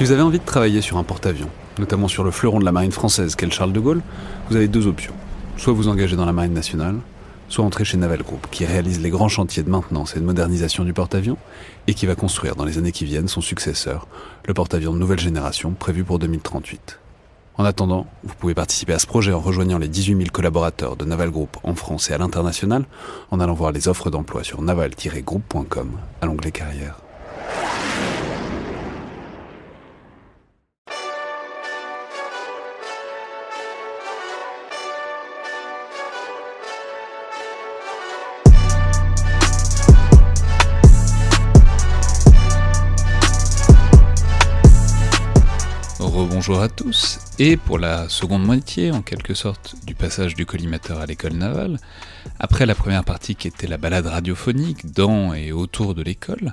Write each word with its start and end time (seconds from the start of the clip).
Si 0.00 0.04
vous 0.04 0.12
avez 0.12 0.22
envie 0.22 0.38
de 0.38 0.44
travailler 0.46 0.80
sur 0.80 0.96
un 0.96 1.04
porte-avions, 1.04 1.50
notamment 1.78 2.08
sur 2.08 2.24
le 2.24 2.30
fleuron 2.30 2.58
de 2.58 2.64
la 2.64 2.72
marine 2.72 2.90
française 2.90 3.34
qu'est 3.34 3.44
le 3.44 3.52
Charles 3.52 3.74
de 3.74 3.80
Gaulle, 3.80 4.00
vous 4.48 4.56
avez 4.56 4.66
deux 4.66 4.86
options. 4.86 5.12
Soit 5.58 5.74
vous 5.74 5.88
engagez 5.88 6.16
dans 6.16 6.24
la 6.24 6.32
marine 6.32 6.54
nationale, 6.54 6.96
soit 7.50 7.66
entrer 7.66 7.84
chez 7.84 7.98
Naval 7.98 8.22
Group, 8.22 8.46
qui 8.50 8.64
réalise 8.64 9.02
les 9.02 9.10
grands 9.10 9.28
chantiers 9.28 9.62
de 9.62 9.68
maintenance 9.68 10.16
et 10.16 10.20
de 10.20 10.24
modernisation 10.24 10.84
du 10.84 10.94
porte-avions, 10.94 11.36
et 11.86 11.92
qui 11.92 12.06
va 12.06 12.14
construire 12.14 12.56
dans 12.56 12.64
les 12.64 12.78
années 12.78 12.92
qui 12.92 13.04
viennent 13.04 13.28
son 13.28 13.42
successeur, 13.42 14.08
le 14.46 14.54
porte-avions 14.54 14.94
de 14.94 14.98
nouvelle 14.98 15.20
génération 15.20 15.72
prévu 15.72 16.02
pour 16.02 16.18
2038. 16.18 16.98
En 17.58 17.66
attendant, 17.66 18.06
vous 18.24 18.34
pouvez 18.36 18.54
participer 18.54 18.94
à 18.94 18.98
ce 18.98 19.06
projet 19.06 19.34
en 19.34 19.40
rejoignant 19.40 19.76
les 19.76 19.88
18 19.88 20.16
000 20.16 20.28
collaborateurs 20.32 20.96
de 20.96 21.04
Naval 21.04 21.28
Group 21.28 21.58
en 21.62 21.74
France 21.74 22.08
et 22.08 22.14
à 22.14 22.16
l'international, 22.16 22.86
en 23.30 23.38
allant 23.38 23.52
voir 23.52 23.70
les 23.70 23.86
offres 23.86 24.08
d'emploi 24.08 24.44
sur 24.44 24.62
naval-group.com 24.62 25.90
à 26.22 26.24
l'onglet 26.24 26.52
carrière. 26.52 26.96
Rebonjour 46.50 46.64
à 46.64 46.68
tous, 46.68 47.20
et 47.38 47.56
pour 47.56 47.78
la 47.78 48.08
seconde 48.08 48.44
moitié, 48.44 48.90
en 48.90 49.02
quelque 49.02 49.34
sorte, 49.34 49.76
du 49.86 49.94
passage 49.94 50.34
du 50.34 50.46
collimateur 50.46 50.98
à 50.98 51.06
l'école 51.06 51.34
navale, 51.34 51.78
après 52.40 52.66
la 52.66 52.74
première 52.74 53.04
partie 53.04 53.36
qui 53.36 53.46
était 53.46 53.68
la 53.68 53.76
balade 53.76 54.06
radiophonique 54.06 54.92
dans 54.92 55.32
et 55.32 55.52
autour 55.52 55.94
de 55.94 56.02
l'école, 56.02 56.52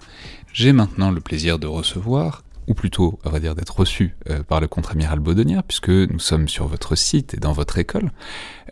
j'ai 0.54 0.72
maintenant 0.72 1.10
le 1.10 1.20
plaisir 1.20 1.58
de 1.58 1.66
recevoir, 1.66 2.44
ou 2.68 2.76
plutôt, 2.76 3.18
à 3.26 3.30
vrai 3.30 3.40
dire, 3.40 3.56
d'être 3.56 3.76
reçu 3.76 4.16
euh, 4.30 4.44
par 4.44 4.62
le 4.62 4.68
contre-amiral 4.68 5.20
Baudonnière, 5.20 5.64
puisque 5.64 5.90
nous 5.90 6.20
sommes 6.20 6.48
sur 6.48 6.68
votre 6.68 6.94
site 6.94 7.34
et 7.34 7.38
dans 7.38 7.54
votre 7.54 7.80
école, 7.80 8.12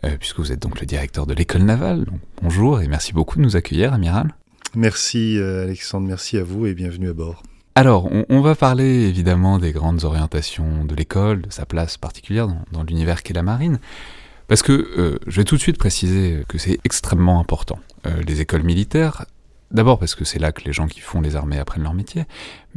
euh, 0.04 0.16
puisque 0.18 0.38
vous 0.38 0.52
êtes 0.52 0.62
donc 0.62 0.78
le 0.78 0.86
directeur 0.86 1.26
de 1.26 1.34
l'école 1.34 1.62
navale. 1.62 2.06
Bonjour 2.40 2.80
et 2.80 2.86
merci 2.86 3.12
beaucoup 3.12 3.38
de 3.38 3.42
nous 3.42 3.56
accueillir, 3.56 3.92
amiral. 3.92 4.32
Merci 4.76 5.38
euh, 5.38 5.64
Alexandre, 5.64 6.06
merci 6.06 6.38
à 6.38 6.44
vous 6.44 6.66
et 6.66 6.74
bienvenue 6.74 7.10
à 7.10 7.14
bord. 7.14 7.42
Alors, 7.78 8.08
on, 8.30 8.40
va 8.40 8.54
parler 8.54 9.06
évidemment 9.06 9.58
des 9.58 9.70
grandes 9.70 10.04
orientations 10.04 10.86
de 10.86 10.94
l'école, 10.94 11.42
de 11.42 11.50
sa 11.52 11.66
place 11.66 11.98
particulière 11.98 12.48
dans, 12.72 12.82
l'univers 12.82 13.22
qu'est 13.22 13.34
la 13.34 13.42
marine, 13.42 13.80
parce 14.48 14.62
que 14.62 14.72
euh, 14.72 15.18
je 15.26 15.36
vais 15.36 15.44
tout 15.44 15.56
de 15.56 15.60
suite 15.60 15.76
préciser 15.76 16.42
que 16.48 16.56
c'est 16.56 16.80
extrêmement 16.84 17.38
important. 17.38 17.78
Euh, 18.06 18.22
les 18.26 18.40
écoles 18.40 18.62
militaires, 18.62 19.26
d'abord 19.72 19.98
parce 19.98 20.14
que 20.14 20.24
c'est 20.24 20.38
là 20.38 20.52
que 20.52 20.64
les 20.64 20.72
gens 20.72 20.86
qui 20.86 21.00
font 21.00 21.20
les 21.20 21.36
armées 21.36 21.58
apprennent 21.58 21.82
leur 21.82 21.92
métier, 21.92 22.24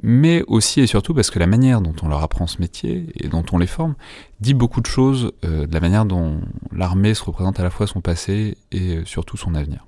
mais 0.04 0.44
aussi 0.48 0.82
et 0.82 0.88
surtout 0.88 1.14
parce 1.14 1.32
que 1.32 1.40
la 1.40 1.48
manière 1.48 1.80
dont 1.80 1.96
on 2.02 2.10
leur 2.10 2.22
apprend 2.22 2.46
ce 2.46 2.60
métier 2.60 3.06
et 3.16 3.30
dont 3.30 3.46
on 3.54 3.58
les 3.58 3.68
forme 3.68 3.96
dit 4.42 4.54
beaucoup 4.54 4.82
de 4.82 4.88
choses 4.88 5.32
euh, 5.46 5.66
de 5.66 5.74
la 5.74 5.80
manière 5.80 6.04
dont 6.04 6.42
l'armée 6.74 7.14
se 7.14 7.24
représente 7.24 7.58
à 7.62 7.64
la 7.64 7.70
fois 7.70 7.88
son 7.88 8.02
passé 8.02 8.58
et 8.74 9.00
surtout 9.06 9.38
son 9.38 9.56
avenir. 9.56 9.86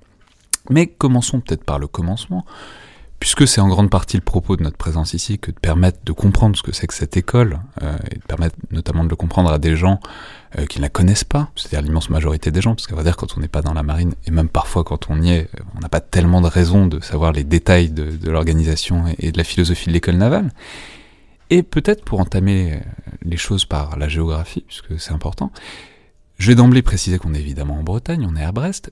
Mais 0.70 0.86
commençons 0.86 1.40
peut-être 1.40 1.64
par 1.64 1.78
le 1.78 1.86
commencement 1.86 2.46
puisque 3.22 3.46
c'est 3.46 3.60
en 3.60 3.68
grande 3.68 3.88
partie 3.88 4.16
le 4.16 4.22
propos 4.24 4.56
de 4.56 4.64
notre 4.64 4.76
présence 4.76 5.14
ici 5.14 5.38
que 5.38 5.52
de 5.52 5.56
permettre 5.56 6.00
de 6.04 6.10
comprendre 6.10 6.56
ce 6.56 6.62
que 6.64 6.72
c'est 6.72 6.88
que 6.88 6.94
cette 6.94 7.16
école, 7.16 7.60
euh, 7.80 7.96
et 8.10 8.16
de 8.16 8.22
permettre 8.22 8.56
notamment 8.72 9.04
de 9.04 9.08
le 9.08 9.14
comprendre 9.14 9.52
à 9.52 9.60
des 9.60 9.76
gens 9.76 10.00
euh, 10.58 10.66
qui 10.66 10.78
ne 10.78 10.82
la 10.82 10.88
connaissent 10.88 11.22
pas, 11.22 11.48
c'est-à-dire 11.54 11.82
l'immense 11.82 12.10
majorité 12.10 12.50
des 12.50 12.60
gens, 12.60 12.74
parce 12.74 12.88
qu'à 12.88 12.96
vrai 12.96 13.04
dire, 13.04 13.16
quand 13.16 13.36
on 13.36 13.40
n'est 13.40 13.46
pas 13.46 13.62
dans 13.62 13.74
la 13.74 13.84
marine, 13.84 14.14
et 14.26 14.32
même 14.32 14.48
parfois 14.48 14.82
quand 14.82 15.08
on 15.08 15.22
y 15.22 15.30
est, 15.30 15.48
on 15.76 15.78
n'a 15.78 15.88
pas 15.88 16.00
tellement 16.00 16.40
de 16.40 16.48
raison 16.48 16.88
de 16.88 16.98
savoir 16.98 17.30
les 17.30 17.44
détails 17.44 17.90
de, 17.90 18.28
l'organisation 18.28 19.04
et, 19.20 19.30
de 19.30 19.38
la 19.38 19.44
philosophie 19.44 19.86
de 19.86 19.92
l'école 19.92 20.16
navale. 20.16 20.50
Et 21.48 21.62
peut-être 21.62 22.04
pour 22.04 22.18
entamer 22.18 22.72
euh, 22.72 22.80
les 23.22 23.36
choses 23.36 23.66
par 23.66 23.96
la 23.98 24.08
géographie, 24.08 24.64
puisque 24.66 24.98
c'est 24.98 25.12
important, 25.12 25.52
je 26.38 26.48
vais 26.48 26.56
d'emblée 26.56 26.82
préciser 26.82 27.20
qu'on 27.20 27.34
est 27.34 27.40
évidemment 27.40 27.78
en 27.78 27.84
Bretagne, 27.84 28.26
on 28.28 28.34
est 28.34 28.42
à 28.42 28.50
Brest, 28.50 28.90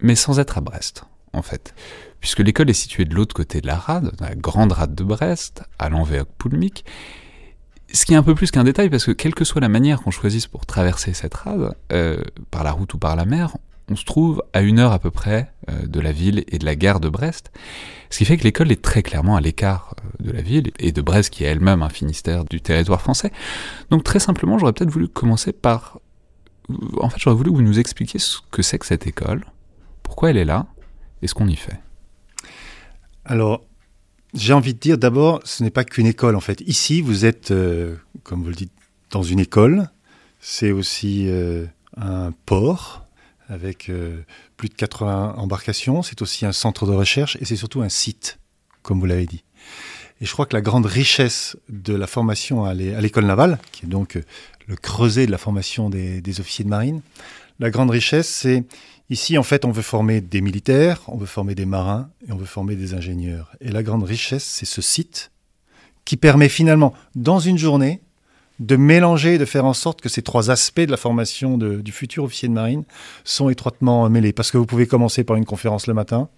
mais 0.00 0.16
sans 0.16 0.40
être 0.40 0.58
à 0.58 0.60
Brest, 0.60 1.04
en 1.32 1.42
fait 1.42 1.72
puisque 2.24 2.38
l'école 2.38 2.70
est 2.70 2.72
située 2.72 3.04
de 3.04 3.14
l'autre 3.14 3.34
côté 3.34 3.60
de 3.60 3.66
la 3.66 3.76
rade, 3.76 4.12
la 4.18 4.34
grande 4.34 4.72
rade 4.72 4.94
de 4.94 5.04
Brest, 5.04 5.62
à 5.78 5.90
l'Anvéoc-Poulmic. 5.90 6.82
Ce 7.92 8.06
qui 8.06 8.14
est 8.14 8.16
un 8.16 8.22
peu 8.22 8.34
plus 8.34 8.50
qu'un 8.50 8.64
détail, 8.64 8.88
parce 8.88 9.04
que 9.04 9.10
quelle 9.10 9.34
que 9.34 9.44
soit 9.44 9.60
la 9.60 9.68
manière 9.68 10.00
qu'on 10.00 10.10
choisisse 10.10 10.46
pour 10.46 10.64
traverser 10.64 11.12
cette 11.12 11.34
rade, 11.34 11.76
euh, 11.92 12.16
par 12.50 12.64
la 12.64 12.72
route 12.72 12.94
ou 12.94 12.98
par 12.98 13.14
la 13.14 13.26
mer, 13.26 13.58
on 13.90 13.94
se 13.94 14.06
trouve 14.06 14.42
à 14.54 14.62
une 14.62 14.78
heure 14.78 14.92
à 14.92 14.98
peu 15.00 15.10
près 15.10 15.52
euh, 15.68 15.86
de 15.86 16.00
la 16.00 16.12
ville 16.12 16.44
et 16.48 16.58
de 16.58 16.64
la 16.64 16.76
gare 16.76 16.98
de 16.98 17.10
Brest, 17.10 17.52
ce 18.08 18.16
qui 18.16 18.24
fait 18.24 18.38
que 18.38 18.44
l'école 18.44 18.72
est 18.72 18.80
très 18.80 19.02
clairement 19.02 19.36
à 19.36 19.42
l'écart 19.42 19.94
euh, 20.02 20.24
de 20.24 20.32
la 20.32 20.40
ville 20.40 20.72
et 20.78 20.92
de 20.92 21.02
Brest 21.02 21.28
qui 21.28 21.44
est 21.44 21.48
elle-même 21.48 21.82
un 21.82 21.90
Finistère 21.90 22.46
du 22.46 22.62
territoire 22.62 23.02
français. 23.02 23.32
Donc 23.90 24.02
très 24.02 24.18
simplement, 24.18 24.58
j'aurais 24.58 24.72
peut-être 24.72 24.90
voulu 24.90 25.08
commencer 25.08 25.52
par... 25.52 26.00
En 27.02 27.10
fait, 27.10 27.18
j'aurais 27.18 27.36
voulu 27.36 27.50
que 27.50 27.56
vous 27.56 27.62
nous 27.62 27.78
expliquiez 27.78 28.18
ce 28.18 28.38
que 28.50 28.62
c'est 28.62 28.78
que 28.78 28.86
cette 28.86 29.06
école, 29.06 29.44
pourquoi 30.02 30.30
elle 30.30 30.38
est 30.38 30.46
là 30.46 30.68
et 31.20 31.26
ce 31.26 31.34
qu'on 31.34 31.48
y 31.48 31.56
fait. 31.56 31.78
Alors, 33.24 33.64
j'ai 34.34 34.52
envie 34.52 34.74
de 34.74 34.78
dire 34.78 34.98
d'abord, 34.98 35.40
ce 35.44 35.62
n'est 35.62 35.70
pas 35.70 35.84
qu'une 35.84 36.06
école 36.06 36.36
en 36.36 36.40
fait. 36.40 36.60
Ici, 36.66 37.00
vous 37.00 37.24
êtes, 37.24 37.50
euh, 37.50 37.96
comme 38.22 38.42
vous 38.42 38.50
le 38.50 38.54
dites, 38.54 38.72
dans 39.10 39.22
une 39.22 39.40
école. 39.40 39.88
C'est 40.40 40.72
aussi 40.72 41.26
euh, 41.28 41.64
un 41.96 42.32
port 42.44 43.06
avec 43.48 43.88
euh, 43.88 44.20
plus 44.56 44.68
de 44.68 44.74
80 44.74 45.36
embarcations. 45.38 46.02
C'est 46.02 46.20
aussi 46.20 46.44
un 46.44 46.52
centre 46.52 46.86
de 46.86 46.92
recherche 46.92 47.36
et 47.40 47.44
c'est 47.44 47.56
surtout 47.56 47.80
un 47.80 47.88
site, 47.88 48.38
comme 48.82 49.00
vous 49.00 49.06
l'avez 49.06 49.26
dit. 49.26 49.44
Et 50.20 50.26
je 50.26 50.32
crois 50.32 50.46
que 50.46 50.54
la 50.54 50.62
grande 50.62 50.86
richesse 50.86 51.56
de 51.68 51.94
la 51.94 52.06
formation 52.06 52.64
à 52.64 52.74
l'école 52.74 53.24
navale, 53.24 53.58
qui 53.72 53.86
est 53.86 53.88
donc 53.88 54.18
le 54.66 54.76
creuset 54.76 55.26
de 55.26 55.30
la 55.30 55.38
formation 55.38 55.90
des, 55.90 56.20
des 56.20 56.40
officiers 56.40 56.64
de 56.64 56.70
marine, 56.70 57.00
la 57.58 57.70
grande 57.70 57.90
richesse, 57.90 58.28
c'est 58.28 58.64
Ici, 59.10 59.36
en 59.36 59.42
fait, 59.42 59.64
on 59.64 59.70
veut 59.70 59.82
former 59.82 60.20
des 60.20 60.40
militaires, 60.40 61.02
on 61.08 61.16
veut 61.16 61.26
former 61.26 61.54
des 61.54 61.66
marins 61.66 62.08
et 62.26 62.32
on 62.32 62.36
veut 62.36 62.46
former 62.46 62.74
des 62.74 62.94
ingénieurs. 62.94 63.52
Et 63.60 63.70
la 63.70 63.82
grande 63.82 64.02
richesse, 64.02 64.44
c'est 64.44 64.66
ce 64.66 64.80
site 64.80 65.30
qui 66.04 66.16
permet 66.16 66.48
finalement, 66.48 66.94
dans 67.14 67.38
une 67.38 67.58
journée, 67.58 68.00
de 68.60 68.76
mélanger, 68.76 69.36
de 69.36 69.44
faire 69.44 69.64
en 69.64 69.72
sorte 69.74 70.00
que 70.00 70.08
ces 70.08 70.22
trois 70.22 70.50
aspects 70.50 70.80
de 70.80 70.90
la 70.90 70.96
formation 70.96 71.58
du 71.58 71.92
futur 71.92 72.24
officier 72.24 72.48
de 72.48 72.54
marine 72.54 72.84
sont 73.24 73.48
étroitement 73.48 74.08
mêlés. 74.08 74.32
Parce 74.32 74.50
que 74.50 74.58
vous 74.58 74.66
pouvez 74.66 74.86
commencer 74.86 75.24
par 75.24 75.36
une 75.36 75.44
conférence 75.44 75.86
le 75.86 75.94
matin, 75.94 76.28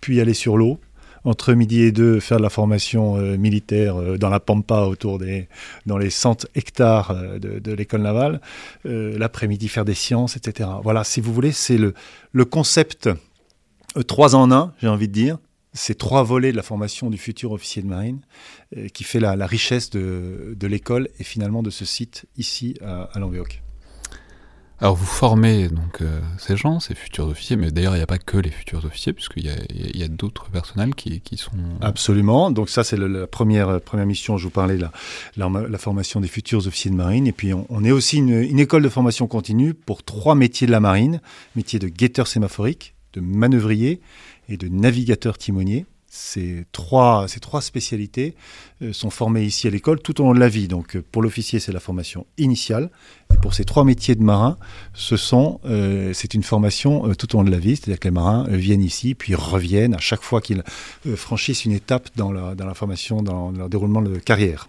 puis 0.00 0.20
aller 0.20 0.34
sur 0.34 0.56
l'eau, 0.56 0.80
entre 1.24 1.54
midi 1.54 1.82
et 1.82 1.92
deux, 1.92 2.20
faire 2.20 2.38
de 2.38 2.42
la 2.42 2.50
formation 2.50 3.16
euh, 3.16 3.36
militaire 3.36 3.96
euh, 3.96 4.18
dans 4.18 4.28
la 4.28 4.40
pampa 4.40 4.82
autour 4.82 5.18
des, 5.18 5.48
dans 5.86 5.98
les 5.98 6.10
100 6.10 6.46
hectares 6.54 7.12
euh, 7.12 7.38
de, 7.38 7.72
l'école 7.72 8.02
navale, 8.02 8.40
l'après-midi 8.84 9.68
faire 9.68 9.84
des 9.84 9.94
sciences, 9.94 10.36
etc. 10.36 10.68
Voilà, 10.82 11.04
si 11.04 11.20
vous 11.20 11.32
voulez, 11.32 11.52
c'est 11.52 11.78
le, 11.78 11.94
le 12.32 12.44
concept 12.44 13.08
trois 14.06 14.34
en 14.34 14.50
un, 14.52 14.72
j'ai 14.80 14.88
envie 14.88 15.08
de 15.08 15.12
dire, 15.12 15.38
ces 15.72 15.94
trois 15.94 16.22
volets 16.22 16.52
de 16.52 16.56
la 16.56 16.62
formation 16.62 17.08
du 17.08 17.16
futur 17.16 17.52
officier 17.52 17.82
de 17.82 17.88
marine 17.88 18.20
qui 18.92 19.04
fait 19.04 19.20
la, 19.20 19.46
richesse 19.46 19.88
de, 19.90 20.54
de 20.54 20.66
l'école 20.66 21.08
et 21.18 21.24
finalement 21.24 21.62
de 21.62 21.70
ce 21.70 21.84
site 21.84 22.26
ici 22.36 22.76
à, 22.82 23.08
à 23.14 23.18
alors 24.82 24.96
vous 24.96 25.06
formez 25.06 25.68
donc 25.68 26.02
euh, 26.02 26.20
ces 26.38 26.56
gens, 26.56 26.80
ces 26.80 26.96
futurs 26.96 27.28
officiers, 27.28 27.54
mais 27.54 27.70
d'ailleurs 27.70 27.94
il 27.94 27.98
n'y 27.98 28.02
a 28.02 28.06
pas 28.08 28.18
que 28.18 28.36
les 28.36 28.50
futurs 28.50 28.84
officiers, 28.84 29.12
puisqu'il 29.12 29.46
y 29.46 30.02
a, 30.02 30.04
a 30.04 30.08
d'autres 30.08 30.50
personnels 30.50 30.96
qui, 30.96 31.20
qui, 31.20 31.36
sont... 31.36 31.52
Absolument, 31.80 32.50
donc 32.50 32.68
ça 32.68 32.82
c'est 32.82 32.96
la 32.96 33.28
première, 33.28 33.80
première 33.80 34.06
mission, 34.06 34.38
je 34.38 34.44
vous 34.44 34.50
parlais, 34.50 34.76
la, 34.76 34.90
la, 35.36 35.78
formation 35.78 36.20
des 36.20 36.26
futurs 36.26 36.66
officiers 36.66 36.90
de 36.90 36.96
marine, 36.96 37.28
et 37.28 37.32
puis 37.32 37.52
on, 37.54 37.84
est 37.84 37.92
aussi 37.92 38.18
une, 38.18 38.42
une, 38.42 38.58
école 38.58 38.82
de 38.82 38.88
formation 38.88 39.28
continue 39.28 39.72
pour 39.72 40.02
trois 40.02 40.34
métiers 40.34 40.66
de 40.66 40.72
la 40.72 40.80
marine, 40.80 41.20
métier 41.54 41.78
de 41.78 41.86
guetteur 41.86 42.26
sémaphorique, 42.26 42.96
de 43.12 43.20
manœuvrier 43.20 44.00
et 44.48 44.56
de 44.56 44.66
navigateur 44.66 45.38
timonier. 45.38 45.86
Ces 46.14 46.66
trois, 46.72 47.26
spécialités 47.62 48.34
euh, 48.82 48.92
sont 48.92 49.08
formées 49.08 49.44
ici 49.44 49.66
à 49.66 49.70
l'école 49.70 49.98
tout 49.98 50.20
au 50.20 50.24
long 50.24 50.34
de 50.34 50.40
la 50.40 50.50
vie. 50.50 50.68
Donc 50.68 50.94
euh, 50.94 51.02
pour 51.10 51.22
l'officier, 51.22 51.58
c'est 51.58 51.72
la 51.72 51.80
formation 51.80 52.26
initiale. 52.36 52.90
Et 53.32 53.38
pour 53.38 53.54
ces 53.54 53.64
trois 53.64 53.82
métiers 53.84 54.14
de 54.14 54.22
marin, 54.22 54.58
euh, 55.64 56.12
c'est 56.12 56.34
une 56.34 56.42
formation 56.42 57.14
tout 57.14 57.34
au 57.34 57.38
long 57.38 57.44
de 57.44 57.50
la 57.50 57.58
vie. 57.58 57.76
C'est-à-dire 57.76 57.98
que 57.98 58.08
les 58.08 58.12
marins 58.12 58.44
viennent 58.50 58.82
ici, 58.82 59.14
puis 59.14 59.34
reviennent 59.34 59.94
à 59.94 60.00
chaque 60.00 60.20
fois 60.20 60.42
qu'ils 60.42 60.62
franchissent 61.16 61.64
une 61.64 61.72
étape 61.72 62.10
dans 62.14 62.30
la, 62.30 62.74
formation, 62.74 63.22
dans 63.22 63.50
leur 63.50 63.70
déroulement 63.70 64.02
de 64.02 64.18
carrière. 64.18 64.66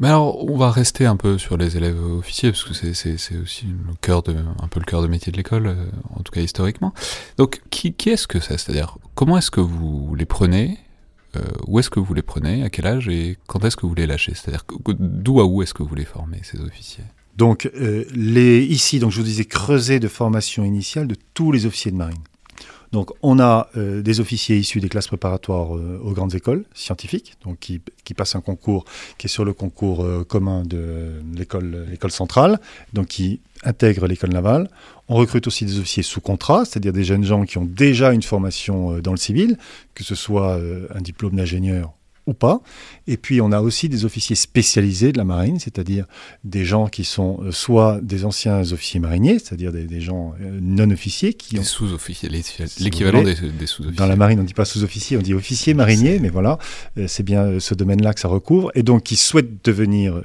Mais 0.00 0.08
alors, 0.08 0.50
on 0.50 0.56
va 0.56 0.70
rester 0.70 1.04
un 1.04 1.16
peu 1.16 1.36
sur 1.36 1.58
les 1.58 1.76
élèves 1.76 2.02
officiers, 2.02 2.52
parce 2.52 2.64
que 2.64 2.72
c'est 2.72 3.36
aussi 3.36 3.66
le 3.66 3.94
cœur 4.00 4.22
un 4.62 4.68
peu 4.68 4.80
le 4.80 4.86
cœur 4.86 5.02
de 5.02 5.08
métier 5.08 5.30
de 5.30 5.36
l'école, 5.36 5.76
en 6.14 6.22
tout 6.22 6.32
cas 6.32 6.40
historiquement. 6.40 6.94
Donc, 7.36 7.60
qui, 7.70 7.92
qui 7.92 8.10
est-ce 8.10 8.26
que 8.26 8.40
c'est? 8.40 8.58
C'est-à-dire, 8.58 8.96
comment 9.14 9.36
est-ce 9.36 9.50
que 9.50 9.60
vous 9.60 10.14
les 10.14 10.26
prenez? 10.26 10.78
Où 11.66 11.78
est-ce 11.78 11.90
que 11.90 12.00
vous 12.00 12.14
les 12.14 12.22
prenez, 12.22 12.62
à 12.62 12.70
quel 12.70 12.86
âge 12.86 13.08
et 13.08 13.36
quand 13.46 13.64
est-ce 13.64 13.76
que 13.76 13.86
vous 13.86 13.94
les 13.94 14.06
lâchez? 14.06 14.32
C'est-à-dire 14.34 14.64
d'où 14.98 15.40
à 15.40 15.44
où 15.44 15.62
est-ce 15.62 15.74
que 15.74 15.82
vous 15.82 15.94
les 15.94 16.04
formez, 16.04 16.40
ces 16.42 16.60
officiers? 16.60 17.04
Donc 17.36 17.70
euh, 17.74 18.04
les, 18.14 18.64
ici, 18.64 18.98
donc 18.98 19.10
je 19.10 19.18
vous 19.18 19.26
disais, 19.26 19.44
creuset 19.44 20.00
de 20.00 20.08
formation 20.08 20.64
initiale 20.64 21.06
de 21.06 21.16
tous 21.34 21.52
les 21.52 21.66
officiers 21.66 21.90
de 21.90 21.96
marine. 21.96 22.22
Donc 22.92 23.10
on 23.22 23.38
a 23.38 23.68
euh, 23.76 24.02
des 24.02 24.20
officiers 24.20 24.56
issus 24.56 24.80
des 24.80 24.88
classes 24.88 25.08
préparatoires 25.08 25.76
euh, 25.76 26.00
aux 26.02 26.12
grandes 26.12 26.34
écoles 26.34 26.64
scientifiques, 26.74 27.36
qui, 27.60 27.80
passent 28.14 28.36
un 28.36 28.40
concours 28.40 28.84
qui 29.18 29.26
est 29.26 29.30
sur 29.30 29.44
le 29.44 29.52
concours 29.52 30.02
euh, 30.02 30.24
commun 30.24 30.62
de 30.64 31.20
l'école, 31.34 31.86
l'école 31.90 32.10
centrale, 32.10 32.60
donc 32.92 33.06
qui 33.08 33.40
intègrent 33.64 34.06
l'école 34.06 34.30
navale. 34.30 34.68
On 35.08 35.14
recrute 35.14 35.46
aussi 35.46 35.64
des 35.64 35.78
officiers 35.78 36.02
sous 36.02 36.20
contrat, 36.20 36.64
c'est-à-dire 36.64 36.92
des 36.92 37.04
jeunes 37.04 37.24
gens 37.24 37.44
qui 37.44 37.58
ont 37.58 37.64
déjà 37.64 38.12
une 38.12 38.22
formation 38.22 38.98
dans 38.98 39.12
le 39.12 39.16
civil, 39.16 39.56
que 39.94 40.04
ce 40.04 40.14
soit 40.14 40.58
un 40.94 41.00
diplôme 41.00 41.36
d'ingénieur 41.36 41.92
ou 42.26 42.34
pas. 42.34 42.60
Et 43.06 43.16
puis 43.16 43.40
on 43.40 43.52
a 43.52 43.60
aussi 43.60 43.88
des 43.88 44.04
officiers 44.04 44.34
spécialisés 44.34 45.12
de 45.12 45.18
la 45.18 45.24
marine, 45.24 45.60
c'est-à-dire 45.60 46.06
des 46.42 46.64
gens 46.64 46.88
qui 46.88 47.04
sont 47.04 47.40
euh, 47.42 47.52
soit 47.52 48.00
des 48.02 48.24
anciens 48.24 48.72
officiers 48.72 48.98
mariniers, 48.98 49.38
c'est-à-dire 49.38 49.72
des, 49.72 50.00
gens 50.00 50.34
euh, 50.40 50.58
non 50.60 50.90
officiers 50.90 51.34
qui 51.34 51.56
des 51.56 51.62
sous-officiers, 51.62 52.28
l'équivalent 52.80 53.22
des, 53.22 53.34
sous-officiers. 53.34 53.92
Dans 53.96 54.06
la 54.06 54.16
marine, 54.16 54.40
on 54.40 54.42
ne 54.42 54.46
dit 54.46 54.54
pas 54.54 54.64
sous-officier, 54.64 55.16
on 55.16 55.22
dit 55.22 55.34
officier 55.34 55.72
marinier, 55.74 56.18
mais 56.18 56.28
voilà, 56.28 56.58
euh, 56.98 57.06
c'est 57.06 57.22
bien 57.22 57.60
ce 57.60 57.74
domaine-là 57.74 58.12
que 58.12 58.20
ça 58.20 58.28
recouvre, 58.28 58.72
et 58.74 58.82
donc 58.82 59.04
qui 59.04 59.16
souhaitent 59.16 59.64
devenir 59.64 60.22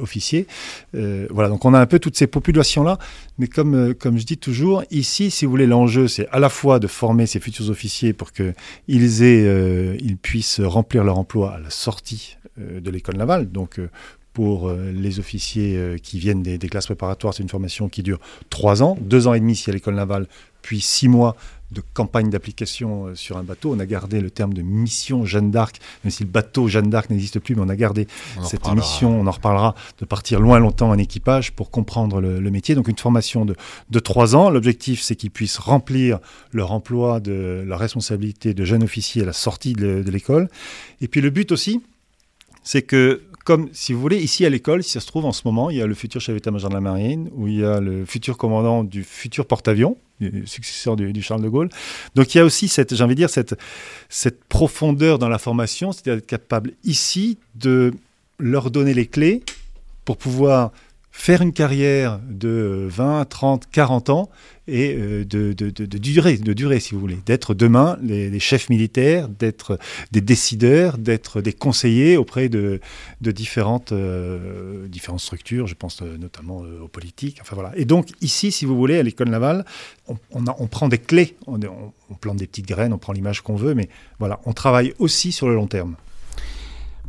officiers. 0.00 0.46
voilà, 0.92 1.48
donc 1.48 1.64
on 1.64 1.74
a 1.74 1.80
un 1.80 1.86
peu 1.86 1.98
toutes 1.98 2.16
ces 2.16 2.26
populations-là, 2.26 2.98
mais 3.38 3.46
comme, 3.46 3.94
comme 3.94 4.18
je 4.18 4.24
dis 4.24 4.38
toujours, 4.38 4.84
ici, 4.90 5.30
si 5.30 5.44
vous 5.44 5.50
voulez, 5.50 5.66
l'enjeu, 5.66 6.08
c'est 6.08 6.28
à 6.28 6.38
la 6.38 6.48
fois 6.48 6.78
de 6.78 6.86
former 6.86 7.26
ces 7.26 7.40
futurs 7.40 7.68
officiers 7.70 8.12
pour 8.12 8.32
qu'ils 8.32 8.54
ils 8.88 10.16
puissent 10.16 10.60
remplir 10.60 11.04
leur 11.04 11.18
emploi 11.18 11.41
à 11.46 11.58
la 11.58 11.70
sortie 11.70 12.36
euh, 12.58 12.80
de 12.80 12.90
l'école 12.90 13.16
navale. 13.16 13.50
Donc, 13.50 13.78
euh, 13.78 13.88
pour 14.32 14.68
euh, 14.68 14.90
les 14.92 15.18
officiers 15.18 15.96
qui 16.02 16.18
viennent 16.18 16.42
des, 16.42 16.58
classes 16.58 16.86
préparatoires, 16.86 17.34
c'est 17.34 17.42
une 17.42 17.48
formation 17.48 17.88
qui 17.88 18.02
dure 18.02 18.18
trois 18.48 18.82
ans, 18.82 18.96
deux 19.00 19.26
ans 19.26 19.34
et 19.34 19.40
demi 19.40 19.54
si 19.54 19.68
à 19.68 19.72
l'école 19.72 19.94
navale, 19.94 20.26
puis 20.62 20.80
six 20.80 21.08
mois 21.08 21.36
de 21.72 21.82
campagne 21.94 22.30
d'application 22.30 23.14
sur 23.14 23.36
un 23.36 23.42
bateau. 23.42 23.74
On 23.74 23.80
a 23.80 23.86
gardé 23.86 24.20
le 24.20 24.30
terme 24.30 24.54
de 24.54 24.62
mission 24.62 25.24
Jeanne 25.24 25.50
d'Arc, 25.50 25.80
même 26.04 26.10
si 26.10 26.22
le 26.22 26.28
bateau 26.28 26.68
Jeanne 26.68 26.90
d'Arc 26.90 27.10
n'existe 27.10 27.38
plus, 27.40 27.54
mais 27.54 27.62
on 27.62 27.68
a 27.68 27.76
gardé 27.76 28.06
cette 28.44 28.70
mission, 28.72 29.20
on 29.20 29.26
en 29.26 29.30
reparlera, 29.30 29.74
de 29.98 30.04
partir 30.04 30.40
loin 30.40 30.58
longtemps 30.58 30.90
en 30.90 30.98
équipage 30.98 31.52
pour 31.52 31.70
comprendre 31.70 32.20
le, 32.20 32.50
métier. 32.50 32.74
Donc 32.74 32.88
une 32.88 32.98
formation 32.98 33.44
de, 33.44 33.56
de 33.90 33.98
trois 33.98 34.36
ans. 34.36 34.50
L'objectif, 34.50 35.00
c'est 35.00 35.16
qu'ils 35.16 35.30
puissent 35.30 35.58
remplir 35.58 36.18
leur 36.52 36.72
emploi, 36.72 37.20
de 37.20 37.64
leur 37.66 37.78
responsabilité 37.78 38.52
de 38.54 38.64
jeune 38.64 38.82
officier 38.82 39.22
à 39.22 39.26
la 39.26 39.32
sortie 39.32 39.72
de 39.72 40.10
l'école. 40.10 40.48
Et 41.00 41.08
puis 41.08 41.20
le 41.20 41.30
but 41.30 41.50
aussi, 41.52 41.82
c'est 42.62 42.82
que 42.82 43.22
comme, 43.44 43.68
si 43.72 43.92
vous 43.92 44.00
voulez, 44.00 44.18
ici 44.18 44.44
à 44.46 44.50
l'école, 44.50 44.82
si 44.82 44.90
ça 44.90 45.00
se 45.00 45.06
trouve 45.06 45.24
en 45.24 45.32
ce 45.32 45.42
moment, 45.44 45.70
il 45.70 45.76
y 45.76 45.82
a 45.82 45.86
le 45.86 45.94
futur 45.94 46.20
chef 46.20 46.34
d'état-major 46.34 46.70
de 46.70 46.74
la 46.74 46.80
marine, 46.80 47.30
ou 47.34 47.48
il 47.48 47.60
y 47.60 47.64
a 47.64 47.80
le 47.80 48.04
futur 48.04 48.36
commandant 48.36 48.84
du 48.84 49.04
futur 49.04 49.46
porte-avions, 49.46 49.96
successeur 50.44 50.96
du, 50.96 51.22
Charles 51.22 51.42
de 51.42 51.48
Gaulle. 51.48 51.68
Donc 52.14 52.34
il 52.34 52.38
y 52.38 52.40
a 52.40 52.44
aussi 52.44 52.68
cette, 52.68 52.94
j'ai 52.94 53.02
envie 53.02 53.14
de 53.14 53.20
dire, 53.20 53.30
cette, 53.30 53.56
cette 54.08 54.44
profondeur 54.44 55.18
dans 55.18 55.28
la 55.28 55.38
formation, 55.38 55.92
c'est-à-dire 55.92 56.18
être 56.18 56.26
capable 56.26 56.72
ici 56.84 57.38
de 57.54 57.92
leur 58.38 58.70
donner 58.70 58.94
les 58.94 59.06
clés 59.06 59.42
pour 60.04 60.16
pouvoir 60.16 60.72
faire 61.12 61.42
une 61.42 61.52
carrière 61.52 62.18
de 62.28 62.86
20, 62.90 63.26
30, 63.26 63.68
40 63.70 64.10
ans 64.10 64.30
et 64.66 64.94
euh, 64.94 65.24
de, 65.24 65.52
de, 65.52 65.70
de, 65.70 65.98
durer, 65.98 66.38
de 66.38 66.78
si 66.78 66.94
vous 66.94 67.00
voulez, 67.00 67.18
d'être 67.26 67.52
demain 67.52 67.98
les, 68.02 68.40
chefs 68.40 68.70
militaires, 68.70 69.28
d'être 69.28 69.78
des 70.10 70.22
décideurs, 70.22 70.96
d'être 70.96 71.42
des 71.42 71.52
conseillers 71.52 72.16
auprès 72.16 72.48
de, 72.48 72.80
différentes, 73.20 73.92
euh, 73.92 74.88
différentes 74.88 75.20
structures, 75.20 75.66
je 75.66 75.74
pense 75.74 76.00
euh, 76.00 76.16
notamment 76.16 76.64
aux 76.82 76.88
politiques. 76.88 77.38
Enfin 77.42 77.54
voilà. 77.54 77.72
Et 77.76 77.84
donc 77.84 78.08
ici, 78.22 78.50
si 78.50 78.64
vous 78.64 78.76
voulez, 78.76 78.98
à 78.98 79.02
l'école 79.02 79.28
navale, 79.28 79.66
on, 80.08 80.16
on, 80.32 80.66
prend 80.66 80.88
des 80.88 80.98
clés, 80.98 81.36
on, 81.46 81.60
on 82.10 82.14
plante 82.14 82.38
des 82.38 82.46
petites 82.46 82.66
graines, 82.66 82.92
on 82.92 82.98
prend 82.98 83.12
l'image 83.12 83.42
qu'on 83.42 83.56
veut, 83.56 83.74
mais 83.74 83.90
voilà, 84.18 84.40
on 84.46 84.54
travaille 84.54 84.94
aussi 84.98 85.30
sur 85.30 85.46
le 85.46 85.54
long 85.54 85.66
terme. 85.66 85.94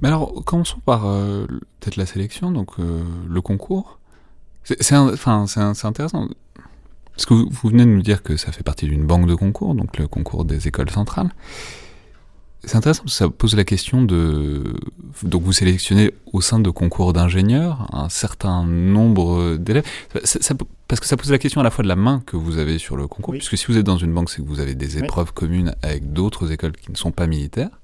Mais 0.02 0.10
alors, 0.10 0.44
commençons 0.46 0.80
par 0.80 1.06
euh, 1.06 1.46
peut-être 1.80 1.96
la 1.96 2.06
sélection, 2.06 2.52
donc 2.52 2.80
euh, 2.80 3.04
le 3.28 3.42
concours. 3.42 4.00
C'est 4.64 4.96
intéressant. 4.96 6.28
Parce 7.16 7.26
que 7.26 7.34
vous, 7.34 7.70
venez 7.70 7.86
de 7.86 7.90
nous 7.90 8.02
dire 8.02 8.24
que 8.24 8.38
ça 8.38 8.52
fait 8.52 8.64
partie 8.64 8.86
d'une 8.86 9.06
banque 9.06 9.28
de 9.28 9.36
concours, 9.36 9.76
donc 9.76 9.98
le 9.98 10.08
concours 10.08 10.46
des 10.46 10.68
écoles 10.68 10.90
centrales. 10.90 11.30
C'est 12.66 12.78
intéressant 12.78 13.04
parce 13.04 13.14
que 13.14 13.18
ça 13.18 13.30
pose 13.30 13.56
la 13.56 13.66
question 13.66 14.04
de. 14.04 14.74
Donc 15.22 15.44
vous 15.44 15.52
sélectionnez 15.52 16.14
au 16.32 16.40
sein 16.40 16.60
de 16.60 16.70
concours 16.70 17.12
d'ingénieurs 17.12 17.88
un 17.92 18.08
certain 18.08 18.64
nombre 18.64 19.58
d'élèves. 19.58 19.84
parce 20.14 21.00
que 21.02 21.06
ça 21.06 21.18
pose 21.18 21.30
la 21.30 21.38
question 21.38 21.60
à 21.60 21.64
la 21.66 21.72
fois 21.72 21.84
de 21.84 21.90
la 21.90 21.98
main 21.98 22.24
que 22.26 22.38
vous 22.38 22.58
avez 22.58 22.78
sur 22.78 22.96
le 22.96 23.08
concours, 23.08 23.34
puisque 23.34 23.58
si 23.58 23.66
vous 23.68 23.78
êtes 23.78 23.86
dans 23.86 23.98
une 23.98 24.14
banque, 24.14 24.30
c'est 24.30 24.42
que 24.42 24.48
vous 24.48 24.62
avez 24.62 24.76
des 24.76 24.98
épreuves 24.98 25.34
communes 25.34 25.76
avec 25.82 26.14
d'autres 26.14 26.54
écoles 26.54 26.72
qui 26.72 26.90
ne 26.90 26.96
sont 26.96 27.12
pas 27.12 27.28
militaires. 27.28 27.82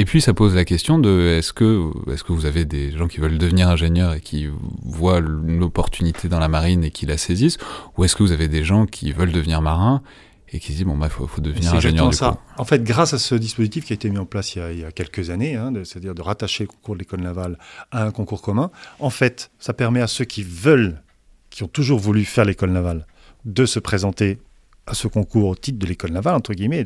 Et 0.00 0.04
puis 0.04 0.20
ça 0.20 0.32
pose 0.32 0.54
la 0.54 0.64
question 0.64 1.00
de 1.00 1.34
est-ce 1.38 1.52
que, 1.52 1.90
est 2.10 2.22
que 2.22 2.32
vous 2.32 2.46
avez 2.46 2.64
des 2.64 2.92
gens 2.96 3.08
qui 3.08 3.18
veulent 3.18 3.36
devenir 3.36 3.68
ingénieurs 3.68 4.14
et 4.14 4.20
qui 4.20 4.48
voient 4.84 5.18
une 5.18 5.62
opportunité 5.64 6.28
dans 6.28 6.38
la 6.38 6.46
marine 6.46 6.84
et 6.84 6.92
qui 6.92 7.04
la 7.04 7.18
saisissent, 7.18 7.58
ou 7.96 8.04
est-ce 8.04 8.14
que 8.14 8.22
vous 8.22 8.30
avez 8.30 8.46
des 8.46 8.62
gens 8.62 8.86
qui 8.86 9.10
veulent 9.10 9.32
devenir 9.32 9.60
marins 9.60 10.02
et 10.50 10.60
qui 10.60 10.68
se 10.68 10.78
disent 10.78 10.86
bon 10.86 10.96
bah 10.96 11.08
faut, 11.08 11.26
faut 11.26 11.40
devenir 11.40 11.74
ingénieur 11.74 12.08
du 12.08 12.16
ça. 12.16 12.38
En 12.56 12.64
fait, 12.64 12.84
grâce 12.84 13.12
à 13.12 13.18
ce 13.18 13.34
dispositif 13.34 13.84
qui 13.84 13.92
a 13.92 13.94
été 13.94 14.08
mis 14.08 14.18
en 14.18 14.24
place 14.24 14.54
il 14.54 14.78
y 14.78 14.84
a, 14.84 14.92
quelques 14.92 15.30
années, 15.30 15.56
hein, 15.56 15.72
c'est-à-dire 15.84 16.14
de 16.14 16.22
rattacher 16.22 16.64
le 16.64 16.68
concours 16.68 16.94
de 16.94 17.00
l'école 17.00 17.20
navale 17.20 17.58
à 17.90 18.04
un 18.04 18.12
concours 18.12 18.40
commun, 18.40 18.70
en 19.00 19.10
fait, 19.10 19.50
ça 19.58 19.72
permet 19.72 20.00
à 20.00 20.06
ceux 20.06 20.24
qui 20.24 20.44
veulent, 20.44 21.02
qui 21.50 21.64
ont 21.64 21.68
toujours 21.68 21.98
voulu 21.98 22.24
faire 22.24 22.44
l'école 22.44 22.70
navale, 22.70 23.04
de 23.44 23.66
se 23.66 23.80
présenter 23.80 24.38
à 24.86 24.94
ce 24.94 25.08
concours 25.08 25.48
au 25.48 25.54
titre 25.56 25.78
de 25.78 25.86
l'école 25.86 26.12
navale 26.12 26.36
entre 26.36 26.54
guillemets, 26.54 26.84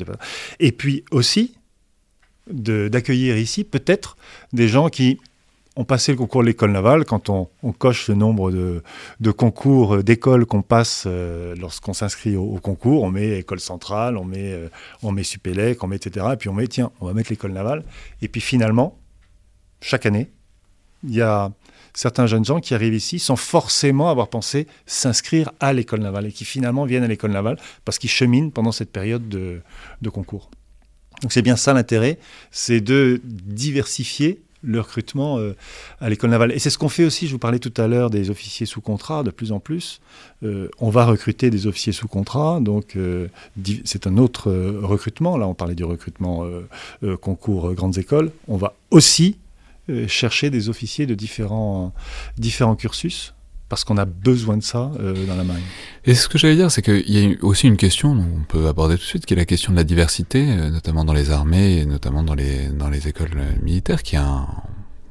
et 0.59 0.73
puis 0.73 1.05
aussi 1.11 1.55
d'accueillir 2.48 3.36
ici 3.36 3.64
peut-être 3.64 4.16
des 4.52 4.68
gens 4.68 4.88
qui 4.88 5.18
ont 5.76 5.84
passé 5.84 6.12
le 6.12 6.18
concours 6.18 6.42
de 6.42 6.48
l'école 6.48 6.72
navale, 6.72 7.04
quand 7.04 7.30
on, 7.30 7.48
coche 7.78 8.08
le 8.08 8.14
nombre 8.14 8.50
de, 8.50 9.30
concours 9.30 9.96
euh, 9.96 10.02
d'écoles 10.02 10.44
qu'on 10.44 10.62
passe 10.62 11.04
euh, 11.06 11.54
lorsqu'on 11.56 11.94
s'inscrit 11.94 12.36
au, 12.36 12.58
concours, 12.58 13.02
on 13.02 13.10
met 13.10 13.38
école 13.38 13.60
centrale, 13.60 14.18
on 14.18 14.24
met, 14.24 14.52
euh, 14.52 14.68
on 15.02 15.12
met 15.12 15.22
Supélec, 15.22 15.82
on 15.82 15.86
met 15.86 15.96
etc. 15.96 16.26
Et 16.34 16.36
puis 16.36 16.48
on 16.48 16.52
met, 16.52 16.66
tiens, 16.66 16.90
on 17.00 17.06
va 17.06 17.14
mettre 17.14 17.30
l'école 17.30 17.52
navale. 17.52 17.84
Et 18.20 18.28
puis 18.28 18.40
finalement, 18.40 18.98
chaque 19.80 20.04
année, 20.04 20.30
il 21.04 21.14
y 21.14 21.22
a 21.22 21.50
certains 21.94 22.26
jeunes 22.26 22.44
gens 22.44 22.60
qui 22.60 22.74
arrivent 22.74 22.94
ici 22.94 23.18
sans 23.18 23.36
forcément 23.36 24.10
avoir 24.10 24.28
pensé 24.28 24.66
s'inscrire 24.86 25.50
à 25.58 25.72
l'école 25.72 26.00
navale 26.00 26.26
et 26.26 26.32
qui 26.32 26.44
finalement 26.44 26.84
viennent 26.84 27.04
à 27.04 27.08
l'école 27.08 27.32
navale 27.32 27.58
parce 27.84 27.98
qu'ils 27.98 28.10
cheminent 28.10 28.50
pendant 28.50 28.72
cette 28.72 28.92
période 28.92 29.28
de 29.28 29.62
concours. 30.10 30.50
Donc 31.22 31.32
c'est 31.32 31.42
bien 31.42 31.56
ça 31.56 31.72
l'intérêt, 31.72 32.19
c'est 32.50 32.80
de 32.80 33.20
diversifier 33.24 34.42
le 34.62 34.80
recrutement 34.80 35.38
euh, 35.38 35.54
à 36.00 36.08
l'école 36.08 36.30
navale. 36.30 36.52
Et 36.52 36.58
c'est 36.58 36.70
ce 36.70 36.78
qu'on 36.78 36.88
fait 36.88 37.04
aussi, 37.04 37.26
je 37.26 37.32
vous 37.32 37.38
parlais 37.38 37.58
tout 37.58 37.73
à 37.76 37.88
l'heure 37.88 38.11
des 38.11 38.30
officiers 38.30 38.66
sous 38.66 38.80
contrat, 38.80 39.23
de 39.23 39.30
plus 39.30 39.52
en 39.52 39.61
plus. 39.61 40.00
Euh, 40.42 40.68
on 40.78 40.90
va 40.90 41.04
recruter 41.04 41.50
des 41.50 41.66
officiers 41.66 41.92
sous 41.92 42.08
contrat, 42.08 42.61
donc 42.61 42.97
euh, 42.97 43.28
c'est 43.85 44.06
un 44.06 44.16
autre 44.18 44.52
recrutement. 44.52 45.37
Là, 45.37 45.49
on 45.49 45.54
parlait 45.54 45.75
du 45.75 45.85
recrutement 45.85 46.47
concours 47.20 47.73
grandes 47.75 47.99
écoles. 47.99 48.30
On 48.49 48.56
va 48.56 48.75
aussi 48.90 49.37
chercher 50.06 50.50
des 50.50 50.68
officiers 50.68 51.06
de 51.06 51.14
différents, 51.14 51.92
différents 52.38 52.76
cursus 52.76 53.35
parce 53.73 53.85
qu'on 53.85 53.97
a 53.97 54.05
besoin 54.05 54.59
de 54.59 54.62
ça 54.62 54.93
euh, 55.00 55.14
dans 55.25 55.35
la 55.35 55.45
marine. 55.45 55.64
Et 56.05 56.14
ce 56.14 56.29
que 56.29 56.37
j'allais 56.37 56.57
dire, 56.57 56.71
c'est 56.71 56.83
qu'il 56.83 57.09
y 57.09 57.25
a 57.25 57.37
aussi 57.41 57.67
une 57.67 57.79
question 57.79 58.14
qu'on 58.14 58.45
peut 58.47 58.69
aborder 58.69 58.97
tout 58.97 59.00
de 59.00 59.07
suite, 59.07 59.25
qui 59.25 59.33
est 59.33 59.37
la 59.38 59.47
question 59.47 59.73
de 59.73 59.79
la 59.79 59.85
diversité, 59.85 60.47
euh, 60.47 60.69
notamment 60.69 61.07
dans 61.07 61.14
les 61.14 61.31
armées 61.31 61.79
et 61.79 61.87
notamment 61.87 62.23
dans 62.23 62.35
les, 62.35 63.09
écoles 63.09 63.31
militaires, 63.62 64.02
qui 64.02 64.17
est 64.17 64.19
un, 64.19 64.47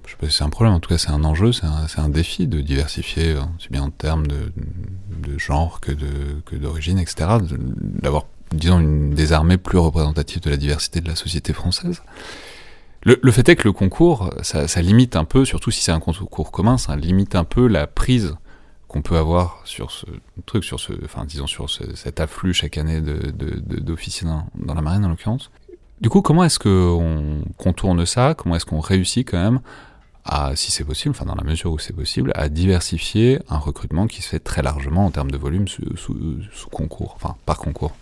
je 0.06 0.12
sais 0.12 0.18
pas 0.20 0.30
si 0.30 0.38
c'est 0.38 0.44
un 0.44 0.52
problème, 0.52 0.76
en 0.76 0.80
tout 0.80 0.90
cas 0.90 1.00
c'est 1.00 1.10
un 1.10 1.24
enjeu, 1.24 1.52
c'est 1.54 1.66
un, 1.66 2.10
défi 2.10 2.46
de 2.46 2.62
diversifier, 2.62 3.32
euh, 3.32 3.42
aussi 3.58 3.70
bien 3.72 3.82
en 3.82 3.90
termes 3.90 4.28
de, 4.28 4.52
genre 5.40 5.82
que 5.82 6.56
d'origine, 6.56 7.00
etc., 7.00 7.32
d'avoir, 8.04 8.28
disons, 8.52 8.80
des 9.10 9.34
armées 9.34 9.58
plus 9.58 9.80
représentatives 9.80 10.42
de 10.42 10.52
la 10.52 10.58
diversité 10.58 11.02
de 11.02 11.08
la 11.08 11.16
société 11.16 11.52
française. 11.52 12.04
Le, 13.02 13.32
fait 13.32 13.50
est 13.50 13.56
que 13.56 13.68
le 13.68 13.74
concours, 13.74 14.32
ça 14.44 14.82
limite 14.84 15.16
un 15.16 15.26
peu, 15.26 15.46
surtout 15.46 15.72
si 15.72 15.82
c'est 15.82 15.92
un 15.92 16.00
concours 16.00 16.52
commun, 16.52 16.78
ça 16.78 16.96
limite 16.96 17.34
un 17.34 17.44
peu 17.44 17.66
la 17.66 17.88
prise 17.88 18.36
qu'on 18.92 19.02
peut 19.02 19.16
avoir 19.16 19.62
sur 19.64 19.90
ce 19.90 20.06
truc, 20.46 20.66
sur 20.66 20.78
ce, 20.78 20.92
enfin 21.06 21.24
disons 21.24 21.48
sur 21.48 21.70
cet 21.70 22.20
afflux 22.20 22.54
chaque 22.54 22.78
année 22.78 23.00
d'officiers 23.00 24.28
de, 24.28 24.34
de, 24.34 24.66
dans, 24.66 24.74
la 24.74 24.82
marine 24.82 25.06
en 25.06 25.08
l'occurrence. 25.08 25.50
Du 26.02 26.10
coup, 26.10 26.22
comment 26.22 26.44
est-ce 26.44 26.60
qu'on 26.60 27.42
contourne 27.58 28.06
ça? 28.06 28.34
Comment 28.34 28.58
est-ce 28.58 28.66
qu'on 28.66 28.82
réussit 28.82 29.26
quand 29.26 29.42
même 29.42 29.62
à, 30.26 30.58
si 30.58 30.72
c'est 30.72 30.84
possible, 30.84 31.16
enfin 31.18 31.26
dans 31.26 31.36
la 31.36 31.44
mesure 31.46 31.72
où 31.72 31.80
c'est 31.80 31.96
possible, 31.96 32.34
à 32.36 32.50
diversifier 32.50 33.40
un 33.48 33.60
recrutement 33.60 34.08
qui 34.08 34.22
se 34.22 34.28
fait 34.28 34.40
très 34.40 34.62
largement 34.62 35.06
en 35.06 35.12
termes 35.12 35.32
de 35.32 35.38
volume 35.38 35.70
sous, 35.70 35.96
sous, 35.96 36.70
concours, 36.70 37.14
enfin 37.16 37.38
par 37.46 37.60
concours? 37.60 37.96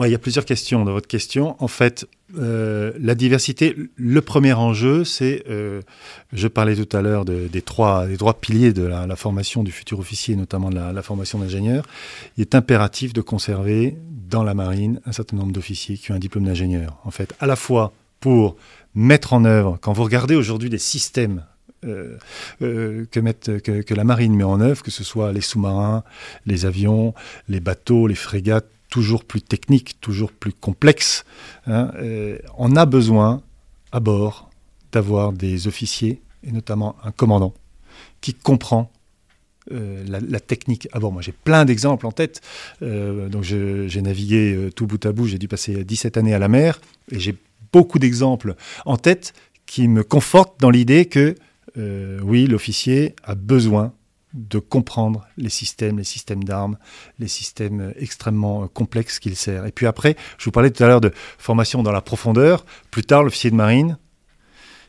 Ouais, 0.00 0.08
il 0.08 0.12
y 0.12 0.14
a 0.14 0.18
plusieurs 0.18 0.46
questions 0.46 0.82
dans 0.86 0.92
votre 0.92 1.08
question. 1.08 1.56
En 1.62 1.68
fait, 1.68 2.08
euh, 2.38 2.90
la 2.98 3.14
diversité, 3.14 3.76
le 3.96 4.22
premier 4.22 4.54
enjeu, 4.54 5.04
c'est, 5.04 5.44
euh, 5.50 5.82
je 6.32 6.48
parlais 6.48 6.74
tout 6.74 6.96
à 6.96 7.02
l'heure 7.02 7.26
des, 7.26 7.60
trois, 7.60 8.06
des 8.06 8.16
trois 8.16 8.32
piliers 8.32 8.72
de 8.72 8.82
la, 8.82 9.14
formation 9.14 9.62
du 9.62 9.72
futur 9.72 9.98
officier, 9.98 10.36
notamment 10.36 10.70
de 10.70 10.76
la, 10.76 11.02
formation 11.02 11.38
d'ingénieur. 11.38 11.84
Il 12.38 12.40
est 12.40 12.54
impératif 12.54 13.12
de 13.12 13.20
conserver 13.20 13.94
dans 14.30 14.42
la 14.42 14.54
marine 14.54 15.02
un 15.04 15.12
certain 15.12 15.36
nombre 15.36 15.52
d'officiers 15.52 15.98
qui 15.98 16.12
ont 16.12 16.14
un 16.14 16.18
diplôme 16.18 16.44
d'ingénieur. 16.44 16.96
En 17.04 17.10
fait, 17.10 17.34
à 17.38 17.46
la 17.46 17.56
fois 17.56 17.92
pour 18.20 18.56
mettre 18.94 19.34
en 19.34 19.44
œuvre, 19.44 19.76
quand 19.82 19.92
vous 19.92 20.04
regardez 20.04 20.34
aujourd'hui 20.34 20.70
des 20.70 20.78
systèmes 20.78 21.44
euh, 21.84 22.16
que, 23.10 23.94
la 23.94 24.04
marine 24.04 24.34
met 24.34 24.44
en 24.44 24.62
œuvre, 24.62 24.82
que 24.82 24.90
ce 24.90 25.04
soit 25.04 25.30
les 25.32 25.42
sous-marins, 25.42 26.04
les 26.46 26.64
avions, 26.64 27.12
les 27.50 27.60
bateaux, 27.60 28.06
les 28.06 28.14
frégates, 28.14 28.66
toujours 28.90 29.24
plus 29.24 29.40
techniques, 29.40 30.00
toujours 30.00 30.32
plus 30.32 30.52
complexes. 30.52 31.24
Hein, 31.66 31.90
euh, 31.96 32.38
on 32.58 32.76
a 32.76 32.86
besoin 32.86 33.42
à 33.92 34.00
bord 34.00 34.50
d'avoir 34.92 35.32
des 35.32 35.68
officiers, 35.68 36.20
et 36.44 36.52
notamment 36.52 36.96
un 37.04 37.12
commandant, 37.12 37.54
qui 38.20 38.34
comprend 38.34 38.90
la, 39.70 40.40
technique 40.40 40.88
à 40.90 40.98
bord. 40.98 41.12
Moi, 41.12 41.22
j'ai 41.22 41.30
plein 41.30 41.64
d'exemples 41.64 42.04
en 42.04 42.10
tête. 42.10 42.40
donc, 42.80 43.44
j'ai 43.44 44.02
navigué 44.02 44.70
tout 44.74 44.88
bout 44.88 45.04
à 45.06 45.12
bout. 45.12 45.26
J'ai 45.28 45.38
dû 45.38 45.46
passer 45.46 45.84
17 45.84 46.16
années 46.16 46.34
à 46.34 46.40
la 46.40 46.48
mer. 46.48 46.80
Et 47.12 47.20
j'ai 47.20 47.36
beaucoup 47.72 48.00
d'exemples 48.00 48.56
en 48.84 48.96
tête 48.96 49.32
qui 49.66 49.86
me 49.86 50.02
confortent 50.02 50.58
dans 50.58 50.70
l'idée 50.70 51.06
que 51.06 51.36
euh, 51.76 52.18
oui, 52.22 52.46
l'officier 52.46 53.14
a 53.22 53.34
besoin 53.34 53.92
de 54.34 54.58
comprendre 54.58 55.26
les 55.36 55.48
systèmes, 55.48 55.98
les 55.98 56.04
systèmes 56.04 56.44
d'armes, 56.44 56.78
les 57.18 57.28
systèmes 57.28 57.92
extrêmement 57.96 58.68
complexes 58.68 59.18
qu'il 59.18 59.36
sert. 59.36 59.66
Et 59.66 59.72
puis 59.72 59.86
après, 59.86 60.16
je 60.38 60.44
vous 60.44 60.50
parlais 60.50 60.70
tout 60.70 60.82
à 60.84 60.86
l'heure 60.86 61.00
de 61.00 61.12
formation 61.38 61.82
dans 61.82 61.92
la 61.92 62.00
profondeur. 62.00 62.64
Plus 62.90 63.02
tard, 63.02 63.24
l'officier 63.24 63.50
de 63.50 63.56
marine, 63.56 63.98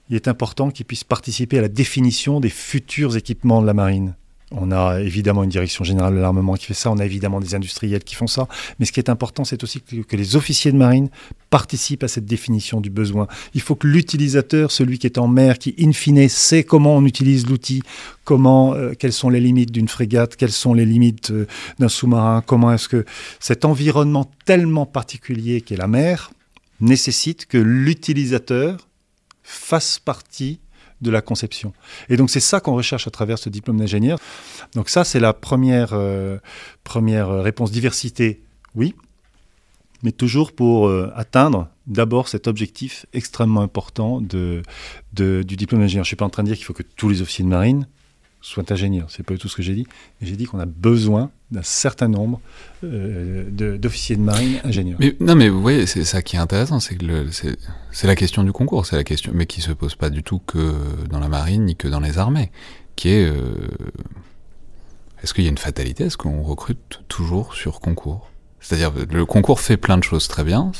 il 0.09 0.15
est 0.15 0.27
important 0.27 0.69
qu'il 0.69 0.85
puisse 0.85 1.03
participer 1.03 1.57
à 1.57 1.61
la 1.61 1.69
définition 1.69 2.39
des 2.39 2.49
futurs 2.49 3.15
équipements 3.15 3.61
de 3.61 3.67
la 3.67 3.73
marine. 3.73 4.15
On 4.53 4.71
a 4.71 4.99
évidemment 4.99 5.43
une 5.43 5.49
direction 5.49 5.85
générale 5.85 6.13
de 6.13 6.19
l'armement 6.19 6.55
qui 6.55 6.65
fait 6.65 6.73
ça, 6.73 6.91
on 6.91 6.99
a 6.99 7.05
évidemment 7.05 7.39
des 7.39 7.55
industriels 7.55 8.03
qui 8.03 8.15
font 8.15 8.27
ça, 8.27 8.47
mais 8.79 8.85
ce 8.85 8.91
qui 8.91 8.99
est 8.99 9.09
important, 9.09 9.45
c'est 9.45 9.63
aussi 9.63 9.81
que, 9.81 10.15
les 10.15 10.35
officiers 10.35 10.73
de 10.73 10.77
marine 10.77 11.09
participent 11.49 12.03
à 12.03 12.09
cette 12.09 12.25
définition 12.25 12.81
du 12.81 12.89
besoin. 12.89 13.27
Il 13.53 13.61
faut 13.61 13.75
que 13.75 13.87
l'utilisateur, 13.87 14.71
celui 14.71 14.99
qui 14.99 15.07
est 15.07 15.17
en 15.17 15.29
mer, 15.29 15.57
qui 15.57 15.73
in 15.79 15.93
fine 15.93 16.27
sait 16.27 16.63
comment 16.63 16.97
on 16.97 17.05
utilise 17.05 17.47
l'outil, 17.47 17.81
comment, 18.25 18.73
euh, 18.73 18.91
quelles 18.97 19.13
sont 19.13 19.29
les 19.29 19.39
limites 19.39 19.71
d'une 19.71 19.87
frégate, 19.87 20.35
quelles 20.35 20.51
sont 20.51 20.73
les 20.73 20.85
limites 20.85 21.31
euh, 21.31 21.47
d'un 21.79 21.89
sous-marin, 21.89 22.43
comment 22.45 22.73
est-ce 22.73 22.89
que 22.89 23.05
cet 23.39 23.63
environnement 23.63 24.29
tellement 24.45 24.85
particulier 24.85 25.61
qu'est 25.61 25.77
la 25.77 25.87
mer 25.87 26.31
nécessite 26.81 27.45
que 27.45 27.57
l'utilisateur 27.57 28.89
fasse 29.43 29.97
partie 29.99 30.59
de 31.01 31.11
la 31.11 31.21
conception. 31.21 31.73
Et 32.09 32.17
donc 32.17 32.29
c'est 32.29 32.39
ça 32.39 32.59
qu'on 32.59 32.75
recherche 32.75 33.07
à 33.07 33.11
travers 33.11 33.37
ce 33.39 33.49
diplôme 33.49 33.77
d'ingénieur. 33.77 34.19
Donc 34.75 34.89
ça 34.89 35.03
c'est 35.03 35.19
la 35.19 35.33
première, 35.33 35.93
euh, 35.93 36.37
première 36.83 37.29
réponse 37.41 37.71
diversité, 37.71 38.41
oui, 38.75 38.95
mais 40.03 40.11
toujours 40.11 40.51
pour 40.51 40.87
euh, 40.87 41.11
atteindre 41.15 41.67
d'abord 41.87 42.27
cet 42.27 42.47
objectif 42.47 43.05
extrêmement 43.13 43.61
important 43.61 44.21
de, 44.21 44.63
du 45.13 45.43
diplôme 45.43 45.81
d'ingénieur. 45.81 46.03
Je 46.03 46.07
ne 46.07 46.11
suis 46.11 46.15
pas 46.15 46.25
en 46.25 46.29
train 46.29 46.43
de 46.43 46.47
dire 46.47 46.57
qu'il 46.57 46.65
faut 46.65 46.73
que 46.73 46.83
tous 46.83 47.09
les 47.09 47.21
officiers 47.21 47.45
de 47.45 47.49
marine 47.49 47.87
soit 48.41 48.71
ingénieur. 48.71 49.05
C'est 49.09 49.23
pas 49.23 49.37
tout 49.37 49.47
ce 49.47 49.55
que 49.55 49.61
j'ai 49.61 49.75
dit. 49.75 49.85
J'ai 50.21 50.35
dit 50.35 50.45
qu'on 50.45 50.59
a 50.59 50.65
besoin 50.65 51.31
d'un 51.51 51.63
certain 51.63 52.07
nombre 52.07 52.41
euh, 52.83 53.77
d'officiers 53.77 54.15
de, 54.15 54.21
marine 54.21 54.59
ingénieurs. 54.63 54.99
Non, 55.19 55.35
mais 55.35 55.49
vous 55.49 55.61
voyez, 55.61 55.85
c'est 55.85 56.03
ça 56.03 56.21
qui 56.21 56.35
est 56.35 56.39
intéressant, 56.39 56.79
c'est 56.79 56.95
que 56.95 57.27
c'est 57.91 58.07
la 58.07 58.15
question 58.15 58.43
du 58.43 58.51
concours, 58.51 58.85
c'est 58.85 58.95
la 58.95 59.03
question, 59.03 59.31
mais 59.35 59.45
qui 59.45 59.61
se 59.61 59.71
pose 59.71 59.95
pas 59.95 60.09
du 60.09 60.23
tout 60.23 60.39
que 60.39 60.73
dans 61.09 61.19
la 61.19 61.29
marine 61.29 61.65
ni 61.65 61.75
que 61.75 61.87
dans 61.87 61.99
les 61.99 62.17
armées, 62.17 62.51
qui 62.95 63.09
est 63.09 63.25
euh, 63.25 63.53
est-ce 65.23 65.33
qu'il 65.33 65.43
y 65.43 65.47
a 65.47 65.51
une 65.51 65.57
fatalité 65.57 66.05
Est-ce 66.05 66.17
qu'on 66.17 66.41
recrute 66.41 67.01
toujours 67.07 67.53
sur 67.53 67.79
concours? 67.79 68.29
C'est-à-dire, 68.59 68.91
le 69.11 69.25
concours 69.25 69.59
fait 69.59 69.77
plein 69.77 69.97
de 69.97 70.03
choses 70.03 70.27
très 70.27 70.43
bien, 70.43 70.71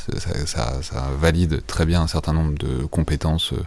ça, 0.46 1.10
valide 1.20 1.66
très 1.66 1.86
bien 1.86 2.02
un 2.02 2.08
certain 2.08 2.34
nombre 2.34 2.58
de 2.58 2.86
compétences 2.86 3.54
euh, 3.54 3.64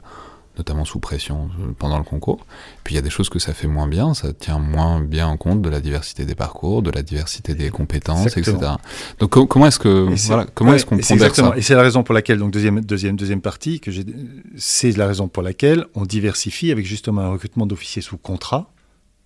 notamment 0.56 0.84
sous 0.84 1.00
pression 1.00 1.50
euh, 1.60 1.72
pendant 1.78 1.98
le 1.98 2.04
concours. 2.04 2.46
Puis 2.84 2.94
il 2.94 2.96
y 2.96 2.98
a 2.98 3.02
des 3.02 3.10
choses 3.10 3.28
que 3.28 3.38
ça 3.38 3.52
fait 3.52 3.66
moins 3.66 3.88
bien, 3.88 4.14
ça 4.14 4.32
tient 4.32 4.58
moins 4.58 5.00
bien 5.00 5.26
en 5.26 5.36
compte 5.36 5.62
de 5.62 5.68
la 5.68 5.80
diversité 5.80 6.24
des 6.24 6.34
parcours, 6.34 6.82
de 6.82 6.90
la 6.90 7.02
diversité 7.02 7.54
des 7.54 7.70
compétences, 7.70 8.36
etc. 8.36 8.56
Donc 9.18 9.48
comment 9.48 9.66
est-ce 9.66 9.78
que 9.78 10.08
voilà, 10.26 10.46
comment 10.54 10.74
est-ce 10.74 10.86
qu'on 10.86 10.98
pondère 10.98 11.34
ça 11.34 11.54
Et 11.56 11.62
c'est 11.62 11.74
la 11.74 11.82
raison 11.82 12.02
pour 12.02 12.14
laquelle 12.14 12.38
donc 12.38 12.52
deuxième 12.52 12.80
deuxième 12.80 13.16
deuxième 13.16 13.40
partie 13.40 13.80
que 13.80 13.90
c'est 14.56 14.96
la 14.96 15.06
raison 15.06 15.28
pour 15.28 15.42
laquelle 15.42 15.86
on 15.94 16.04
diversifie 16.04 16.70
avec 16.70 16.86
justement 16.86 17.22
un 17.22 17.30
recrutement 17.30 17.66
d'officiers 17.66 18.02
sous 18.02 18.16
contrat 18.16 18.70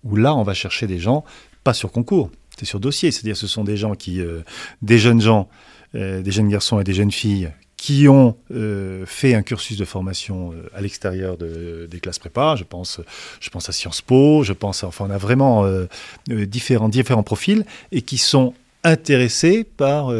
où 0.03 0.15
là 0.15 0.33
on 0.35 0.43
va 0.43 0.53
chercher 0.53 0.87
des 0.87 0.99
gens 0.99 1.23
pas 1.63 1.73
sur 1.73 1.91
concours, 1.91 2.31
c'est 2.57 2.65
sur 2.65 2.79
dossier, 2.79 3.11
c'est-à-dire 3.11 3.37
ce 3.37 3.47
sont 3.47 3.63
des 3.63 3.77
gens 3.77 3.95
qui 3.95 4.21
euh, 4.21 4.41
des 4.81 4.97
jeunes 4.97 5.21
gens 5.21 5.49
euh, 5.95 6.21
des 6.21 6.31
jeunes 6.31 6.49
garçons 6.49 6.79
et 6.79 6.83
des 6.83 6.93
jeunes 6.93 7.11
filles 7.11 7.51
qui 7.79 8.09
ont 8.09 8.35
euh, 8.51 9.05
fait 9.05 9.35
un 9.35 9.41
cursus 9.41 9.77
de 9.77 9.85
formation 9.85 10.51
euh, 10.51 10.69
à 10.75 10.81
l'extérieur 10.81 11.37
de, 11.37 11.87
des 11.89 11.99
classes 12.01 12.19
prépa. 12.19 12.57
Je 12.57 12.65
pense, 12.65 12.99
je 13.39 13.49
pense 13.49 13.69
à 13.69 13.71
Sciences 13.71 14.01
Po, 14.01 14.43
je 14.43 14.51
pense, 14.51 14.83
enfin, 14.83 15.05
on 15.07 15.09
a 15.09 15.17
vraiment 15.17 15.63
euh, 15.63 15.87
différents, 16.27 16.89
différents 16.89 17.23
profils 17.23 17.63
et 17.93 18.01
qui 18.01 18.17
sont 18.17 18.53
intéressés 18.83 19.63
par 19.63 20.13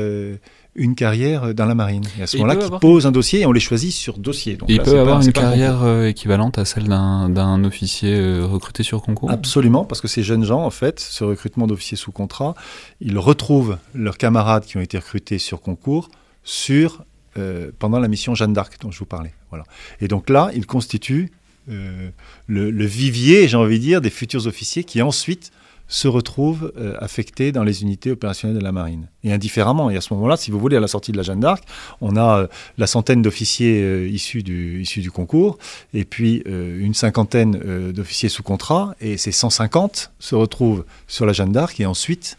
une 0.75 0.96
carrière 0.96 1.54
dans 1.54 1.66
la 1.66 1.75
marine. 1.75 2.04
Et 2.18 2.24
à 2.24 2.28
ce 2.28 2.38
moment-là, 2.38 2.58
qui 2.58 2.70
posent 2.80 3.06
un 3.06 3.12
dossier 3.12 3.42
et 3.42 3.46
on 3.46 3.54
les 3.54 3.62
choisit 3.62 3.92
sur 3.92 4.18
dossier. 4.18 4.56
Donc 4.56 4.70
il 4.70 4.82
peut 4.82 5.00
avoir 5.00 5.22
une 5.22 5.32
carrière 5.32 6.04
équivalente 6.04 6.58
à 6.58 6.66
celle 6.66 6.86
d'un 6.86 7.63
officier 7.63 8.42
recruté 8.42 8.84
sur 8.84 9.01
concours? 9.01 9.32
Absolument, 9.32 9.86
parce 9.86 10.01
que 10.01 10.10
ces 10.10 10.24
jeunes 10.24 10.44
gens, 10.44 10.63
en 10.63 10.70
fait, 10.70 11.00
ce 11.00 11.24
recrutement 11.24 11.68
d'officiers 11.68 11.98
sous 11.98 12.12
contrat, 12.12 12.54
ils 13.00 13.18
retrouvent 13.18 13.78
leurs 13.94 14.18
camarades 14.18 14.66
qui 14.66 14.75
ont 14.78 14.82
été 14.82 14.98
recrutés 14.98 15.39
sur 15.39 15.62
concours 15.62 16.10
sur 16.44 17.06
euh, 17.39 17.72
pendant 17.79 18.00
la 18.00 18.08
mission 18.08 18.36
Jeanne 18.36 18.53
d'Arc 18.53 18.77
dont 18.81 18.91
je 18.91 19.00
vous 19.00 19.05
parlais. 19.05 19.34
Voilà. 19.50 19.65
Et 20.01 20.08
donc 20.08 20.29
là, 20.29 20.51
il 20.53 20.65
constitue 20.65 21.31
euh, 21.69 22.10
le, 22.48 22.86
vivier, 22.86 23.48
j'ai 23.48 23.58
envie 23.58 23.79
de 23.79 23.84
dire, 23.84 24.01
des 24.01 24.10
futurs 24.10 24.48
officiers 24.48 24.84
qui 24.84 25.01
ensuite 25.01 25.51
se 25.88 26.08
retrouvent 26.08 26.72
euh, 26.77 26.96
affectés 27.00 27.51
dans 27.51 27.63
les 27.63 27.81
unités 27.81 28.12
opérationnelles 28.12 28.58
de 28.60 28.63
la 28.63 28.72
marine. 28.72 29.08
Et 29.24 29.31
indifféremment. 29.31 29.89
Et 29.89 29.98
à 29.98 30.01
ce 30.01 30.13
moment-là, 30.13 30.38
si 30.38 30.51
vous 30.51 30.60
voulez, 30.60 30.77
à 30.77 30.79
la 30.79 30.88
sortie 30.88 31.12
de 31.12 31.17
la 31.17 31.24
Jeanne 31.24 31.39
d'Arc, 31.39 31.63
on 32.01 32.15
a 32.17 32.48
la 32.77 32.88
centaine 32.88 33.22
d'officiers 33.22 34.08
issus, 34.08 34.43
du, 34.43 35.12
concours, 35.12 35.58
et 35.93 36.05
puis 36.05 36.43
une 36.46 36.93
cinquantaine 36.93 37.91
d'officiers 37.91 38.29
sous 38.29 38.43
contrat, 38.43 38.96
et 39.01 39.17
ces 39.17 39.31
150 39.31 40.12
se 40.19 40.36
retrouvent 40.36 40.86
sur 41.08 41.25
la 41.25 41.34
Jeanne 41.34 41.51
d'Arc, 41.51 41.79
et 41.79 41.88
ensuite, 41.88 42.38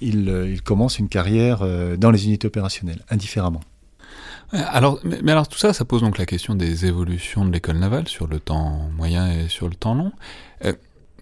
ils 0.00 0.60
commencent 0.62 1.00
une 1.00 1.08
carrière 1.08 1.66
dans 1.98 2.12
les 2.12 2.26
unités 2.26 2.46
opérationnelles, 2.46 3.04
indifféremment. 3.10 3.62
Alors, 4.52 4.98
mais, 5.04 5.30
alors 5.30 5.48
tout 5.48 5.58
ça, 5.58 5.72
ça 5.72 5.84
pose 5.84 6.00
donc 6.00 6.18
la 6.18 6.26
question 6.26 6.54
des 6.54 6.86
évolutions 6.86 7.44
de 7.44 7.52
l'école 7.52 7.78
navale 7.78 8.08
sur 8.08 8.26
le 8.26 8.40
temps 8.40 8.90
moyen 8.96 9.30
et 9.30 9.48
sur 9.48 9.68
le 9.68 9.74
temps 9.74 9.94
long. 9.94 10.12
Euh, 10.64 10.72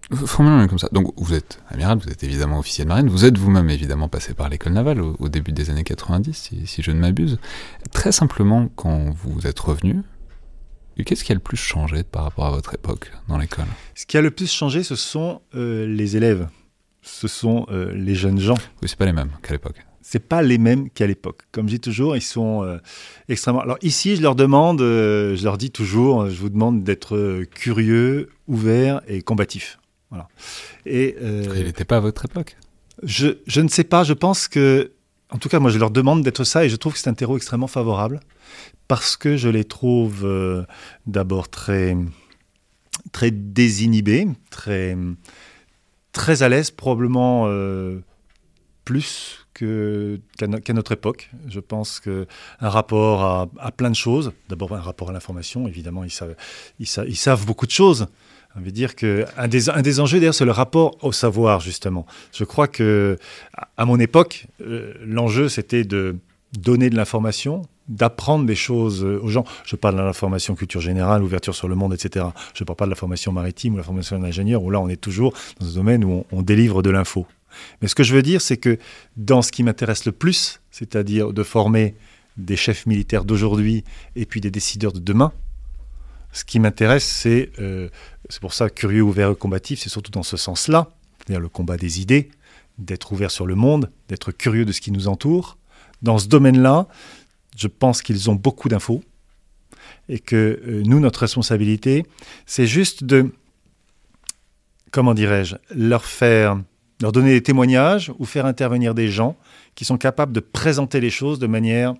comme 0.09 0.79
ça. 0.79 0.89
Donc, 0.93 1.13
vous 1.17 1.35
êtes 1.35 1.61
amiral, 1.69 1.99
vous 1.99 2.11
êtes 2.11 2.25
évidemment 2.25 2.59
officier 2.59 2.85
de 2.85 2.89
marine, 2.89 3.09
vous 3.09 3.25
êtes 3.25 3.37
vous-même 3.37 3.69
évidemment 3.69 4.09
passé 4.09 4.33
par 4.33 4.49
l'école 4.49 4.73
navale 4.73 5.01
au, 5.01 5.29
début 5.29 5.53
des 5.53 5.69
années 5.71 5.85
90, 5.85 6.53
si, 6.65 6.83
je 6.83 6.91
ne 6.91 6.99
m'abuse. 6.99 7.39
Très 7.93 8.13
simplement, 8.13 8.69
quand 8.75 9.11
vous 9.11 9.47
êtes 9.47 9.61
revenu, 9.61 10.03
qu'est-ce 11.05 11.25
qui 11.25 11.33
a 11.33 11.35
le 11.35 11.41
plus 11.41 11.59
changé 11.59 12.05
par 12.05 12.25
rapport 12.25 12.47
à 12.47 12.51
votre 12.51 12.75
époque 12.75 13.13
dans 13.29 13.37
l'école? 13.37 13.67
Ce 13.95 14.07
qui 14.07 14.17
a 14.17 14.23
le 14.23 14.31
plus 14.31 14.51
changé, 14.51 14.83
ce 14.83 14.97
sont 14.97 15.43
euh, 15.55 15.87
les 15.87 16.17
élèves, 16.17 16.49
ce 17.03 17.29
sont 17.29 17.67
euh, 17.71 17.93
les 17.95 18.15
jeunes 18.15 18.41
gens. 18.41 18.59
Oui, 18.83 18.89
c'est 18.89 18.99
pas 18.99 19.07
les 19.07 19.13
mêmes 19.13 19.31
qu'à 19.43 19.53
l'époque 19.53 19.85
c'est 20.11 20.27
pas 20.27 20.41
les 20.41 20.57
mêmes 20.57 20.89
qu'à 20.89 21.07
l'époque. 21.07 21.43
Comme 21.53 21.69
je 21.69 21.75
dis 21.75 21.81
toujours, 21.81 22.17
ils 22.17 22.23
sont 22.23 22.65
euh, 22.65 22.79
extrêmement. 23.29 23.61
Alors 23.61 23.77
ici, 23.83 24.17
je 24.17 24.23
leur 24.23 24.35
demande, 24.35 24.81
euh, 24.81 25.37
je 25.37 25.45
leur 25.45 25.59
dis 25.59 25.71
toujours, 25.71 26.23
euh, 26.23 26.31
je 26.31 26.41
vous 26.41 26.49
demande 26.49 26.83
d'être 26.83 27.43
curieux, 27.55 28.31
ouvert 28.47 29.03
et 29.07 29.21
combatif. 29.21 29.79
Voilà. 30.09 30.29
Et 30.87 31.15
il 31.21 31.65
n'était 31.65 31.85
pas 31.85 31.99
à 31.99 32.01
votre 32.01 32.25
époque? 32.25 32.57
Je, 33.03 33.37
je 33.47 33.61
ne 33.61 33.69
sais 33.69 33.85
pas. 33.85 34.03
Je 34.03 34.15
pense 34.15 34.49
que, 34.49 34.93
en 35.29 35.37
tout 35.37 35.51
cas, 35.51 35.59
moi, 35.59 35.71
je 35.71 35.79
leur 35.79 35.91
demande 35.91 36.23
d'être 36.23 36.43
ça 36.43 36.65
et 36.65 36.71
je 36.71 36.77
trouve 36.77 36.95
que 36.95 36.99
c'est 36.99 37.11
un 37.11 37.15
terreau 37.15 37.37
extrêmement 37.37 37.67
favorable 37.67 38.21
parce 38.89 39.19
que 39.19 39.37
je 39.37 39.51
les 39.51 39.65
trouve 39.65 40.27
d'abord 41.07 41.51
très 41.51 41.99
très 43.13 43.31
désinhibés, 43.31 44.27
très 44.49 44.97
très 46.13 46.43
à 46.43 46.49
l'aise, 46.49 46.71
probablement 46.71 47.47
plus 48.87 49.38
qu'à 49.59 50.73
notre 50.73 50.93
époque. 50.93 51.31
Je 51.49 51.61
pense 51.61 52.01
qu'un 52.01 52.27
rapport 52.61 53.51
à, 53.59 53.73
plein 53.73 53.91
de 53.91 53.97
choses, 53.97 54.33
d'abord 54.49 54.75
un 54.75 54.81
rapport 54.81 55.11
à 55.11 55.13
l'information, 55.13 55.69
évidemment, 55.69 56.05
ils 56.05 56.87
savent, 56.87 57.47
beaucoup 57.47 57.67
de 57.67 57.73
choses. 57.73 58.07
On 58.57 58.61
veut 58.61 58.73
dire 58.73 58.93
des, 58.95 59.71
un 59.71 59.83
des 59.83 60.01
enjeux, 60.01 60.19
d'ailleurs, 60.19 60.35
c'est 60.35 60.45
le 60.45 60.53
rapport 60.53 60.97
au 61.03 61.13
savoir, 61.13 61.61
justement. 61.61 62.07
Je 62.33 62.45
crois 62.45 62.67
que, 62.67 63.19
à 63.77 63.85
mon 63.85 64.01
époque, 64.01 64.47
euh, 64.61 64.95
l'enjeu, 65.05 65.49
c'était 65.49 65.85
de 65.85 66.17
donner 66.53 66.91
de 66.91 66.97
l'information, 66.97 67.63
d'apprendre 67.89 68.47
des 68.47 68.55
choses 68.55 69.05
aux 69.05 69.29
gens. 69.29 69.45
Je 69.65 69.77
parle 69.77 69.97
de 69.97 70.03
l'information 70.03 70.55
culture 70.55 70.81
générale, 70.81 71.23
ouverture 71.23 71.55
sur 71.55 71.69
le 71.69 71.75
monde, 71.75 71.95
etc. 71.95 72.27
Je 72.55 72.63
ne 72.63 72.67
parle 72.67 72.77
pas 72.77 72.85
de 72.85 72.91
la 72.91 72.97
formation 72.97 73.33
maritime 73.33 73.75
ou 73.75 73.77
la 73.77 73.83
formation 73.83 74.19
d'ingénieur, 74.19 74.63
où 74.63 74.71
là 74.71 74.81
on 74.81 74.89
est 74.89 75.01
toujours 75.01 75.33
dans 75.61 75.67
un 75.67 75.75
domaine 75.75 76.05
où 76.05 76.25
on, 76.31 76.43
délivre 76.43 76.83
de 76.83 76.91
l'info. 76.91 77.27
Mais 77.81 77.89
ce 77.89 77.95
que 77.95 78.03
je 78.03 78.15
veux 78.15 78.23
dire, 78.23 78.41
c'est 78.41 78.57
que 78.57 78.79
dans 79.17 79.43
ce 79.43 79.53
qui 79.53 79.63
m'intéresse 79.63 80.05
le 80.05 80.13
plus, 80.13 80.61
c'est-à-dire 80.71 81.33
de 81.33 81.43
former 81.43 81.95
des 82.37 82.57
chefs 82.57 82.87
militaires 82.87 83.25
d'aujourd'hui 83.25 83.85
et 84.17 84.27
puis 84.27 84.41
des 84.41 84.51
décideurs 84.51 84.93
de 84.93 85.01
demain, 85.01 85.33
ce 86.33 86.45
qui 86.45 86.61
m'intéresse, 86.61 87.05
c'est, 87.05 87.51
euh, 87.59 87.89
c'est 88.29 88.41
pour 88.41 88.55
ça 88.55 88.71
curieux, 88.71 89.03
ouvert 89.03 89.31
et 89.31 89.37
combatif, 89.37 89.81
c'est 89.81 89.89
surtout 89.89 90.11
dans 90.11 90.23
ce 90.23 90.37
sens-là, 90.37 90.91
c'est-à-dire 91.19 91.41
le 91.41 91.49
combat 91.49 91.77
des 91.77 92.01
idées, 92.01 92.31
d'être 92.79 93.13
ouvert 93.13 93.31
sur 93.31 93.47
le 93.47 93.55
monde, 93.55 93.91
d'être 94.09 94.31
curieux 94.31 94.65
de 94.65 94.73
ce 94.73 94.81
qui 94.81 94.93
nous 94.93 95.09
entoure. 95.09 95.59
Dans 96.03 96.19
ce 96.19 96.29
domaine-là, 96.29 96.87
je 97.57 97.67
pense 97.67 98.03
qu'ils 98.03 98.31
ont 98.31 98.35
beaucoup 98.35 98.69
d'infos 98.69 99.03
et 100.09 100.19
que 100.19 100.61
euh, 100.67 100.83
nous, 100.85 101.01
notre 101.01 101.21
responsabilité, 101.21 102.05
c'est 102.47 102.67
juste 102.67 103.05
de, 103.05 103.33
comment 104.91 105.15
dirais-je, 105.15 105.57
leur 105.75 106.05
faire, 106.05 106.61
leur 107.01 107.13
donner 107.13 107.31
des 107.31 107.43
témoignages 107.43 108.13
ou 108.19 108.25
faire 108.25 108.47
intervenir 108.47 108.95
des 108.95 109.09
gens 109.09 109.37
qui 109.75 109.85
sont 109.85 109.99
capables 109.99 110.33
de 110.33 110.41
présenter 110.41 111.01
les 111.01 111.11
choses 111.11 111.39
de 111.39 111.47
manière 111.47 111.95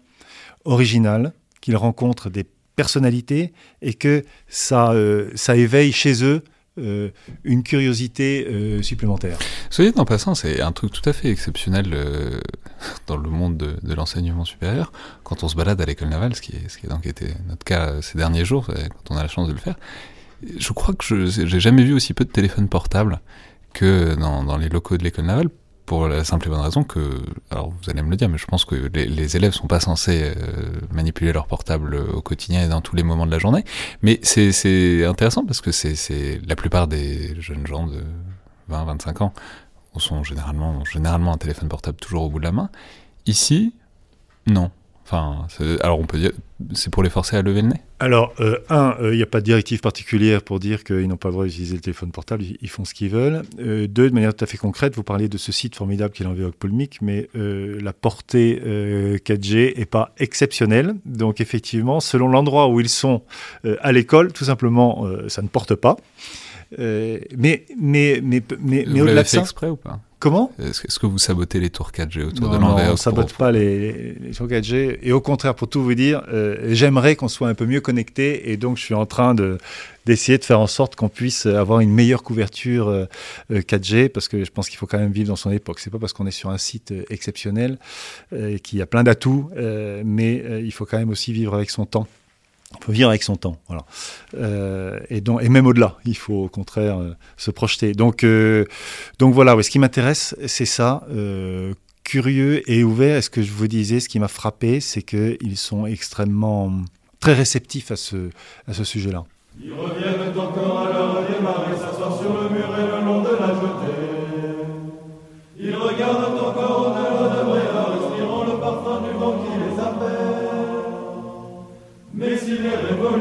originale, 0.65 1.33
qu'ils 1.61 1.77
rencontrent 1.77 2.31
des 2.31 2.45
personnalités 2.77 3.53
et 3.83 3.95
que 3.95 4.25
ça, 4.49 4.93
euh, 4.93 5.31
ça 5.35 5.57
éveille 5.57 5.93
chez 5.93 6.25
eux 6.25 6.43
euh, 6.79 7.11
une 7.43 7.65
curiosité 7.65 8.47
euh, 8.49 8.83
supplémentaire. 8.83 9.37
Soyez 9.69 9.93
en 9.97 10.05
passant, 10.05 10.37
c'est 10.37 10.61
un 10.61 10.71
truc 10.71 10.93
tout 10.93 11.09
à 11.09 11.13
fait 11.13 11.29
exceptionnel 11.29 11.89
dans 13.09 13.17
le 13.17 13.29
monde 13.29 13.57
de, 13.57 13.95
l'enseignement 13.95 14.45
supérieur. 14.45 14.93
Quand 15.25 15.43
on 15.43 15.49
se 15.49 15.57
balade 15.57 15.81
à 15.81 15.85
l'école 15.85 16.09
navale, 16.09 16.37
ce 16.37 16.41
qui, 16.41 16.53
est, 16.53 16.69
ce 16.69 16.79
qui 16.79 16.87
est 16.87 16.89
donc 16.89 17.07
été 17.07 17.27
notre 17.49 17.65
cas 17.65 18.01
ces 18.01 18.17
derniers 18.17 18.45
jours, 18.45 18.67
quand 18.67 19.15
on 19.15 19.17
a 19.17 19.23
la 19.23 19.29
chance 19.29 19.49
de 19.49 19.53
le 19.53 19.59
faire, 19.59 19.77
je 20.57 20.73
crois 20.73 20.95
que 20.95 21.05
je 21.05 21.43
n'ai 21.43 21.61
jamais 21.61 21.83
vu 21.83 21.95
aussi 21.95 22.15
peu 22.15 22.25
de 22.25 22.31
téléphones 22.31 22.69
portables 22.69 23.21
que 23.73 24.15
dans, 24.15 24.57
les 24.57 24.69
locaux 24.69 24.97
de 24.97 25.05
l'école 25.05 25.27
navale 25.27 25.49
pour 25.87 26.07
la 26.07 26.23
simple 26.23 26.49
et 26.49 26.51
bonne 26.51 26.61
raison 26.61 26.85
que, 26.85 27.23
alors 27.51 27.71
vous 27.71 27.91
allez 27.91 28.03
me 28.03 28.11
le 28.11 28.17
dire, 28.17 28.29
mais 28.29 28.37
je 28.37 28.45
pense 28.45 28.67
que 28.67 28.75
les, 28.75 29.07
les 29.07 29.37
élèves 29.37 29.53
sont 29.53 29.69
pas 29.69 29.81
censés 29.81 30.35
euh, 30.37 30.81
manipuler 30.93 31.33
leur 31.33 31.47
portable 31.47 31.95
au 31.95 32.21
quotidien 32.21 32.65
et 32.65 32.69
dans 32.69 32.83
tous 32.83 32.95
les 32.95 33.03
moments 33.03 33.25
de 33.25 33.31
la 33.31 33.39
journée. 33.39 33.65
Mais 34.03 34.21
c'est 34.23 35.05
intéressant 35.07 35.47
parce 35.47 35.63
que 35.63 35.73
c'est 35.73 36.41
la 36.47 36.57
plupart 36.57 36.89
des 36.89 37.41
jeunes 37.41 37.67
gens 37.67 37.87
de 37.87 38.03
20, 38.69 38.85
25 38.85 39.23
ans 39.23 39.33
sont 39.99 40.25
généralement, 40.25 40.85
généralement 40.85 41.33
un 41.33 41.39
téléphone 41.39 41.69
portable 41.69 41.99
toujours 41.99 42.25
au 42.25 42.29
bout 42.31 42.39
de 42.39 42.45
la 42.45 42.53
main. 42.53 42.71
Ici, 43.27 43.75
non. 44.47 44.71
Enfin, 45.11 45.47
alors 45.81 45.99
on 45.99 46.05
peut 46.05 46.19
dire, 46.19 46.33
c'est 46.75 46.93
pour 46.93 47.03
les 47.03 47.09
forcer 47.09 47.35
à 47.35 47.41
lever 47.41 47.63
le 47.63 47.69
nez? 47.69 47.81
Alors, 47.99 48.35
euh, 48.41 48.59
un, 48.69 48.95
il 49.01 49.07
euh, 49.07 49.17
n'y 49.17 49.23
a 49.23 49.27
pas 49.27 49.41
de 49.41 49.47
directive 49.47 49.81
particulière 49.81 50.43
pour 50.43 50.61
dire 50.61 50.85
qu'ils 50.85 51.09
n'ont 51.09 51.17
pas 51.17 51.29
le 51.29 51.33
droit 51.33 51.45
d'utiliser 51.47 51.77
le 51.77 51.81
téléphone 51.81 52.11
portable, 52.11 52.45
ils, 52.61 52.69
font 52.69 52.85
ce 52.85 52.93
qu'ils 52.93 53.09
veulent. 53.09 53.41
Euh, 53.59 53.87
deux, 53.87 54.11
de 54.11 54.15
manière 54.15 54.35
tout 54.35 54.45
à 54.45 54.47
fait 54.47 54.59
concrète, 54.59 54.95
vous 54.97 55.03
parliez 55.03 55.31
de 55.31 55.39
ce 55.39 55.51
site 55.51 55.77
formidable 55.77 56.13
qui 56.13 56.25
est 56.25 56.27
l'environnement 56.27 56.55
Polmic, 56.59 57.01
mais 57.01 57.31
la 57.35 57.95
portée 57.95 58.61
4G 59.25 59.79
n'est 59.79 59.87
pas 59.87 60.13
exceptionnelle. 60.19 60.95
Donc, 61.07 61.41
effectivement, 61.41 62.01
selon 62.01 62.29
l'endroit 62.29 62.69
où 62.69 62.79
ils 62.79 62.91
sont 62.91 63.23
à 63.81 63.93
l'école, 63.93 64.33
tout 64.33 64.45
simplement, 64.45 65.07
ça 65.29 65.41
ne 65.41 65.49
porte 65.49 65.75
pas. 65.75 65.97
mais 66.77 67.21
mais, 67.37 67.65
mais, 67.79 68.21
mais, 68.23 68.85
mais 68.87 69.01
au-delà 69.01 69.23
de 69.23 69.29
ça. 69.29 69.41
exprès 69.41 69.69
ou 69.69 69.77
pas? 69.77 70.01
Comment 70.19 70.51
Est-ce 70.59 70.99
que 70.99 71.07
vous 71.07 71.19
sabotez 71.19 71.61
les 71.61 71.71
tours 71.71 71.93
4G 71.93 72.25
autour 72.25 72.51
de 72.51 72.57
l'envers 72.57 72.85
Non, 72.85 72.89
on 72.89 72.93
ne 72.93 72.97
sabote 72.97 73.33
pas 73.35 73.53
les, 73.53 74.17
tours 74.37 74.49
4G. 74.49 74.99
Et 75.01 75.13
au 75.13 75.21
contraire, 75.21 75.55
pour 75.55 75.69
tout 75.69 75.81
vous 75.83 75.95
dire, 75.95 76.23
euh, 76.33 76.71
j'aimerais 76.71 77.15
qu'on 77.15 77.29
soit 77.29 77.49
un 77.49 77.55
peu 77.55 77.67
mieux 77.67 77.81
connecté. 77.81 78.51
Et 78.51 78.57
donc, 78.57 78.79
je 78.79 78.83
suis 78.83 78.95
en 78.95 79.07
train 79.07 79.37
de, 79.37 79.59
d'essayer 80.07 80.37
de 80.37 80.45
faire 80.45 80.59
en 80.59 80.67
sorte 80.67 80.97
qu'on 80.97 81.09
puisse 81.09 81.47
avoir 81.47 81.79
une 81.79 81.93
meilleure 81.93 82.25
couverture 82.25 83.07
4G. 83.51 83.95
Euh, 83.95 84.05
euh, 84.05 84.09
parce 84.09 84.27
que 84.27 84.45
je 84.45 84.51
pense 84.51 84.69
qu'il 84.69 84.79
faut 84.79 84.87
quand 84.87 84.99
même 84.99 85.13
vivre 85.13 85.29
dans 85.29 85.37
son 85.37 85.53
époque. 85.53 85.79
C'est 85.79 85.91
pas 85.91 86.01
parce 86.01 86.13
qu'on 86.13 86.27
est 86.27 86.33
sur 86.33 86.51
un 86.51 86.59
site 86.59 86.93
exceptionnel 87.11 87.79
qu'il 88.65 88.79
y 88.79 88.83
a 88.83 88.87
plein 88.87 89.05
d'atouts, 89.05 89.51
mais 90.05 90.43
il 90.65 90.73
faut 90.73 90.85
quand 90.85 90.99
même 90.99 91.11
aussi 91.11 91.33
vivre 91.33 91.55
avec 91.55 91.71
son 91.71 91.87
temps. 91.87 92.09
Il 92.75 92.85
faut 92.85 92.93
vivre 92.93 93.09
avec 93.09 93.23
son 93.23 93.37
temps, 93.37 93.57
voilà. 93.67 93.85
Euh, 94.35 95.01
et, 95.09 95.21
même 95.49 95.67
au-delà, 95.67 95.97
il 96.05 96.17
faut 96.17 96.35
au 96.35 96.49
contraire 96.49 96.99
euh, 96.99 97.15
se 97.39 97.51
projeter. 97.51 97.93
Donc, 97.93 98.25
euh, 98.25 98.67
donc 99.19 99.33
voilà, 99.33 99.57
ouais, 99.57 99.63
ce 99.63 99.71
qui 99.71 99.79
m'intéresse, 99.79 100.37
c'est 100.47 100.67
ça, 100.67 101.07
curieux 102.05 102.71
et 102.71 102.85
ouvert. 102.85 103.17
Et 103.17 103.23
ce 103.23 103.31
que 103.31 103.43
je 103.43 103.53
vous 103.53 103.69
disais, 103.69 104.01
ce 104.01 104.09
qui 104.09 104.19
m'a 104.19 104.29
frappé, 104.29 104.81
c'est 104.81 105.03
qu'ils 105.03 105.57
sont 105.57 105.87
extrêmement 105.87 106.73
très 107.21 107.33
réceptifs 107.33 107.91
à 107.91 107.97
ce, 107.97 108.31
sujet-là. 108.85 109.25
Ils 109.61 109.73
reviennent 109.73 110.39
encore 110.39 110.79
à 110.81 110.93
leur 110.93 111.79
s'asseoir 111.79 112.21
sur 112.21 112.43
le 112.43 112.51
mur 112.51 112.58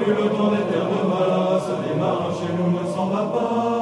le 0.05 0.29
temps 0.29 0.51
des 0.51 0.63
terres 0.69 0.89
de 0.89 1.01
Valas, 1.09 1.67
les 1.87 1.95
marins 1.99 2.33
chez 2.37 2.51
nous 2.53 2.69
ne 2.79 2.83
s'en 2.93 3.07
va 3.07 3.23
pas. 3.33 3.77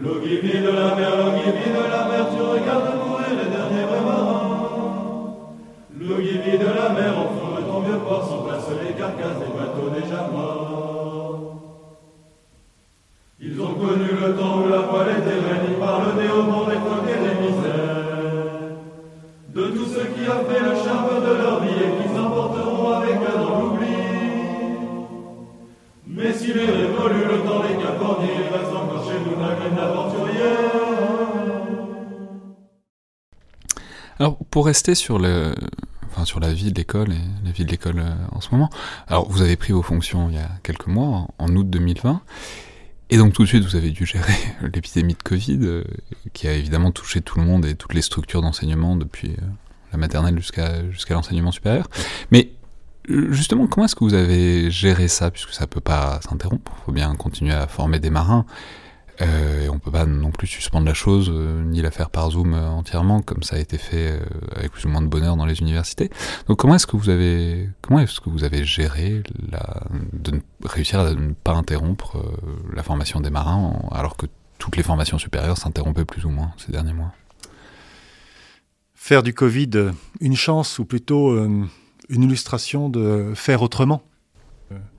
L'eau 0.00 0.20
qui 0.20 0.36
vit 0.36 0.60
de 0.60 0.70
la 0.70 0.94
mer, 0.94 1.10
l'eau 1.18 1.32
qui 1.38 1.50
vit 1.50 1.70
de 1.70 1.84
la 1.90 2.02
mer, 2.08 2.26
tu 2.34 2.42
regardes 2.42 2.94
mourir 2.96 3.30
les 3.30 3.50
derniers 3.50 3.86
vrais 3.88 4.00
marins. 4.00 4.52
L'eau 5.98 6.16
qui 6.16 6.38
vit 6.38 6.58
de 6.58 6.66
la 6.66 6.88
mer, 6.90 7.12
au 7.18 7.28
fond 7.36 7.50
de 7.56 7.62
ton 7.62 7.80
vieux 7.80 7.98
port, 7.98 8.26
sont 8.26 8.42
placés 8.44 8.78
les 8.84 8.94
carcasses 8.94 9.38
des 9.38 9.52
bateaux 9.56 9.90
déjà 9.94 10.28
morts. 10.32 10.72
Ils 13.44 13.60
ont 13.60 13.74
connu 13.74 14.08
le 14.08 14.34
temps 14.36 14.62
où 14.64 14.68
la 14.68 14.78
voile 14.78 15.10
était 15.18 15.42
ils 15.68 15.74
parlent 15.74 16.14
des 16.14 16.28
hauts 16.28 16.64
des 16.70 16.76
coques 16.76 17.10
et 17.10 17.18
des 17.18 17.34
misères. 17.42 18.02
De 19.48 19.64
tout 19.76 19.84
ce 19.84 20.00
qui 20.00 20.24
a 20.26 20.38
fait 20.48 20.60
le 20.60 20.74
charme 20.84 21.20
de 21.20 21.42
leur 21.42 21.60
vie 21.60 21.70
et 21.70 22.02
qu'ils 22.02 22.20
emporteront 22.20 22.90
avec 22.92 23.16
eux 23.16 23.38
dans 23.38 23.58
l'oubli. 23.60 24.21
Mais 26.22 26.32
s'il 26.32 26.56
est 26.56 26.66
révolu 26.66 27.24
le 27.24 27.42
temps 27.44 27.62
des 27.62 27.82
caporniers, 27.82 28.30
il 28.36 28.56
reste 28.56 28.72
encore 28.72 29.04
chez 29.04 29.18
nous 29.18 29.40
la 29.40 29.54
graine 29.54 29.74
d'aventurier. 29.74 30.42
Alors, 34.20 34.38
pour 34.50 34.66
rester 34.66 34.94
sur 34.94 35.18
le, 35.18 35.52
enfin, 36.10 36.24
sur 36.24 36.38
la 36.38 36.52
vie 36.52 36.70
de 36.70 36.76
l'école 36.76 37.12
et 37.12 37.44
la 37.44 37.50
vie 37.50 37.64
de 37.64 37.70
l'école 37.70 37.98
euh, 37.98 38.14
en 38.30 38.40
ce 38.40 38.50
moment. 38.52 38.70
Alors, 39.08 39.28
vous 39.28 39.42
avez 39.42 39.56
pris 39.56 39.72
vos 39.72 39.82
fonctions 39.82 40.28
il 40.28 40.36
y 40.36 40.38
a 40.38 40.48
quelques 40.62 40.86
mois, 40.86 41.26
en 41.38 41.56
août 41.56 41.68
2020. 41.68 42.20
Et 43.10 43.16
donc 43.16 43.32
tout 43.32 43.42
de 43.42 43.48
suite, 43.48 43.64
vous 43.64 43.74
avez 43.74 43.90
dû 43.90 44.06
gérer 44.06 44.32
l'épidémie 44.74 45.14
de 45.14 45.22
Covid, 45.22 45.58
euh, 45.62 45.82
qui 46.32 46.46
a 46.46 46.52
évidemment 46.52 46.92
touché 46.92 47.20
tout 47.20 47.40
le 47.40 47.44
monde 47.44 47.66
et 47.66 47.74
toutes 47.74 47.94
les 47.94 48.02
structures 48.02 48.42
d'enseignement 48.42 48.94
depuis 48.94 49.30
euh, 49.32 49.46
la 49.90 49.98
maternelle 49.98 50.38
jusqu'à 50.38 50.88
jusqu'à 50.90 51.14
l'enseignement 51.14 51.50
supérieur. 51.50 51.88
Mais 52.30 52.52
justement, 53.08 53.66
comment 53.66 53.86
est-ce 53.86 53.96
que 53.96 54.04
vous 54.04 54.14
avez 54.14 54.70
géré 54.70 55.08
ça, 55.08 55.30
puisque 55.30 55.52
ça 55.52 55.66
peut 55.66 55.80
pas 55.80 56.20
s'interrompre? 56.22 56.72
Il 56.78 56.84
faut 56.86 56.92
bien 56.92 57.14
continuer 57.14 57.52
à 57.52 57.66
former 57.66 57.98
des 58.00 58.10
marins. 58.10 58.46
Euh, 59.20 59.64
et 59.64 59.68
on 59.68 59.78
peut 59.78 59.90
pas 59.90 60.06
non 60.06 60.30
plus 60.30 60.46
suspendre 60.46 60.86
la 60.86 60.94
chose, 60.94 61.30
euh, 61.32 61.62
ni 61.62 61.82
la 61.82 61.90
faire 61.90 62.08
par 62.08 62.30
Zoom 62.30 62.54
euh, 62.54 62.68
entièrement, 62.68 63.20
comme 63.20 63.42
ça 63.42 63.56
a 63.56 63.58
été 63.58 63.76
fait 63.76 64.18
avec 64.56 64.72
plus 64.72 64.86
ou 64.86 64.88
moins 64.88 65.02
de 65.02 65.06
bonheur 65.06 65.36
dans 65.36 65.44
les 65.44 65.60
universités. 65.60 66.10
Donc 66.48 66.58
comment 66.58 66.74
est-ce 66.74 66.86
que 66.86 66.96
vous 66.96 67.10
avez, 67.10 67.68
comment 67.82 68.00
est-ce 68.00 68.20
que 68.20 68.30
vous 68.30 68.42
avez 68.42 68.64
géré 68.64 69.22
de 70.12 70.40
réussir 70.64 71.00
à 71.00 71.12
ne 71.12 71.34
pas 71.34 71.52
interrompre 71.52 72.16
la 72.74 72.82
formation 72.82 73.20
des 73.20 73.30
marins, 73.30 73.74
alors 73.92 74.16
que 74.16 74.26
toutes 74.58 74.76
les 74.76 74.82
formations 74.82 75.18
supérieures 75.18 75.58
s'interrompaient 75.58 76.06
plus 76.06 76.24
ou 76.24 76.30
moins 76.30 76.52
ces 76.56 76.72
derniers 76.72 76.94
mois? 76.94 77.12
Faire 78.94 79.22
du 79.22 79.34
Covid 79.34 79.90
une 80.20 80.36
chance, 80.36 80.78
ou 80.78 80.84
plutôt 80.84 81.36
une 82.12 82.22
illustration 82.22 82.88
de 82.88 83.32
faire 83.34 83.62
autrement 83.62 84.02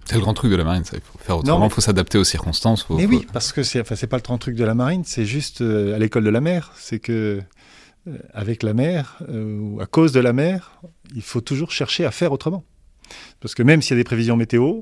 c'est 0.06 0.16
le 0.16 0.22
grand 0.22 0.34
truc 0.34 0.52
de 0.52 0.56
la 0.56 0.64
marine, 0.64 0.84
ça. 0.84 0.98
Il 0.98 1.02
faut 1.02 1.18
faire 1.18 1.38
autrement, 1.38 1.66
il 1.66 1.72
faut 1.72 1.82
s'adapter 1.82 2.18
aux 2.18 2.24
circonstances. 2.24 2.88
mais 2.90 3.06
oui, 3.06 3.26
parce 3.32 3.54
que 3.54 3.64
c'est 3.64 3.80
enfin, 3.80 3.96
pas 4.08 4.18
le 4.18 4.22
grand 4.22 4.38
truc 4.38 4.56
de 4.56 4.64
la 4.64 4.76
marine, 4.76 5.04
c'est 5.06 5.26
juste 5.26 5.62
euh, 5.62 5.96
à 5.96 6.00
l'école 6.00 6.24
de 6.24 6.30
la 6.30 6.42
mer. 6.42 6.74
C'est 6.76 7.00
que 7.00 7.42
euh, 8.08 8.18
avec 8.34 8.64
la 8.64 8.74
mer, 8.74 9.20
euh, 9.30 9.60
ou 9.60 9.82
à 9.82 9.86
cause 9.86 10.12
de 10.12 10.20
la 10.20 10.34
mer, 10.34 10.82
il 11.16 11.22
faut 11.22 11.42
toujours 11.42 11.72
chercher 11.72 12.06
à 12.06 12.12
faire 12.12 12.32
autrement. 12.32 12.64
Parce 13.40 13.56
que 13.56 13.64
même 13.64 13.82
s'il 13.82 13.96
y 13.96 14.00
a 14.00 14.02
des 14.02 14.06
prévisions 14.06 14.36
météo, 14.36 14.82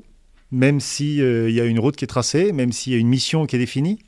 même 0.50 0.80
s'il 0.80 1.50
y 1.50 1.60
a 1.60 1.64
une 1.64 1.78
route 1.78 1.96
qui 1.96 2.04
est 2.04 2.08
tracée, 2.08 2.52
même 2.52 2.72
s'il 2.72 2.92
y 2.92 2.96
a 2.96 2.98
une 2.98 3.08
mission 3.08 3.46
qui 3.46 3.56
est 3.56 3.58
définie, 3.58 4.00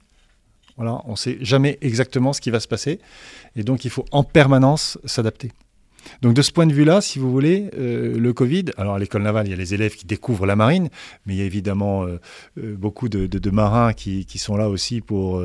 voilà, 0.76 1.00
on 1.04 1.12
ne 1.12 1.16
sait 1.16 1.38
jamais 1.40 1.78
exactement 1.80 2.32
ce 2.32 2.40
qui 2.40 2.50
va 2.50 2.60
se 2.60 2.68
passer. 2.68 2.98
Et 3.54 3.62
donc 3.62 3.84
il 3.84 3.90
faut 3.90 4.04
en 4.10 4.24
permanence 4.24 4.98
s'adapter. 5.04 5.52
Donc 6.22 6.34
de 6.34 6.42
ce 6.42 6.52
point 6.52 6.66
de 6.66 6.72
vue-là, 6.72 7.00
si 7.00 7.18
vous 7.18 7.30
voulez, 7.30 7.70
euh, 7.76 8.18
le 8.18 8.32
Covid, 8.32 8.66
alors 8.76 8.94
à 8.94 8.98
l'école 8.98 9.22
navale, 9.22 9.46
il 9.46 9.50
y 9.50 9.52
a 9.52 9.56
les 9.56 9.74
élèves 9.74 9.94
qui 9.94 10.06
découvrent 10.06 10.46
la 10.46 10.56
marine, 10.56 10.88
mais 11.26 11.34
il 11.34 11.38
y 11.38 11.42
a 11.42 11.44
évidemment 11.44 12.04
euh, 12.04 12.20
euh, 12.58 12.74
beaucoup 12.76 13.08
de, 13.08 13.50
marins 13.50 13.92
qui, 13.92 14.26
sont 14.38 14.56
là 14.56 14.68
aussi 14.68 15.00
pour, 15.00 15.42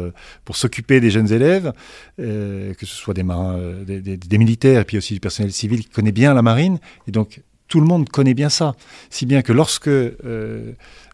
s'occuper 0.51 0.99
des 0.99 1.11
jeunes 1.11 1.31
élèves, 1.31 1.73
que 2.17 2.75
ce 2.79 2.85
soit 2.85 3.13
des 3.13 3.23
marins, 3.23 3.59
des, 3.85 4.37
militaires, 4.37 4.81
et 4.81 4.85
puis 4.85 4.97
aussi 4.97 5.13
du 5.13 5.19
personnel 5.19 5.51
civil 5.51 5.81
qui 5.81 5.89
connaît 5.89 6.11
bien 6.11 6.33
la 6.33 6.41
marine. 6.41 6.79
Et 7.07 7.11
donc 7.11 7.41
tout 7.67 7.79
le 7.79 7.85
monde 7.85 8.09
connaît 8.09 8.33
bien 8.33 8.49
ça. 8.49 8.75
Si 9.09 9.25
bien 9.25 9.41
que 9.43 9.53
lorsque 9.53 9.89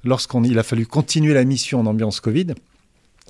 lorsqu'il 0.03 0.59
a 0.59 0.63
fallu 0.63 0.85
continuer 0.85 1.33
la 1.33 1.43
mission 1.43 1.81
en 1.81 1.85
ambiance 1.85 2.21
Covid, 2.21 2.53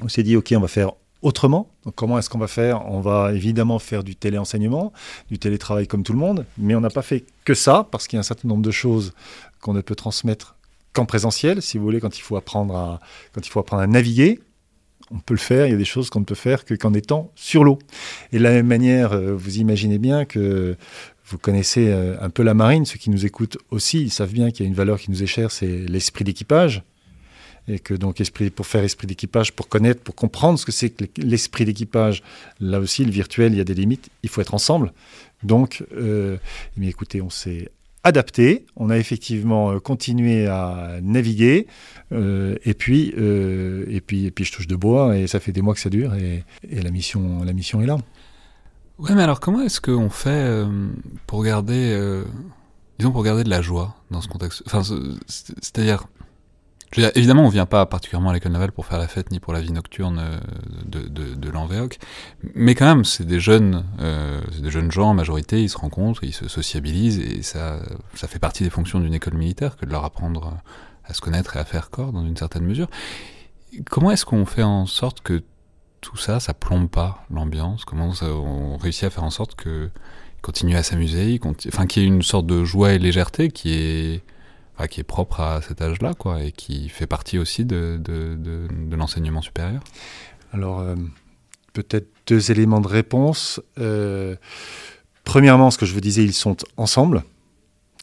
on 0.04 0.10
s'est 0.10 0.24
dit, 0.24 0.36
OK, 0.36 0.54
on 0.56 0.60
va 0.60 0.68
faire 0.68 0.92
autrement. 1.22 1.70
Comment 1.96 2.18
est-ce 2.18 2.30
qu'on 2.30 2.38
va 2.38 2.48
faire? 2.48 2.90
On 2.90 3.02
va 3.02 3.34
évidemment 3.34 3.80
faire 3.80 4.04
du 4.04 4.16
téléenseignement, 4.16 4.94
du 5.30 5.40
télétravail 5.40 5.88
comme 5.88 6.04
tout 6.04 6.14
le 6.14 6.20
monde, 6.20 6.46
mais 6.58 6.76
on 6.76 6.82
n'a 6.82 6.90
pas 6.90 7.02
fait 7.02 7.26
que 7.46 7.54
ça, 7.54 7.88
parce 7.92 8.08
qu'il 8.08 8.18
y 8.18 8.20
a 8.20 8.22
un 8.22 8.24
certain 8.24 8.48
nombre 8.48 8.62
de 8.62 8.72
choses 8.72 9.14
qu'on 9.62 9.74
ne 9.74 9.82
peut 9.82 9.96
transmettre 9.96 10.56
qu'en 10.94 11.06
présentiel, 11.06 11.62
si 11.62 11.78
vous 11.78 11.84
voulez, 11.84 12.00
quand 12.00 12.18
il 12.18 12.22
faut 12.22 12.38
apprendre 12.38 12.76
à, 12.76 13.00
quand 13.34 13.46
il 13.46 13.50
faut 13.50 13.60
apprendre 13.60 13.84
à 13.84 13.88
naviguer. 13.88 14.40
On 15.12 15.20
peut 15.20 15.36
le 15.36 15.40
faire, 15.40 15.68
il 15.68 15.72
y 15.72 15.76
a 15.76 15.78
des 15.78 15.86
choses 15.86 16.10
qu'on 16.10 16.22
ne 16.22 16.26
peut 16.26 16.34
faire 16.34 16.66
que 16.66 16.74
qu'en 16.74 16.94
étant 16.96 17.32
sur 17.36 17.64
l'eau. 17.64 17.78
Et 18.32 18.40
de 18.40 18.44
la 18.44 18.50
même 18.50 18.66
manière, 18.66 19.14
euh, 19.14 19.36
vous 19.36 19.60
imaginez 19.60 20.00
bien 20.00 20.26
que 20.26 20.76
vous 21.28 21.38
connaissez 21.38 21.90
euh, 21.90 22.16
un 22.22 22.32
peu 22.32 22.42
la 22.42 22.56
marine, 22.56 22.86
ceux 22.86 22.98
qui 22.98 23.12
nous 23.12 23.24
écoutent 23.24 23.58
aussi, 23.70 24.02
ils 24.02 24.10
savent 24.10 24.32
bien 24.32 24.50
qu'il 24.50 24.66
y 24.66 24.68
a 24.68 24.70
une 24.70 24.76
valeur 24.76 25.00
qui 25.00 25.12
nous 25.12 25.22
est 25.22 25.28
chère, 25.28 25.52
c'est 25.52 25.68
l'esprit 25.68 26.24
d'équipage 26.24 26.84
et 27.68 27.80
que 27.80 27.94
donc 27.94 28.22
pour 28.56 28.68
faire 28.68 28.84
esprit 28.84 29.08
d'équipage, 29.08 29.54
pour 29.54 29.68
connaître, 29.68 30.02
pour 30.02 30.16
comprendre 30.16 30.60
ce 30.60 30.66
que 30.66 30.72
c'est 30.72 30.90
que 30.90 31.06
l'esprit 31.18 31.66
d'équipage, 31.66 32.24
là 32.60 32.80
aussi 32.80 33.04
le 33.06 33.12
virtuel, 33.12 33.54
il 33.54 33.58
y 33.58 33.62
a 33.62 33.64
des 33.64 33.74
limites, 33.74 34.10
il 34.24 34.30
faut 34.30 34.42
être 34.42 34.54
ensemble. 34.54 34.94
Donc, 35.44 35.84
euh, 35.96 36.38
mais 36.78 36.88
écoutez, 36.88 37.22
on 37.22 37.30
s'est 37.30 37.70
adapté, 38.04 38.66
on 38.76 38.90
a 38.90 38.98
effectivement 38.98 39.72
euh, 39.72 39.80
continué 39.80 40.48
à 40.48 41.00
naviguer, 41.02 41.68
euh, 42.12 42.56
et 42.64 42.76
puis 42.76 43.10
et 43.10 44.02
puis 44.02 44.26
et 44.26 44.32
puis 44.32 44.46
je 44.46 44.52
touche 44.52 44.68
de 44.68 44.76
bois 44.76 45.18
et 45.18 45.28
ça 45.28 45.40
fait 45.40 45.52
des 45.52 45.62
mois 45.62 45.74
que 45.74 45.80
ça 45.80 45.90
dure 45.90 46.14
et, 46.14 46.44
et 46.70 46.82
la 46.82 46.92
mission 46.92 47.44
la 47.44 47.54
mission 47.54 47.82
est 47.82 47.88
là. 47.88 47.98
Ouais, 49.00 49.14
mais 49.14 49.24
alors 49.24 49.40
comment 49.40 49.62
est-ce 49.62 49.82
qu'on 49.82 50.10
fait 50.10 50.64
pour 51.28 51.44
garder, 51.44 52.24
disons 53.00 53.12
pour 53.12 53.24
garder 53.24 53.44
de 53.44 53.50
la 53.50 53.62
joie 53.62 53.96
dans 54.12 54.22
ce 54.22 54.28
contexte? 54.28 54.64
Enfin, 54.68 54.84
c'est-à-dire 55.28 56.08
Évidemment, 56.98 57.46
on 57.46 57.50
vient 57.50 57.66
pas 57.66 57.86
particulièrement 57.86 58.30
à 58.30 58.34
l'école 58.34 58.52
navale 58.52 58.72
pour 58.72 58.86
faire 58.86 58.98
la 58.98 59.08
fête 59.08 59.32
ni 59.32 59.40
pour 59.40 59.54
la 59.54 59.62
vie 59.62 59.72
nocturne 59.72 60.20
euh, 60.20 60.40
de, 60.86 61.08
de, 61.08 61.52
mais 62.54 62.76
quand 62.76 62.86
même, 62.86 63.06
c'est 63.06 63.26
des 63.26 63.40
jeunes, 63.40 63.86
euh, 64.00 64.42
des 64.62 64.72
jeunes 64.72 64.92
gens 64.92 65.10
en 65.10 65.14
majorité, 65.14 65.62
ils 65.62 65.70
se 65.70 65.78
rencontrent, 65.78 66.24
ils 66.24 66.34
se 66.34 66.48
sociabilisent, 66.48 67.20
et 67.20 67.42
ça, 67.42 67.80
ça 68.14 68.28
fait 68.28 68.40
partie 68.40 68.64
des 68.64 68.70
fonctions 68.70 69.00
d'une 69.00 69.14
école 69.14 69.36
militaire 69.36 69.78
que 69.78 69.86
de 69.86 69.92
leur 69.92 70.04
apprendre 70.06 70.58
à 71.06 71.14
se 71.14 71.22
connaître 71.22 71.56
et 71.56 71.60
à 71.60 71.66
faire 71.66 71.90
corps 71.90 72.12
dans 72.12 72.26
une 72.26 72.38
certaine 72.38 72.64
mesure. 72.64 72.88
Comment 73.90 74.12
est-ce 74.12 74.26
qu'on 74.26 74.46
fait 74.46 74.64
en 74.64 74.86
sorte 74.86 75.22
que 75.22 75.44
tout 76.02 76.18
ça, 76.18 76.40
ça 76.40 76.54
plombe 76.54 76.90
pas 76.90 77.26
l'ambiance? 77.30 77.86
Comment 77.86 78.12
on 78.22 78.78
réussit 78.78 79.06
à 79.06 79.10
faire 79.10 79.24
en 79.24 79.32
sorte 79.32 79.56
que 79.56 79.90
continue 80.42 80.76
à 80.76 80.84
s'amuser, 80.84 81.40
enfin 81.68 81.88
qu'il 81.88 82.04
y 82.04 82.06
ait 82.06 82.08
une 82.08 82.22
sorte 82.22 82.46
de 82.46 82.64
joie 82.64 82.94
et 82.94 83.00
légèreté 83.00 83.50
qui 83.50 83.74
est 83.74 84.24
qui 84.90 85.00
est 85.00 85.04
propre 85.04 85.40
à 85.40 85.62
cet 85.62 85.82
âge-là, 85.82 86.14
quoi, 86.14 86.44
et 86.44 86.52
qui 86.52 86.90
fait 86.90 87.08
partie 87.08 87.38
aussi 87.38 87.66
de, 87.66 87.98
de 87.98 88.96
l'enseignement 88.96 89.42
supérieur 89.42 89.82
Alors, 90.54 90.80
euh, 90.80 90.96
peut-être 91.74 92.08
deux 92.28 92.52
éléments 92.52 92.82
de 92.82 92.88
réponse. 92.88 93.62
Euh, 93.80 94.36
premièrement, 95.24 95.72
ce 95.72 95.78
que 95.78 95.86
je 95.86 95.94
vous 95.94 96.02
disais, 96.02 96.24
ils 96.24 96.34
sont 96.34 96.58
ensemble. 96.78 97.24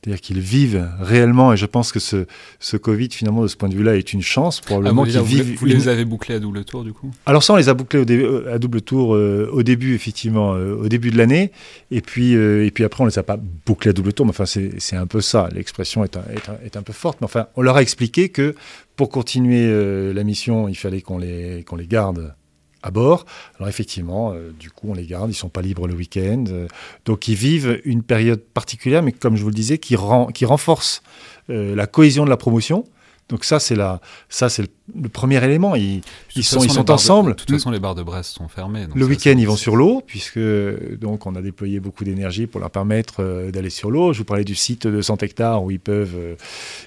C'est-à-dire 0.03 0.21
qu'ils 0.21 0.41
vivent 0.41 0.88
réellement, 0.99 1.53
et 1.53 1.57
je 1.57 1.65
pense 1.65 1.93
que 1.93 2.01
ce, 2.01 2.27
ce 2.59 2.77
Covid, 2.77 3.09
finalement, 3.12 3.43
de 3.43 3.47
ce 3.47 3.57
point 3.57 3.69
de 3.69 3.75
vue-là, 3.77 3.97
est 3.97 4.12
une 4.12 4.21
chance, 4.21 4.61
probablement 4.61 5.05
ah, 5.05 5.07
qu'ils 5.07 5.21
vivent. 5.21 5.57
Vous, 5.57 5.67
les 5.67 5.87
avez 5.87 6.05
bouclés 6.05 6.35
à 6.35 6.41
double 6.41 6.65
tour, 6.65 6.83
du 6.83 6.93
coup 6.93 7.12
Alors 7.25 7.45
ça, 7.45 7.53
on 7.53 7.57
les 7.57 7.69
a 7.69 7.75
bouclés 7.75 8.01
au 8.01 8.49
à 8.49 8.59
double 8.59 8.83
tour 8.83 9.15
euh, 9.15 9.49
au 9.53 9.62
début, 9.62 9.95
effectivement, 9.95 10.55
euh, 10.55 10.75
au 10.75 10.88
début 10.88 11.12
de 11.12 11.19
l'année, 11.19 11.53
et 11.93 12.01
puis 12.01 12.35
euh, 12.35 12.67
et 12.67 12.73
puis 12.73 12.83
après, 12.83 13.05
on 13.05 13.07
les 13.07 13.21
a 13.21 13.23
pas 13.23 13.37
bouclés 13.37 13.91
à 13.91 13.93
double 13.93 14.12
tour, 14.12 14.27
mais 14.27 14.31
enfin, 14.31 14.45
c'est 14.45 14.97
un 14.97 15.07
peu 15.07 15.21
ça. 15.21 15.49
L'expression 15.55 16.03
est, 16.03 16.17
est, 16.17 16.67
est, 16.67 16.77
un 16.77 16.83
peu 16.83 16.93
forte, 16.93 17.21
mais 17.21 17.27
enfin, 17.27 17.47
on 17.55 17.62
leur 17.62 17.77
a 17.77 17.83
expliqué 17.83 18.29
que 18.29 18.57
pour 18.97 19.09
continuer 19.09 19.67
euh, 19.67 20.12
la 20.12 20.25
mission, 20.25 20.69
il 20.69 20.75
fallait 20.75 21.01
qu'on 21.01 21.19
les 21.19 21.62
qu'on 21.62 21.77
les 21.77 21.87
garde 21.87 22.35
à 22.83 22.90
bord. 22.90 23.25
Alors 23.57 23.68
effectivement, 23.68 24.33
euh, 24.33 24.51
du 24.59 24.71
coup, 24.71 24.88
on 24.90 24.95
les 24.95 25.07
garde, 25.07 25.31
ils 25.31 25.35
sont 25.35 25.49
pas 25.49 25.62
libres 25.62 25.87
le 25.87 25.95
week-end. 25.95 26.45
Euh, 26.49 26.66
donc 27.05 27.29
ils 27.29 27.35
vivent 27.35 27.81
une 27.85 28.03
période 28.03 28.40
particulière, 28.40 29.03
mais 29.03 29.12
comme 29.12 29.37
je 29.37 29.42
vous 29.42 29.49
le 29.49 29.55
disais, 29.55 29.79
qui, 29.79 29.97
renforce 29.97 31.03
euh, 31.51 31.75
la 31.75 31.87
cohésion 31.87 32.25
de 32.25 32.31
la 32.31 32.37
promotion. 32.37 32.85
Donc 33.29 33.45
ça, 33.45 33.61
c'est 33.61 33.77
la, 33.77 34.01
ça 34.29 34.49
c'est 34.49 34.62
le, 34.62 34.68
le, 35.00 35.09
premier 35.09 35.42
élément. 35.44 35.74
Ils, 35.74 36.02
ils 36.37 36.44
sont, 36.44 36.62
ils 36.62 36.70
sont 36.70 36.90
ensemble. 36.90 37.31
De, 37.31 37.35
de, 37.35 37.40
toute 37.40 37.50
façon, 37.50 37.70
les 37.70 37.81
bars 37.81 37.94
de 37.94 38.02
Brest 38.02 38.37
sont 38.37 38.48
fermés. 38.48 38.87
le 38.94 39.07
week-end, 39.07 39.35
ils 39.38 39.46
vont 39.46 39.57
sur 39.57 39.76
l'eau, 39.76 40.02
puisque 40.07 40.40
donc 40.98 41.26
on 41.26 41.35
a 41.35 41.42
déployé 41.42 41.81
beaucoup 41.81 42.05
d'énergie 42.05 42.46
pour 42.46 42.61
leur 42.61 42.70
permettre 42.70 43.16
euh, 43.20 43.50
d'aller 43.50 43.70
sur 43.70 43.90
l'eau. 43.90 44.12
Je 44.12 44.18
vous 44.18 44.24
parlais 44.24 44.44
du 44.44 44.55
site 44.55 44.87
de 44.87 45.02
100 45.02 45.22
hectares 45.22 45.62
où 45.62 45.70
ils 45.70 45.81
peuvent, 45.81 46.16
euh, 46.16 46.35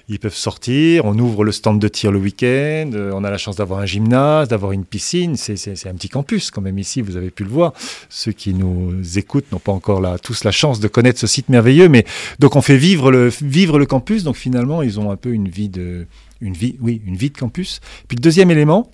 ils 0.08 0.18
peuvent 0.18 0.34
sortir. 0.34 1.04
On 1.04 1.18
ouvre 1.18 1.44
le 1.44 1.52
stand 1.52 1.80
de 1.80 1.88
tir 1.88 2.12
le 2.12 2.18
week-end. 2.18 2.90
Euh, 2.94 3.12
on 3.14 3.24
a 3.24 3.30
la 3.30 3.38
chance 3.38 3.56
d'avoir 3.56 3.80
un 3.80 3.86
gymnase, 3.86 4.48
d'avoir 4.48 4.72
une 4.72 4.84
piscine. 4.84 5.36
C'est 5.36 5.86
un 5.86 5.94
petit 5.94 6.08
campus 6.08 6.50
quand 6.50 6.62
même 6.62 6.78
ici. 6.78 7.02
Vous 7.02 7.16
avez 7.16 7.30
pu 7.30 7.44
le 7.44 7.50
voir. 7.50 7.72
Ceux 8.08 8.32
qui 8.32 8.54
nous 8.54 9.18
écoutent 9.18 9.50
n'ont 9.52 9.58
pas 9.58 9.72
encore 9.72 10.00
la, 10.00 10.18
tous 10.18 10.44
la 10.44 10.52
chance 10.52 10.80
de 10.80 10.88
connaître 10.88 11.18
ce 11.18 11.26
site 11.26 11.48
merveilleux, 11.48 11.88
mais 11.88 12.04
donc 12.38 12.56
on 12.56 12.62
fait 12.62 12.76
vivre 12.76 13.10
le, 13.10 13.30
vivre 13.42 13.78
le 13.78 13.86
campus. 13.86 14.22
Donc 14.24 14.36
finalement, 14.36 14.82
ils 14.82 15.00
ont 15.00 15.10
un 15.10 15.16
peu 15.16 15.32
une 15.32 15.48
vie 15.48 15.68
de 15.68 16.06
une 16.40 16.54
vie, 16.54 16.76
oui, 16.80 17.00
une 17.06 17.16
vie 17.16 17.30
de 17.30 17.38
campus. 17.38 17.80
Puis 18.08 18.16
le 18.16 18.22
deuxième 18.22 18.50
élément, 18.50 18.90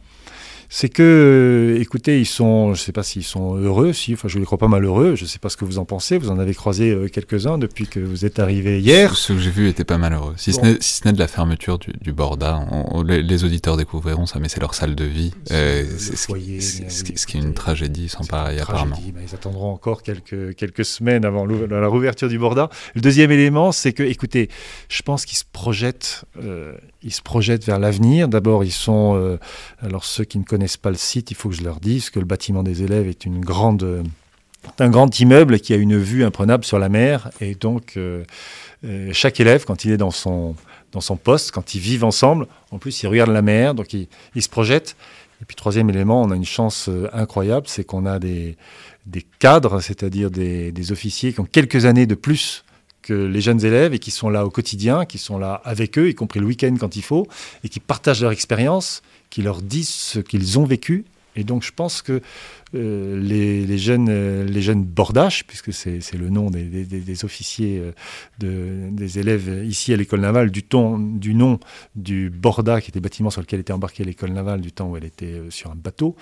c'est 0.75 0.89
que, 0.89 1.77
écoutez, 1.79 2.19
ils 2.19 2.27
sont, 2.27 2.69
je 2.69 2.81
ne 2.81 2.83
sais 2.83 2.93
pas 2.93 3.03
s'ils 3.03 3.25
sont 3.25 3.57
heureux, 3.57 3.93
si, 3.93 4.15
enfin, 4.15 4.29
je 4.29 4.39
les 4.39 4.47
crois 4.47 4.57
pas 4.57 4.69
malheureux, 4.69 5.17
je 5.17 5.25
ne 5.25 5.29
sais 5.29 5.39
pas 5.39 5.51
ce 5.51 5.59
que 5.59 5.67
vous 5.67 5.77
en 5.77 5.85
pensez, 5.85 6.17
vous 6.17 6.31
en 6.31 6.39
avez 6.39 6.55
croisé 6.55 6.91
euh, 6.93 7.09
quelques-uns 7.09 7.59
depuis 7.59 7.87
que 7.87 8.01
vous 8.01 8.25
êtes 8.25 8.39
arrivé 8.39 8.81
hier. 8.81 9.15
Ce, 9.15 9.35
que 9.35 9.39
j'ai 9.39 9.51
vu 9.51 9.69
était 9.69 9.85
pas 9.85 9.99
malheureux, 9.99 10.33
si, 10.39 10.51
bon. 10.53 10.79
ce 10.81 11.05
n'est 11.05 11.13
de 11.13 11.19
la 11.19 11.29
fermeture 11.29 11.79
du, 11.79 11.93
du 12.01 12.15
Borda, 12.15 12.67
on, 12.71 13.01
on, 13.01 13.03
les, 13.03 13.23
les, 13.23 13.45
auditeurs 13.45 13.77
découvriront 13.77 14.25
ça, 14.25 14.39
mais 14.39 14.49
c'est 14.49 14.61
leur 14.61 14.75
salle 14.75 14.95
de 14.95 15.05
vie, 15.05 15.35
euh, 15.51 15.85
c'est 15.99 16.17
ce, 16.17 17.27
qui 17.27 17.37
est 17.37 17.41
une 17.41 17.53
tragédie 17.53 18.09
sans 18.09 18.25
pareil 18.25 18.59
apparemment. 18.59 18.97
Ben, 18.97 19.23
ils 19.29 19.35
attendront 19.35 19.73
encore 19.73 20.03
quelques, 20.03 20.55
quelques 20.55 20.87
semaines 20.87 21.27
avant 21.27 21.45
la 21.45 21.87
rouverture 21.87 22.31
du 22.31 22.39
Borda. 22.39 22.71
Le 22.95 23.03
deuxième 23.03 23.31
élément, 23.31 23.73
c'est 23.73 23.93
que, 23.93 24.03
écoutez, 24.03 24.49
je 24.89 25.03
pense 25.03 25.27
qu'ils 25.27 25.37
se 25.37 25.45
projettent, 25.53 26.25
euh, 26.43 26.73
ils 27.05 27.12
se 27.12 27.23
projettent 27.23 27.65
vers 27.65 27.79
l'avenir. 27.79 28.29
D'abord, 28.29 28.65
ils 28.65 28.73
sont, 28.73 29.17
euh, 29.17 29.38
alors 29.83 30.05
ceux 30.05 30.25
qui 30.25 30.38
ne 30.38 30.45
connaissent 30.45 30.77
pas 30.77 30.91
le 30.91 30.97
site, 30.97 31.31
il 31.31 31.35
faut 31.35 31.49
que 31.49 31.55
je 31.55 31.65
leur 31.65 31.81
dise 31.81 32.11
que 32.11 32.19
le 32.19 32.27
bâtiment 32.27 32.62
des 32.62 32.83
élèves 32.83 33.09
est 33.09 33.29
grande, 33.29 34.05
un 34.79 34.91
grand 34.91 35.21
immeuble 35.21 35.61
qui 35.61 35.73
a 35.73 35.77
une 35.77 35.97
vue 35.97 36.25
imprenable 36.25 36.65
sur 36.65 36.79
la 36.79 36.88
mer. 36.88 37.31
Et 37.41 37.55
donc, 37.55 37.95
euh, 37.97 38.25
euh, 38.85 39.11
chaque 39.12 39.41
élève, 39.41 39.65
quand 39.65 39.85
il 39.85 39.93
est 39.93 39.97
dans 39.97 40.11
son, 40.11 40.55
poste, 41.23 41.51
quand 41.51 41.75
ils 41.75 41.81
vivent 41.81 42.05
ensemble, 42.05 42.47
en 42.71 42.79
plus, 42.79 43.03
ils 43.03 43.07
regardent 43.07 43.33
la 43.33 43.43
mer, 43.43 43.75
donc 43.75 43.93
ils, 43.93 44.09
se 44.43 44.49
projettent. 44.49 44.97
Et 45.41 45.45
puis, 45.45 45.57
troisième 45.57 45.91
élément, 45.91 46.23
on 46.23 46.31
a 46.31 46.37
une 46.37 46.45
chance 46.45 46.88
euh, 46.88 47.09
incroyable, 47.12 47.67
c'est 47.69 47.85
qu'on 47.85 48.07
a 48.07 48.19
des, 48.19 48.57
des 49.07 49.25
cadres, 49.38 49.81
c'est-à-dire 49.81 50.31
des, 50.31 50.71
des 50.71 50.93
officiers 50.93 51.33
qui 51.33 51.41
ont 51.41 51.49
quelques 51.51 51.85
années 51.85 52.07
de 52.07 52.15
plus 52.15 52.65
que 53.03 53.12
les 53.12 53.41
jeunes 53.41 53.65
élèves 53.65 53.93
et 53.95 53.99
qui 53.99 54.11
sont 54.11 54.31
là 54.31 54.47
au 54.47 54.51
quotidien, 54.51 55.05
qui 55.05 55.19
sont 55.19 55.38
là 55.38 55.61
avec 55.65 55.99
eux, 55.99 56.09
y 56.09 56.15
compris 56.15 56.41
le 56.41 56.47
week-end 56.47 56.75
quand 56.79 56.97
il 56.97 57.03
faut, 57.03 57.27
et 57.65 57.69
qui 57.69 57.81
partagent 57.81 58.23
leur 58.23 58.33
expérience, 58.33 59.03
qui 59.31 59.43
leur 59.43 59.61
disent 59.61 59.88
ce 59.88 60.21
qu'ils 60.21 60.59
ont 60.59 60.65
vécu. 60.65 61.05
Et 61.35 61.45
donc 61.45 61.62
je 61.62 61.73
pense 61.73 62.03
que 62.03 62.21
euh, 62.75 63.21
les, 63.21 63.79
jeunes, 63.79 64.09
euh, 64.11 64.45
les 64.45 64.62
jeunes 64.62 64.85
bordaches, 64.85 65.45
puisque 65.47 65.73
c'est 65.73 66.01
le 66.15 66.31
nom 66.31 66.51
des, 66.51 67.25
officiers, 67.25 67.79
euh, 67.79 67.93
de, 68.38 68.95
des 68.95 69.19
élèves 69.19 69.65
ici 69.65 69.93
à 69.93 69.97
l'école 69.97 70.21
navale, 70.21 70.51
du, 70.51 70.65
du 71.19 71.35
nom 71.35 71.59
du 71.95 72.31
borda, 72.31 72.81
qui 72.81 72.91
était 72.91 72.99
le 72.99 73.03
bâtiment 73.03 73.31
sur 73.31 73.41
lequel 73.41 73.61
était 73.61 73.73
embarquée 73.73 74.05
l'école 74.05 74.33
navale 74.33 74.61
du 74.61 74.73
temps 74.73 74.91
où 74.91 74.97
elle 74.97 75.05
était 75.05 75.41
sur 75.51 75.71
un 75.71 75.75
bateau, 75.75 76.17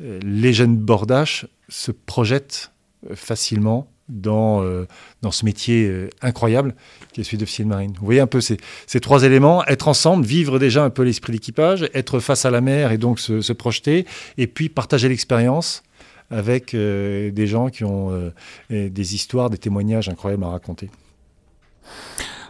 les 0.00 0.52
jeunes 0.52 0.76
bordaches 0.76 1.46
se 1.68 1.90
projettent 1.90 2.72
facilement 3.14 3.91
dans, 4.08 4.62
euh, 4.62 4.86
dans 5.22 5.30
ce 5.30 5.44
métier 5.44 5.86
euh, 5.88 6.10
incroyable 6.20 6.74
qui 7.12 7.20
est 7.20 7.24
celui 7.24 7.38
d'officier 7.38 7.64
de 7.64 7.68
marine. 7.68 7.92
Vous 7.98 8.04
voyez 8.04 8.20
un 8.20 8.26
peu 8.26 8.40
ces, 8.40 8.56
ces, 8.86 9.00
trois 9.00 9.24
éléments, 9.24 9.64
être 9.66 9.88
ensemble, 9.88 10.24
vivre 10.24 10.58
déjà 10.58 10.84
un 10.84 10.90
peu 10.90 11.02
l'esprit 11.02 11.32
d'équipage, 11.32 11.88
être 11.94 12.20
face 12.20 12.44
à 12.44 12.50
la 12.50 12.60
mer 12.60 12.92
et 12.92 12.98
donc 12.98 13.20
se, 13.20 13.52
projeter, 13.52 14.06
et 14.38 14.46
puis 14.46 14.68
partager 14.68 15.08
l'expérience 15.08 15.82
avec 16.30 16.74
euh, 16.74 17.30
des 17.30 17.46
gens 17.46 17.68
qui 17.68 17.84
ont 17.84 18.32
des 18.70 19.14
histoires, 19.14 19.50
des 19.50 19.58
témoignages 19.58 20.08
incroyables 20.08 20.44
à 20.44 20.48
raconter. 20.48 20.90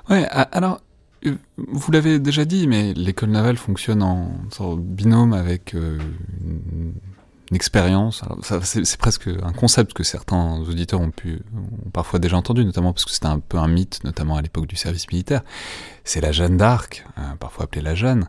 Ouais, 0.09 0.27
alors, 0.31 0.81
vous 1.57 1.93
l'avez 1.93 2.19
déjà 2.19 2.45
dit, 2.45 2.67
mais 2.69 2.93
l'école 2.95 3.31
navale 3.31 3.57
fonctionne 3.57 4.03
en, 4.03 4.77
binôme 4.77 5.33
avec 5.33 5.75
expérience. 7.55 8.23
C'est 8.62 8.97
presque 8.97 9.29
un 9.29 9.53
concept 9.53 9.93
que 9.93 10.03
certains 10.03 10.59
auditeurs 10.61 11.01
ont 11.01 11.11
pu 11.11 11.43
ont 11.55 11.91
parfois 11.91 12.19
déjà 12.19 12.37
entendu, 12.37 12.65
notamment 12.65 12.93
parce 12.93 13.05
que 13.05 13.11
c'était 13.11 13.27
un 13.27 13.38
peu 13.41 13.59
un 13.59 13.69
mythe, 13.69 14.03
notamment 14.05 14.37
à 14.37 14.43
l'époque 14.43 14.67
du 14.67 14.77
service 14.77 15.09
militaire. 15.11 15.43
C'est 16.05 16.21
la 16.21 16.33
Jeanne 16.33 16.57
d'Arc, 16.57 17.07
euh, 17.19 17.35
parfois 17.38 17.65
appelée 17.65 17.83
la 17.83 17.95
Jeanne, 17.95 18.29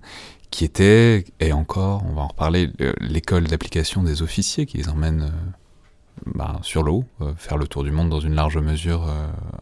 qui 0.52 0.66
était, 0.66 1.26
et 1.40 1.54
encore, 1.54 2.04
on 2.08 2.14
va 2.14 2.22
en 2.24 2.28
reparler, 2.28 2.72
l'école 3.00 3.46
d'application 3.46 4.04
des 4.04 4.22
officiers 4.22 4.66
qui 4.66 4.78
les 4.78 4.90
emmène 4.90 5.24
euh, 5.24 6.30
bah, 6.36 6.60
sur 6.62 6.84
l'eau, 6.84 7.06
euh, 7.22 7.34
faire 7.38 7.58
le 7.58 7.68
tour 7.68 7.84
du 7.84 7.92
monde 7.92 8.10
dans 8.10 8.20
une 8.20 8.36
large 8.36 8.58
mesure 8.58 9.10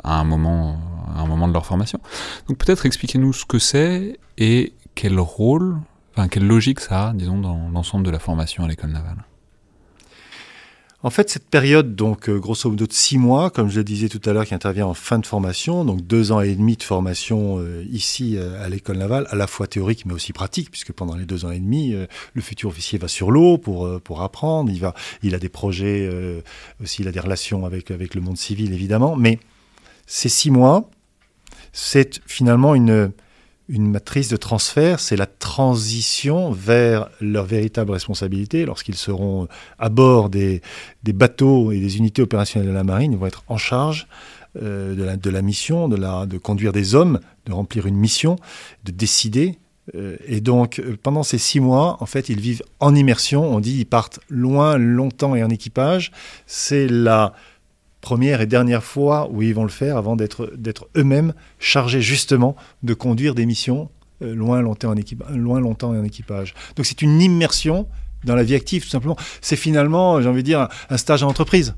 à, 0.04 0.20
un 0.20 0.24
moment, 0.24 0.80
à 1.16 1.22
un 1.22 1.26
moment 1.26 1.48
de 1.48 1.54
leur 1.54 1.66
formation. 1.66 2.00
Donc 2.48 2.58
peut-être 2.58 2.86
expliquez-nous 2.86 3.34
ce 3.34 3.46
que 3.46 3.60
c'est 3.60 4.20
et 4.38 4.74
quel 4.96 5.20
rôle, 5.20 5.78
enfin 6.12 6.28
quelle 6.28 6.46
logique 6.46 6.80
ça 6.80 7.10
a, 7.10 7.14
disons, 7.14 7.40
dans 7.40 7.70
l'ensemble 7.70 8.06
de 8.06 8.12
la 8.12 8.20
formation 8.20 8.66
à 8.66 8.68
l'école 8.68 8.92
navale. 8.92 9.24
En 11.04 11.10
fait, 11.10 11.32
cette 11.32 11.50
période, 11.50 11.96
donc 11.96 12.30
euh, 12.30 12.38
grosso 12.38 12.70
modo 12.70 12.86
de 12.86 12.94
six 12.94 13.18
mois, 13.18 13.50
comme 13.50 13.70
je 13.70 13.78
le 13.78 13.84
disais 13.84 14.08
tout 14.08 14.22
à 14.30 14.34
l'heure, 14.34 14.46
qui 14.46 14.54
intervient 14.54 14.86
en 14.86 14.94
fin 14.94 15.18
de 15.18 15.26
formation, 15.26 15.84
donc 15.84 16.02
deux 16.06 16.32
ans 16.32 16.42
et 16.42 16.54
demi 16.54 16.78
de 16.78 16.84
formation 16.84 17.58
euh, 17.58 17.84
ici 17.90 18.38
euh, 18.38 18.64
à 18.64 18.70
l'école 18.70 18.98
navale, 18.98 19.26
à 19.32 19.36
la 19.36 19.48
fois 19.48 19.66
théorique 19.66 20.06
mais 20.06 20.14
aussi 20.14 20.32
pratique, 20.32 20.70
puisque 20.70 20.92
pendant 20.92 21.16
les 21.16 21.26
deux 21.26 21.44
ans 21.44 21.50
et 21.50 21.60
demi, 21.60 21.96
le 22.34 22.42
futur 22.42 22.70
officier 22.70 23.00
va 23.00 23.08
sur 23.08 23.32
l'eau 23.32 23.58
pour 23.58 24.00
pour 24.02 24.22
apprendre. 24.22 24.70
Il 24.72 24.80
va, 24.80 24.94
il 25.24 25.34
a 25.34 25.40
des 25.40 25.50
projets 25.50 26.10
aussi, 26.82 27.02
il 27.02 27.08
a 27.08 27.12
des 27.12 27.20
relations 27.20 27.66
avec 27.66 27.90
avec 27.90 28.14
le 28.14 28.22
monde 28.22 28.38
civil 28.38 28.74
évidemment, 28.74 29.16
mais 29.16 29.40
ces 30.06 30.30
six 30.30 30.52
mois, 30.52 30.90
c'est 31.74 32.22
finalement 32.28 32.76
une 32.76 33.12
une 33.72 33.90
matrice 33.90 34.28
de 34.28 34.36
transfert, 34.36 35.00
c'est 35.00 35.16
la 35.16 35.26
transition 35.26 36.52
vers 36.52 37.10
leur 37.22 37.46
véritable 37.46 37.92
responsabilité. 37.92 38.66
Lorsqu'ils 38.66 38.96
seront 38.96 39.48
à 39.80 39.88
bord 39.88 40.30
des, 40.30 40.62
bateaux 41.06 41.72
et 41.72 41.80
des 41.80 41.98
unités 41.98 42.22
opérationnelles 42.22 42.68
de 42.68 42.74
la 42.74 42.84
marine, 42.84 43.14
ils 43.14 43.18
vont 43.18 43.28
être 43.28 43.46
en 43.48 43.58
charge 43.58 44.08
euh, 44.62 45.16
de, 45.16 45.30
la, 45.30 45.42
mission, 45.42 45.88
de, 45.88 46.26
de 46.26 46.38
conduire 46.38 46.74
des 46.74 46.96
hommes, 46.96 47.22
de 47.46 47.54
remplir 47.54 47.86
une 47.86 47.96
mission, 47.96 48.36
de 48.84 48.92
décider. 48.92 49.58
Euh, 49.96 50.18
et 50.28 50.42
donc, 50.42 50.80
euh, 50.80 50.98
pendant 51.02 51.24
ces 51.24 51.38
six 51.38 51.62
mois, 51.62 51.96
en 52.02 52.06
fait, 52.06 52.28
ils 52.28 52.42
vivent 52.42 52.64
en 52.82 52.94
immersion. 52.94 53.44
On 53.44 53.62
dit 53.62 53.80
ils 53.80 53.86
partent 53.86 54.20
loin, 54.28 54.78
longtemps 54.78 55.34
et 55.34 55.44
en 55.46 55.50
équipage. 55.50 56.12
C'est 56.46 56.90
la 56.90 57.34
première 58.02 58.42
et 58.42 58.48
dernière 58.48 58.84
fois 58.84 59.30
où 59.32 59.42
ils 59.42 59.54
vont 59.54 59.64
le 59.64 59.70
faire 59.70 59.96
avant 59.96 60.16
d'être 60.16 60.90
eux-mêmes 60.98 61.34
chargés 61.60 62.02
justement 62.02 62.56
de 62.84 62.94
conduire 62.94 63.36
des 63.36 63.46
missions 63.46 63.90
euh, 64.22 64.36
loin, 64.36 64.62
longtemps 64.62 64.92
en 64.92 65.36
loin 65.36 65.60
longtemps 65.60 65.90
en 65.90 66.04
équipage. 66.04 66.54
Donc 66.76 66.86
c'est 66.86 67.02
une 67.02 67.22
immersion 67.22 67.88
dans 68.24 68.36
la 68.36 68.44
vie 68.44 68.56
active 68.56 68.84
tout 68.84 68.90
simplement. 68.90 69.18
C'est 69.40 69.56
finalement, 69.56 70.22
j'ai 70.22 70.28
envie 70.28 70.44
de 70.44 70.48
dire, 70.48 70.68
un 70.90 70.98
stage 70.98 71.24
en 71.24 71.28
entreprise. 71.28 71.76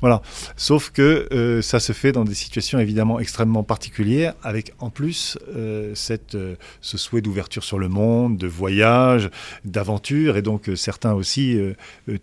Voilà. 0.00 0.20
Sauf 0.56 0.90
que 0.90 1.28
euh, 1.32 1.62
ça 1.62 1.80
se 1.80 1.92
fait 1.92 2.12
dans 2.12 2.24
des 2.24 2.34
situations 2.34 2.78
évidemment 2.78 3.20
extrêmement 3.20 3.62
particulières, 3.62 4.34
avec 4.42 4.74
en 4.80 4.90
plus 4.90 5.38
euh, 5.56 5.94
ce 5.94 6.98
souhait 6.98 7.22
d'ouverture 7.22 7.64
sur 7.64 7.78
le 7.78 7.88
monde, 7.88 8.36
de 8.36 8.46
voyage, 8.46 9.30
d'aventure, 9.64 10.36
et 10.36 10.42
donc 10.42 10.70
certains 10.74 11.14
aussi 11.14 11.58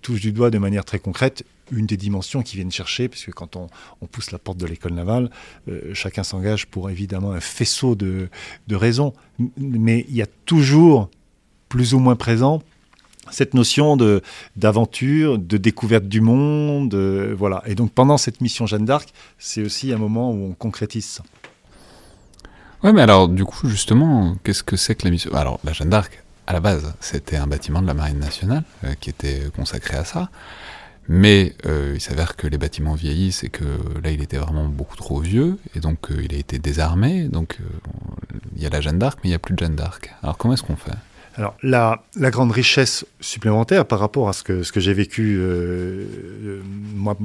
touchent 0.01 0.21
du 0.21 0.31
doigt 0.31 0.51
de 0.51 0.59
manière 0.59 0.85
très 0.85 0.99
concrète 0.99 1.43
une 1.71 1.85
des 1.85 1.97
dimensions 1.97 2.41
qui 2.41 2.55
viennent 2.55 2.71
chercher, 2.71 3.07
puisque 3.07 3.31
quand 3.31 3.55
on, 3.55 3.67
pousse 4.07 4.31
la 4.31 4.39
porte 4.39 4.57
de 4.57 4.65
l'école 4.65 4.93
navale, 4.93 5.29
euh, 5.69 5.93
chacun 5.93 6.23
s'engage 6.23 6.67
pour 6.67 6.89
évidemment 6.89 7.31
un 7.31 7.39
faisceau 7.39 7.95
de, 7.95 8.29
raisons, 8.69 9.13
mais 9.57 10.05
il 10.09 10.15
y 10.15 10.21
a 10.21 10.27
toujours 10.45 11.09
plus 11.69 11.93
ou 11.93 11.99
moins 11.99 12.15
présent 12.15 12.61
cette 13.29 13.53
notion 13.53 13.95
de 13.97 14.21
d'aventure, 14.55 15.37
de 15.37 15.57
découverte 15.57 16.05
du 16.05 16.21
monde, 16.21 16.93
euh, 16.95 17.33
voilà. 17.37 17.61
Et 17.65 17.75
donc 17.75 17.91
pendant 17.91 18.17
cette 18.17 18.41
mission 18.41 18.65
Jeanne 18.65 18.83
d'Arc, 18.83 19.13
c'est 19.37 19.61
aussi 19.61 19.93
un 19.93 19.97
moment 19.97 20.31
où 20.31 20.49
on 20.49 20.53
concrétise 20.53 21.05
ça. 21.05 21.23
Ouais, 22.83 22.91
mais 22.91 23.01
alors 23.01 23.29
du 23.29 23.45
coup 23.45 23.69
justement, 23.69 24.35
qu'est-ce 24.43 24.63
que 24.63 24.75
c'est 24.75 24.95
que 24.95 25.05
la 25.05 25.11
mission? 25.11 25.33
Alors 25.33 25.59
la 25.63 25.71
Jeanne 25.71 25.89
d'Arc, 25.89 26.23
à 26.47 26.53
la 26.53 26.59
base, 26.59 26.93
c'était 26.99 27.37
un 27.37 27.47
bâtiment 27.47 27.81
de 27.81 27.87
la 27.87 27.93
Marine 27.93 28.19
nationale 28.19 28.63
euh, 28.83 28.93
qui 28.99 29.09
était 29.09 29.43
consacré 29.55 29.97
à 29.97 30.03
ça. 30.03 30.29
Mais 31.13 31.55
euh, 31.65 31.91
il 31.93 31.99
s'avère 31.99 32.37
que 32.37 32.47
les 32.47 32.57
bâtiments 32.57 32.93
vieillissent 32.93 33.43
et 33.43 33.49
que 33.49 33.65
là 34.01 34.11
il 34.11 34.21
était 34.21 34.37
vraiment 34.37 34.69
beaucoup 34.69 34.95
trop 34.95 35.19
vieux, 35.19 35.57
et 35.75 35.81
donc 35.81 36.09
euh, 36.09 36.23
il 36.23 36.33
a 36.33 36.37
été 36.37 36.57
désarmé, 36.57 37.25
donc 37.25 37.57
euh, 37.59 37.65
il 38.55 38.63
y 38.63 38.65
a 38.65 38.69
la 38.69 38.79
Jeanne 38.79 38.97
d'Arc, 38.97 39.19
mais 39.21 39.27
il 39.27 39.31
n'y 39.31 39.35
a 39.35 39.39
plus 39.39 39.53
de 39.53 39.59
Jeanne 39.59 39.75
d'Arc. 39.75 40.09
Alors 40.23 40.37
comment 40.37 40.53
est-ce 40.53 40.63
qu'on 40.63 40.77
fait? 40.77 40.93
Alors 41.35 41.57
la, 41.63 42.01
grande 42.15 42.53
richesse 42.53 43.05
supplémentaire 43.19 43.85
par 43.85 43.99
rapport 43.99 44.29
à 44.29 44.33
ce 44.33 44.41
que, 44.43 44.63
ce 44.63 44.71
que 44.71 44.79
j'ai 44.79 44.93
vécu 44.93 45.37
moi 46.95 47.17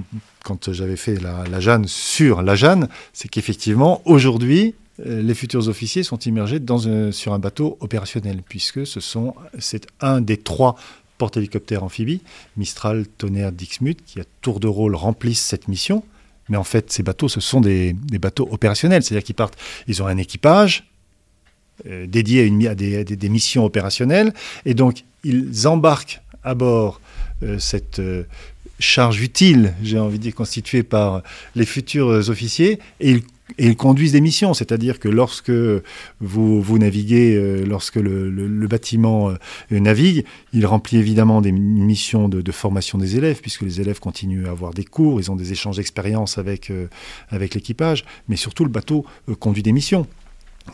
quand 0.42 0.72
j'avais 0.72 0.96
fait 0.96 1.20
la, 1.20 1.60
Jeanne 1.60 1.86
sur 1.86 2.42
la 2.42 2.56
Jeanne, 2.56 2.88
c'est 3.12 3.28
qu'effectivement 3.28 4.02
aujourd'hui 4.04 4.74
les 5.04 5.34
futurs 5.34 5.68
officiers 5.68 6.02
sont 6.02 6.18
immergés 6.18 6.60
sur 7.12 7.34
un 7.34 7.38
bateau 7.38 7.76
opérationnel 7.80 8.42
puisque 8.48 8.84
ce 8.84 8.98
c'est 9.58 9.86
un 10.00 10.20
des 10.20 10.38
trois 10.38 10.74
porte-hélicoptères 11.18 11.82
amphibies, 11.82 12.20
Mistral, 12.56 13.06
Tonnerre, 13.18 13.52
Dixmude, 13.52 13.98
qui 14.04 14.20
à 14.20 14.24
tour 14.40 14.60
de 14.60 14.68
rôle 14.68 14.94
remplissent 14.94 15.44
cette 15.44 15.68
mission. 15.68 16.02
Mais 16.48 16.56
en 16.56 16.64
fait, 16.64 16.92
ces 16.92 17.02
bateaux, 17.02 17.28
ce 17.28 17.40
sont 17.40 17.60
des, 17.60 17.94
bateaux 18.20 18.48
opérationnels, 18.50 19.02
c'est-à-dire 19.02 19.24
qu'ils 19.24 19.34
partent, 19.34 19.58
ils 19.88 20.02
ont 20.02 20.06
un 20.06 20.16
équipage 20.16 20.84
euh, 21.86 22.06
dédié 22.06 22.50
à, 22.68 22.74
des, 22.74 23.28
missions 23.28 23.64
opérationnelles, 23.64 24.32
et 24.64 24.74
donc 24.74 25.04
ils 25.24 25.66
embarquent 25.66 26.20
à 26.44 26.54
bord 26.54 27.00
euh, 27.42 27.58
cette 27.58 27.98
euh, 27.98 28.24
charge 28.78 29.20
utile, 29.20 29.74
j'ai 29.82 29.98
envie 29.98 30.18
de 30.18 30.22
dire, 30.22 30.34
constituée 30.34 30.84
par 30.84 31.22
les 31.56 31.66
futurs 31.66 32.28
officiers, 32.28 32.78
et 33.00 33.10
ils 33.10 33.22
et 33.58 33.66
ils 33.68 33.76
conduisent 33.76 34.12
des 34.12 34.20
missions, 34.20 34.54
c'est-à-dire 34.54 34.98
que 34.98 35.08
lorsque 35.08 35.52
vous, 36.20 36.60
vous 36.60 36.78
naviguez, 36.78 37.36
euh, 37.36 37.64
lorsque 37.64 37.96
le, 37.96 38.66
bâtiment 38.66 39.30
euh, 39.30 39.36
navigue, 39.70 40.24
il 40.52 40.66
remplit 40.66 40.98
évidemment 40.98 41.40
des 41.40 41.52
missions 41.52 42.28
de, 42.28 42.52
formation 42.52 42.98
des 42.98 43.16
élèves, 43.16 43.40
puisque 43.40 43.62
les 43.62 43.80
élèves 43.80 44.00
continuent 44.00 44.46
à 44.46 44.50
avoir 44.50 44.72
des 44.72 44.84
cours, 44.84 45.20
ils 45.20 45.30
ont 45.30 45.36
des 45.36 45.52
échanges 45.52 45.76
d'expériences 45.76 46.38
avec, 46.38 46.70
euh, 46.70 46.88
avec 47.28 47.54
l'équipage, 47.54 48.04
mais 48.28 48.36
surtout 48.36 48.64
le 48.64 48.70
bateau 48.70 49.04
conduit 49.38 49.62
des 49.62 49.72
missions 49.72 50.06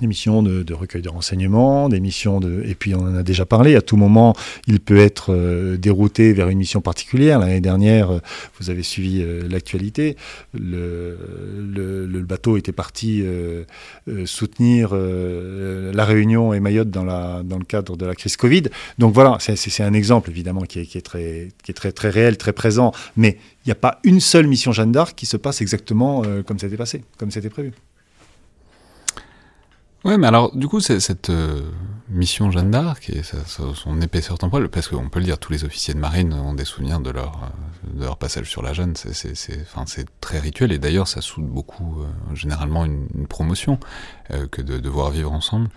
des 0.00 0.06
missions 0.06 0.42
de, 0.42 0.72
recueil 0.72 1.02
de 1.02 1.08
renseignements, 1.08 1.88
des 1.88 2.00
missions 2.00 2.40
de... 2.40 2.62
Et 2.66 2.74
puis 2.74 2.94
on 2.94 3.00
en 3.00 3.16
a 3.16 3.22
déjà 3.22 3.44
parlé, 3.44 3.76
à 3.76 3.82
tout 3.82 3.96
moment, 3.96 4.34
il 4.66 4.80
peut 4.80 4.98
être 4.98 5.32
euh, 5.32 5.76
dérouté 5.76 6.32
vers 6.32 6.48
une 6.48 6.58
mission 6.58 6.80
particulière. 6.80 7.38
L'année 7.38 7.60
dernière, 7.60 8.10
euh, 8.10 8.18
vous 8.58 8.70
avez 8.70 8.82
suivi 8.82 9.22
euh, 9.22 9.46
l'actualité, 9.48 10.16
le, 10.54 11.16
bateau 12.22 12.56
était 12.56 12.72
parti 12.72 13.24
soutenir 14.24 14.94
la 14.94 16.04
Réunion 16.04 16.54
et 16.54 16.60
Mayotte 16.60 16.88
dans, 16.88 17.04
le 17.04 17.64
cadre 17.64 17.96
de 17.96 18.06
la 18.06 18.14
crise 18.14 18.36
Covid. 18.36 18.64
Donc 18.98 19.12
voilà, 19.12 19.36
c'est 19.40 19.82
un 19.82 19.92
exemple 19.92 20.30
évidemment 20.30 20.62
qui 20.62 20.78
est, 20.78 21.02
très 21.02 22.10
réel, 22.10 22.36
très 22.36 22.52
présent, 22.52 22.92
mais 23.16 23.38
il 23.64 23.68
n'y 23.68 23.72
a 23.72 23.76
pas 23.76 24.00
une 24.04 24.20
seule 24.20 24.46
mission 24.46 24.72
Jeanne 24.72 24.92
d'Arc 24.92 25.14
qui 25.16 25.26
se 25.26 25.36
passe 25.36 25.60
exactement 25.60 26.22
comme 26.46 26.58
c'était 26.58 26.76
passé, 26.76 27.02
comme 27.18 27.30
c'était 27.30 27.50
prévu. 27.50 27.72
Ouais, 30.04 30.18
mais 30.18 30.26
alors, 30.26 30.54
du 30.56 30.66
coup, 30.66 30.80
cette 30.80 31.30
euh, 31.30 31.62
mission 32.08 32.50
Jeanne 32.50 32.72
d'Arc 32.72 33.08
et 33.10 33.22
son 33.22 34.00
épaisseur 34.00 34.36
temporelle, 34.36 34.68
parce 34.68 34.88
qu'on 34.88 35.08
peut 35.08 35.20
le 35.20 35.26
dire, 35.26 35.38
tous 35.38 35.52
les 35.52 35.64
officiers 35.64 35.94
de 35.94 36.00
marine 36.00 36.32
ont 36.32 36.54
des 36.54 36.64
souvenirs 36.64 36.98
de 36.98 37.10
leur, 37.10 37.40
euh, 37.44 38.00
de 38.00 38.04
leur 38.04 38.16
passage 38.16 38.50
sur 38.50 38.62
la 38.62 38.72
Jeanne, 38.72 38.94
c'est 38.96 40.20
très 40.20 40.40
rituel, 40.40 40.72
et 40.72 40.78
d'ailleurs, 40.78 41.06
ça 41.06 41.20
soude 41.20 41.46
beaucoup, 41.46 42.00
euh, 42.00 42.34
généralement, 42.34 42.84
une, 42.84 43.06
promotion 43.28 43.78
que 44.50 44.60
de 44.60 44.78
devoir 44.78 45.10
vivre 45.10 45.32
ensemble. 45.32 45.68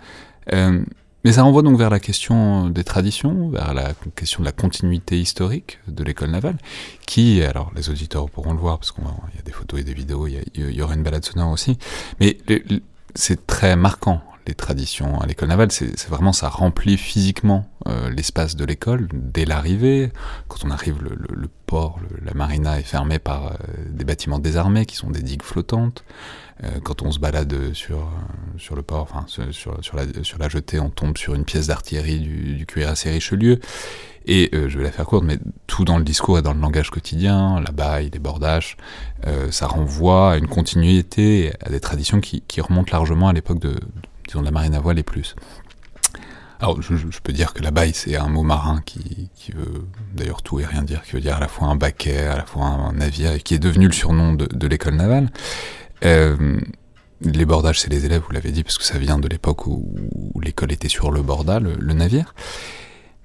mais 0.52 1.32
ça 1.32 1.42
renvoie 1.42 1.62
donc 1.62 1.78
vers 1.78 1.90
la 1.90 2.00
question 2.00 2.68
des 2.68 2.84
traditions, 2.84 3.48
vers 3.50 3.72
la 3.72 3.94
question 4.14 4.40
de 4.40 4.46
la 4.46 4.52
continuité 4.52 5.18
historique 5.18 5.78
de 5.86 6.02
l'école 6.02 6.30
navale, 6.30 6.58
qui, 7.06 7.42
alors 7.42 7.70
les 7.76 7.88
auditeurs 7.88 8.28
pourront 8.28 8.52
le 8.52 8.58
voir, 8.58 8.78
parce 8.78 8.92
qu'il 8.92 9.04
y 9.04 9.38
a 9.38 9.42
des 9.42 9.52
photos 9.52 9.80
et 9.80 9.84
des 9.84 9.94
vidéos, 9.94 10.26
il 10.26 10.42
y, 10.56 10.82
aura 10.82 10.94
une 10.94 11.02
balade 11.02 11.24
sonore 11.24 11.52
aussi, 11.52 11.78
mais 12.20 12.36
c'est 13.16 13.46
très 13.46 13.76
marquant 13.76 14.22
les 14.46 14.54
traditions 14.54 15.20
à 15.20 15.26
l'école 15.26 15.48
navale, 15.48 15.72
c'est 15.72 16.08
vraiment 16.08 16.32
ça 16.32 16.48
remplit 16.48 16.96
physiquement 16.96 17.68
euh, 17.88 18.10
l'espace 18.10 18.56
de 18.56 18.64
l'école 18.64 19.08
dès 19.12 19.44
l'arrivée. 19.44 20.12
Quand 20.48 20.64
on 20.64 20.70
arrive, 20.70 21.02
le, 21.02 21.48
port, 21.66 21.98
la 22.24 22.32
marina 22.32 22.78
est 22.78 22.84
fermée 22.84 23.18
par 23.18 23.46
euh, 23.46 23.56
des 23.90 24.04
bâtiments 24.04 24.38
désarmés 24.38 24.86
qui 24.86 24.96
sont 24.96 25.10
des 25.10 25.22
digues 25.22 25.42
flottantes. 25.42 26.04
Euh, 26.62 26.80
quand 26.82 27.02
on 27.02 27.10
se 27.10 27.18
balade 27.18 27.72
sur, 27.74 28.08
le 28.74 28.82
port, 28.82 29.02
enfin 29.02 29.24
sur, 29.26 29.82
sur, 29.84 29.96
la, 29.96 30.04
sur 30.22 30.38
la 30.38 30.48
jetée, 30.48 30.78
on 30.78 30.90
tombe 30.90 31.18
sur 31.18 31.34
une 31.34 31.44
pièce 31.44 31.66
d'artillerie 31.66 32.20
du, 32.20 32.54
du 32.54 32.66
cuirassé 32.66 33.10
Richelieu. 33.10 33.58
Et 34.28 34.50
je 34.52 34.76
vais 34.76 34.82
la 34.82 34.90
faire 34.90 35.06
courte, 35.06 35.24
mais 35.24 35.38
tout 35.68 35.84
dans 35.84 35.98
le 35.98 36.04
discours 36.04 36.38
et 36.38 36.42
dans 36.42 36.52
le 36.52 36.60
langage 36.60 36.90
quotidien, 36.90 37.60
la 37.60 37.70
baille, 37.70 38.10
les 38.12 38.18
bordaches, 38.18 38.76
ça 39.50 39.68
renvoie 39.68 40.32
à 40.32 40.36
une 40.36 40.48
continuité, 40.48 41.52
à 41.64 41.70
des 41.70 41.78
traditions 41.78 42.20
qui, 42.20 42.60
remontent 42.60 42.90
largement 42.90 43.28
à 43.28 43.32
l'époque 43.32 43.60
de, 43.60 43.76
disons, 44.26 44.42
la 44.42 44.50
marine 44.50 44.74
à 44.74 44.80
voile 44.80 44.98
et 44.98 45.04
plus. 45.04 45.36
Alors, 46.58 46.80
je, 46.80 47.20
peux 47.22 47.32
dire 47.32 47.52
que 47.52 47.62
la 47.62 47.70
baille, 47.70 47.92
c'est 47.92 48.16
un 48.16 48.28
mot 48.28 48.42
marin 48.42 48.80
qui, 48.84 49.28
veut 49.54 49.84
d'ailleurs 50.14 50.42
tout 50.42 50.58
et 50.58 50.64
rien 50.64 50.82
dire, 50.82 51.02
qui 51.02 51.12
veut 51.12 51.20
dire 51.20 51.36
à 51.36 51.40
la 51.40 51.48
fois 51.48 51.68
un 51.68 51.76
baquet, 51.76 52.18
à 52.18 52.36
la 52.36 52.46
fois 52.46 52.64
un 52.64 52.92
navire, 52.92 53.32
et 53.32 53.40
qui 53.40 53.54
est 53.54 53.58
devenu 53.58 53.86
le 53.86 53.92
surnom 53.92 54.32
de, 54.32 54.66
l'école 54.66 54.94
navale. 54.94 55.30
Euh, 56.04 56.58
les 57.20 57.44
bordages, 57.44 57.80
c'est 57.80 57.90
les 57.90 58.06
élèves, 58.06 58.22
vous 58.26 58.32
l'avez 58.32 58.52
dit, 58.52 58.62
parce 58.62 58.78
que 58.78 58.84
ça 58.84 58.98
vient 58.98 59.18
de 59.18 59.28
l'époque 59.28 59.66
où, 59.66 59.86
l'école 60.40 60.72
était 60.72 60.88
sur 60.88 61.10
le 61.10 61.20
borda, 61.20 61.60
le, 61.60 61.92
navire. 61.92 62.34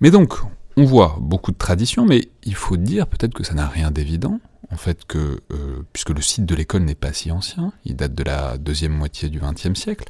Mais 0.02 0.12
donc, 0.12 0.34
on 0.78 0.86
voit 0.86 1.18
beaucoup 1.20 1.52
de 1.52 1.58
traditions, 1.58 2.06
mais 2.06 2.30
il 2.44 2.56
faut 2.56 2.78
dire 2.78 3.08
peut-être 3.08 3.34
que 3.34 3.44
ça 3.44 3.54
n'a 3.54 3.68
rien 3.68 3.92
d'évident, 3.92 4.40
en 4.72 4.78
fait, 4.78 5.06
que 5.06 5.42
euh, 5.52 5.84
puisque 5.94 6.10
le 6.10 6.22
site 6.22 6.46
de 6.46 6.56
l'école 6.56 6.84
n'est 6.84 6.96
pas 6.96 7.14
si 7.14 7.32
ancien, 7.32 7.74
il 7.86 7.96
date 7.96 8.14
de 8.14 8.24
la 8.24 8.58
deuxième 8.58 8.94
moitié 8.94 9.30
du 9.30 9.40
XXe 9.40 9.80
siècle. 9.80 10.06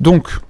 Donc, 0.00 0.40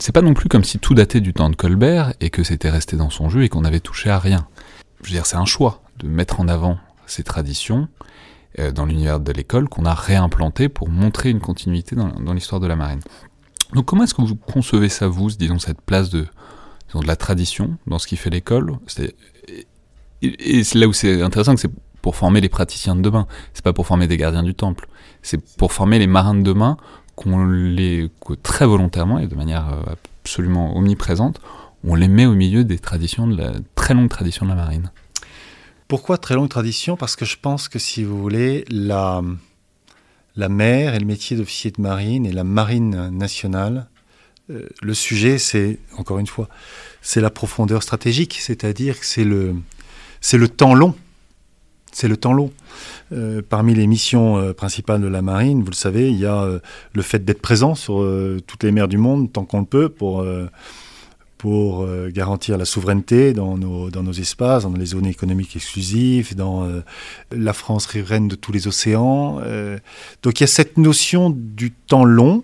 c'est 0.00 0.12
pas 0.12 0.22
non 0.22 0.34
plus 0.34 0.48
comme 0.48 0.64
si 0.64 0.78
tout 0.78 0.94
datait 0.94 1.20
du 1.20 1.32
temps 1.32 1.50
de 1.50 1.56
Colbert 1.56 2.14
et 2.20 2.30
que 2.30 2.42
c'était 2.42 2.70
resté 2.70 2.96
dans 2.96 3.10
son 3.10 3.28
jeu 3.28 3.44
et 3.44 3.48
qu'on 3.48 3.64
avait 3.64 3.80
touché 3.80 4.10
à 4.10 4.18
rien. 4.18 4.46
Je 5.02 5.08
veux 5.08 5.14
dire, 5.14 5.26
c'est 5.26 5.36
un 5.36 5.44
choix 5.44 5.82
de 5.98 6.08
mettre 6.08 6.40
en 6.40 6.48
avant 6.48 6.78
ces 7.06 7.22
traditions 7.22 7.88
euh, 8.58 8.72
dans 8.72 8.86
l'univers 8.86 9.20
de 9.20 9.32
l'école 9.32 9.68
qu'on 9.68 9.84
a 9.84 9.94
réimplanté 9.94 10.68
pour 10.68 10.88
montrer 10.88 11.30
une 11.30 11.40
continuité 11.40 11.94
dans, 11.94 12.32
l'histoire 12.32 12.60
de 12.60 12.66
la 12.66 12.76
marine. 12.76 13.00
Donc 13.72 13.86
comment 13.86 14.04
est-ce 14.04 14.14
que 14.14 14.22
vous 14.22 14.36
concevez 14.36 14.88
ça, 14.88 15.06
vous, 15.06 15.30
disons, 15.30 15.58
cette 15.58 15.80
place 15.80 16.10
de, 16.10 16.26
de 17.00 17.06
la 17.06 17.16
tradition 17.16 17.76
dans 17.86 17.98
ce 17.98 18.06
qui 18.06 18.16
fait 18.16 18.30
l'école. 18.30 18.78
Et, 20.22 20.64
c'est 20.64 20.78
là 20.78 20.86
où 20.86 20.92
c'est 20.92 21.22
intéressant 21.22 21.54
que 21.54 21.60
c'est 21.60 21.70
pour 22.00 22.16
former 22.16 22.40
les 22.40 22.48
praticiens 22.48 22.96
de 22.96 23.02
demain, 23.02 23.26
c'est 23.54 23.64
pas 23.64 23.72
pour 23.72 23.86
former 23.86 24.06
des 24.06 24.16
gardiens 24.16 24.42
du 24.42 24.54
temple, 24.54 24.88
c'est 25.22 25.40
pour 25.56 25.72
former 25.72 25.98
les 25.98 26.06
marins 26.06 26.34
de 26.34 26.42
demain 26.42 26.76
qu'on 27.16 27.46
les, 27.46 28.10
très 28.42 28.66
volontairement 28.66 29.18
et 29.18 29.26
de 29.26 29.34
manière 29.34 29.68
euh, 29.72 29.94
absolument 30.22 30.76
omniprésente, 30.76 31.40
on 31.86 31.94
les 31.94 32.08
met 32.08 32.26
au 32.26 32.34
milieu 32.34 32.64
des 32.64 32.78
traditions 32.78 33.26
de 33.26 33.36
la 33.36 33.52
très 33.74 33.94
longue 33.94 34.08
tradition 34.08 34.46
de 34.46 34.50
la 34.50 34.56
marine. 34.56 34.90
Pourquoi 35.88 36.18
très 36.18 36.34
longue 36.34 36.48
tradition? 36.48 36.96
Parce 36.96 37.14
que 37.14 37.24
je 37.24 37.36
pense 37.40 37.68
que 37.68 37.78
si 37.78 38.04
vous 38.04 38.20
voulez, 38.20 38.64
la, 38.68 39.22
la 40.36 40.48
mer 40.48 40.94
et 40.94 40.98
le 40.98 41.06
métier 41.06 41.36
d'officier 41.36 41.70
de 41.70 41.80
marine 41.80 42.26
et 42.26 42.32
la 42.32 42.44
marine 42.44 43.10
nationale, 43.10 43.88
euh, 44.50 44.68
le 44.82 44.94
sujet, 44.94 45.38
c'est, 45.38 45.78
encore 45.96 46.18
une 46.18 46.26
fois, 46.26 46.48
c'est 47.00 47.20
la 47.20 47.30
profondeur 47.30 47.82
stratégique, 47.82 48.38
c'est-à-dire 48.40 49.00
que 49.00 49.06
c'est 49.06 49.24
le, 49.24 49.54
c'est 50.20 50.38
le 50.38 50.48
temps 50.48 50.74
long. 50.74 50.94
C'est 51.92 52.08
le 52.08 52.16
temps 52.16 52.32
long. 52.32 52.52
Euh, 53.12 53.40
parmi 53.48 53.72
les 53.72 53.86
missions 53.86 54.36
euh, 54.36 54.52
principales 54.52 55.00
de 55.00 55.06
la 55.06 55.22
marine, 55.22 55.62
vous 55.62 55.70
le 55.70 55.76
savez, 55.76 56.10
il 56.10 56.18
y 56.18 56.26
a 56.26 56.60
le 56.92 57.02
fait 57.02 57.24
d'être 57.24 57.40
présent 57.40 57.74
sur 57.74 58.06
toutes 58.46 58.64
les 58.64 58.72
mers 58.72 58.88
du 58.88 58.98
monde 58.98 59.32
tant 59.32 59.44
qu'on 59.44 59.60
le 59.60 59.66
peut 59.66 59.88
pour, 59.88 60.26
pour 61.38 61.86
garantir 62.08 62.58
la 62.58 62.64
souveraineté 62.64 63.32
dans 63.32 63.56
nos, 63.56 63.90
dans 63.90 64.02
nos 64.02 64.12
espaces, 64.12 64.64
dans 64.64 64.72
les 64.72 64.86
zones 64.86 65.06
économiques 65.06 65.54
exclusives, 65.54 66.34
dans 66.34 66.68
la 67.30 67.52
France 67.52 67.86
riveraine 67.86 68.26
de 68.26 68.34
tous 68.34 68.50
les 68.50 68.66
océans. 68.66 69.40
donc 70.22 70.40
il 70.40 70.42
y 70.42 70.44
a 70.44 70.48
cette 70.48 70.78
notion 70.78 71.30
du 71.30 71.70
temps 71.70 72.04
long, 72.04 72.42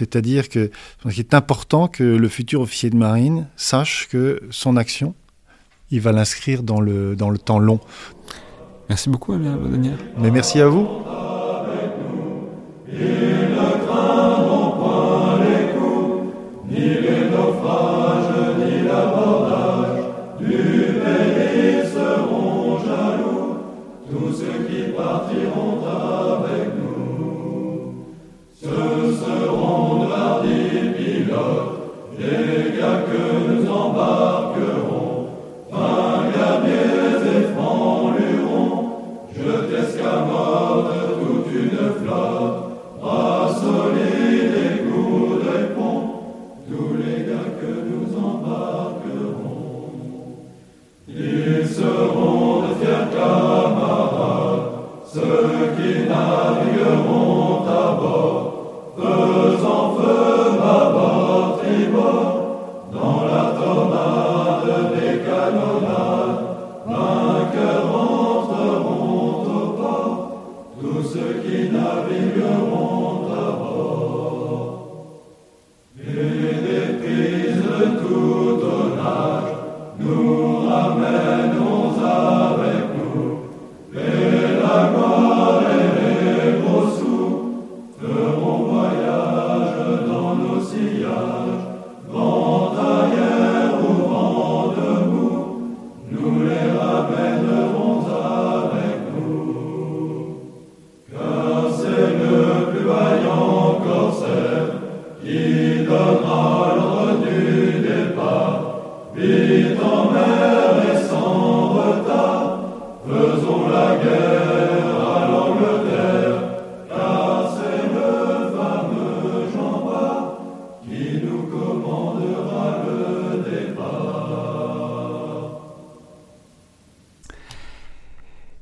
c'est-à-dire 0.00 0.48
que 0.48 0.70
qu'il 1.02 1.18
est 1.18 1.34
important 1.34 1.86
que 1.86 2.02
le 2.02 2.28
futur 2.28 2.62
officier 2.62 2.88
de 2.88 2.96
marine 2.96 3.46
sache 3.56 4.08
que 4.10 4.40
son 4.50 4.78
action, 4.78 5.14
il 5.90 6.00
va 6.00 6.12
l'inscrire 6.12 6.62
dans 6.62 6.80
le, 6.80 7.16
dans 7.16 7.28
le 7.28 7.36
temps 7.36 7.58
long. 7.58 7.80
Merci 8.88 9.10
beaucoup, 9.10 9.34
Amir 9.34 9.58
Daniel. 9.58 9.98
Mais 10.18 10.30
merci 10.30 10.58
à 10.60 10.68
vous. 10.68 10.88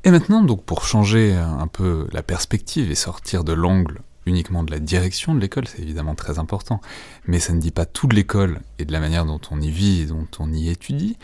Et 0.08 0.10
maintenant, 0.10 0.40
donc, 0.42 0.64
pour 0.64 0.86
changer 0.86 1.34
un 1.34 1.66
peu 1.66 2.08
la 2.12 2.22
perspective 2.22 2.90
et 2.90 2.94
sortir 2.94 3.44
de 3.44 3.52
l'angle 3.52 4.00
uniquement 4.24 4.62
de 4.62 4.70
la 4.70 4.78
direction 4.78 5.34
de 5.34 5.38
l'école, 5.38 5.68
c'est 5.68 5.82
évidemment 5.82 6.14
très 6.14 6.38
important, 6.38 6.80
mais 7.26 7.40
ça 7.40 7.52
ne 7.52 7.60
dit 7.60 7.72
pas 7.72 7.84
tout 7.84 8.06
de 8.06 8.16
l'école 8.16 8.62
et 8.78 8.86
de 8.86 8.92
la 8.94 9.00
manière 9.00 9.26
dont 9.26 9.40
on 9.50 9.60
y 9.60 9.70
vit 9.70 10.00
et 10.00 10.06
dont 10.06 10.26
on 10.38 10.50
y 10.50 10.70
étudie. 10.70 11.18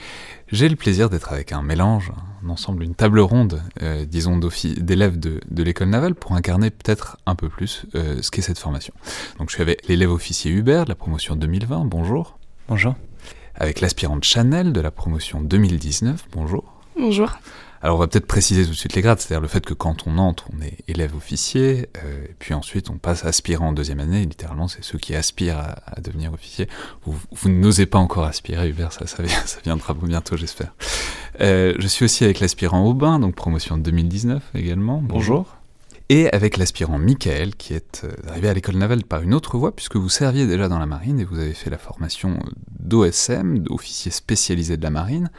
J'ai 0.52 0.68
le 0.68 0.76
plaisir 0.76 1.08
d'être 1.08 1.32
avec 1.32 1.52
un 1.52 1.62
mélange, 1.62 2.12
un 2.44 2.50
ensemble, 2.50 2.82
une 2.82 2.94
table 2.94 3.20
ronde, 3.20 3.62
euh, 3.80 4.04
disons, 4.04 4.38
d'élèves 4.76 5.18
de, 5.18 5.62
l'école 5.62 5.88
navale 5.88 6.14
pour 6.14 6.32
incarner 6.32 6.68
peut-être 6.68 7.16
un 7.24 7.36
peu 7.36 7.48
plus 7.48 7.86
euh, 7.94 8.20
ce 8.20 8.30
qu'est 8.30 8.42
cette 8.42 8.58
formation. 8.58 8.92
Donc 9.38 9.48
je 9.48 9.54
suis 9.54 9.62
avec 9.62 9.88
l'élève 9.88 10.10
officier 10.10 10.50
Hubert 10.50 10.84
de 10.84 10.90
la 10.90 10.94
promotion 10.94 11.36
2020, 11.36 11.86
bonjour. 11.86 12.36
Bonjour. 12.68 12.96
Avec 13.54 13.80
l'aspirante 13.80 14.24
Chanel 14.24 14.74
de 14.74 14.80
la 14.82 14.90
promotion 14.90 15.40
2019, 15.40 16.26
bonjour. 16.32 16.64
Bonjour. 16.98 17.38
Alors 17.84 17.96
on 17.96 18.00
va 18.00 18.06
peut-être 18.06 18.26
préciser 18.26 18.64
tout 18.64 18.70
de 18.70 18.76
suite 18.76 18.94
les 18.94 19.02
grades, 19.02 19.20
c'est-à-dire 19.20 19.42
le 19.42 19.46
fait 19.46 19.62
que 19.62 19.74
quand 19.74 20.06
on 20.06 20.16
entre, 20.16 20.48
on 20.56 20.62
est 20.62 20.78
élève 20.88 21.14
officier, 21.14 21.90
euh, 22.02 22.24
et 22.24 22.34
puis 22.38 22.54
ensuite 22.54 22.88
on 22.88 22.96
passe 22.96 23.26
aspirant 23.26 23.68
en 23.68 23.72
deuxième 23.74 24.00
année, 24.00 24.24
littéralement 24.24 24.68
c'est 24.68 24.82
ceux 24.82 24.96
qui 24.96 25.14
aspirent 25.14 25.58
à, 25.58 26.00
devenir 26.00 26.32
officier. 26.32 26.66
Vous, 27.04 27.50
n'osez 27.50 27.84
pas 27.84 27.98
encore 27.98 28.24
aspirer, 28.24 28.70
Hubert, 28.70 28.90
ça, 28.90 29.06
ça, 29.06 29.22
ça 29.44 29.58
viendra 29.62 29.92
bientôt 29.92 30.34
j'espère. 30.38 30.74
Euh, 31.42 31.74
je 31.78 31.86
suis 31.86 32.06
aussi 32.06 32.24
avec 32.24 32.40
l'aspirant 32.40 32.86
Aubin, 32.86 33.18
donc 33.18 33.34
promotion 33.34 33.76
2019 33.76 34.42
également, 34.54 35.02
bonjour. 35.02 35.54
Et 36.08 36.30
avec 36.32 36.56
l'aspirant 36.56 36.98
Michael, 36.98 37.54
qui 37.54 37.74
est 37.74 38.04
euh, 38.04 38.12
arrivé 38.28 38.48
à 38.48 38.54
l'école 38.54 38.76
navale 38.76 39.04
par 39.04 39.20
une 39.20 39.34
autre 39.34 39.58
voie, 39.58 39.76
puisque 39.76 39.96
vous 39.96 40.08
serviez 40.08 40.46
déjà 40.46 40.68
dans 40.68 40.78
la 40.78 40.86
marine 40.86 41.20
et 41.20 41.24
vous 41.24 41.38
avez 41.38 41.52
fait 41.52 41.68
la 41.68 41.78
formation 41.78 42.38
d'OSM, 42.80 43.58
d'officier 43.58 44.10
spécialisé 44.10 44.78
de 44.78 44.82
la 44.82 44.90
marine, 44.90 45.30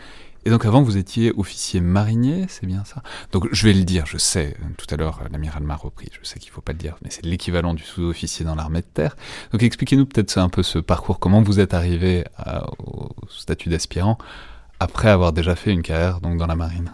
Et 0.47 0.51
donc 0.51 0.63
avant, 0.65 0.83
vous 0.83 0.97
étiez 0.97 1.33
officier 1.35 1.81
marinier, 1.81 2.45
c'est 2.49 2.67
bien 2.67 2.83
ça? 2.85 3.01
Donc 3.31 3.47
je 3.51 3.65
vais 3.65 3.73
le 3.73 3.83
dire, 3.83 4.05
je 4.05 4.19
sais, 4.19 4.55
tout 4.77 4.85
à 4.91 4.95
l'heure 4.95 5.21
l'amiral 5.31 5.63
m'a 5.63 5.75
repris, 5.75 6.09
je 6.11 6.27
sais 6.27 6.37
qu'il 6.37 6.51
ne 6.51 6.53
faut 6.53 6.61
pas 6.61 6.73
le 6.73 6.77
dire, 6.77 6.95
mais 7.03 7.09
c'est 7.09 7.25
l'équivalent 7.25 7.73
du 7.73 7.81
sous-officier 7.81 8.45
dans 8.45 8.53
l'armée 8.53 8.81
de 8.81 8.85
terre. 8.85 9.15
Donc 9.51 9.63
expliquez-nous 9.63 10.05
peut-être 10.05 10.37
un 10.37 10.49
peu 10.49 10.61
ce 10.61 10.77
parcours, 10.77 11.19
comment 11.19 11.41
vous 11.41 11.59
êtes 11.59 11.73
arrivé 11.73 12.25
au 12.77 13.09
statut 13.27 13.69
d'aspirant 13.69 14.19
après 14.79 15.09
avoir 15.09 15.33
déjà 15.33 15.55
fait 15.55 15.71
une 15.71 15.81
carrière 15.81 16.21
donc, 16.21 16.37
dans 16.37 16.47
la 16.47 16.55
marine? 16.55 16.91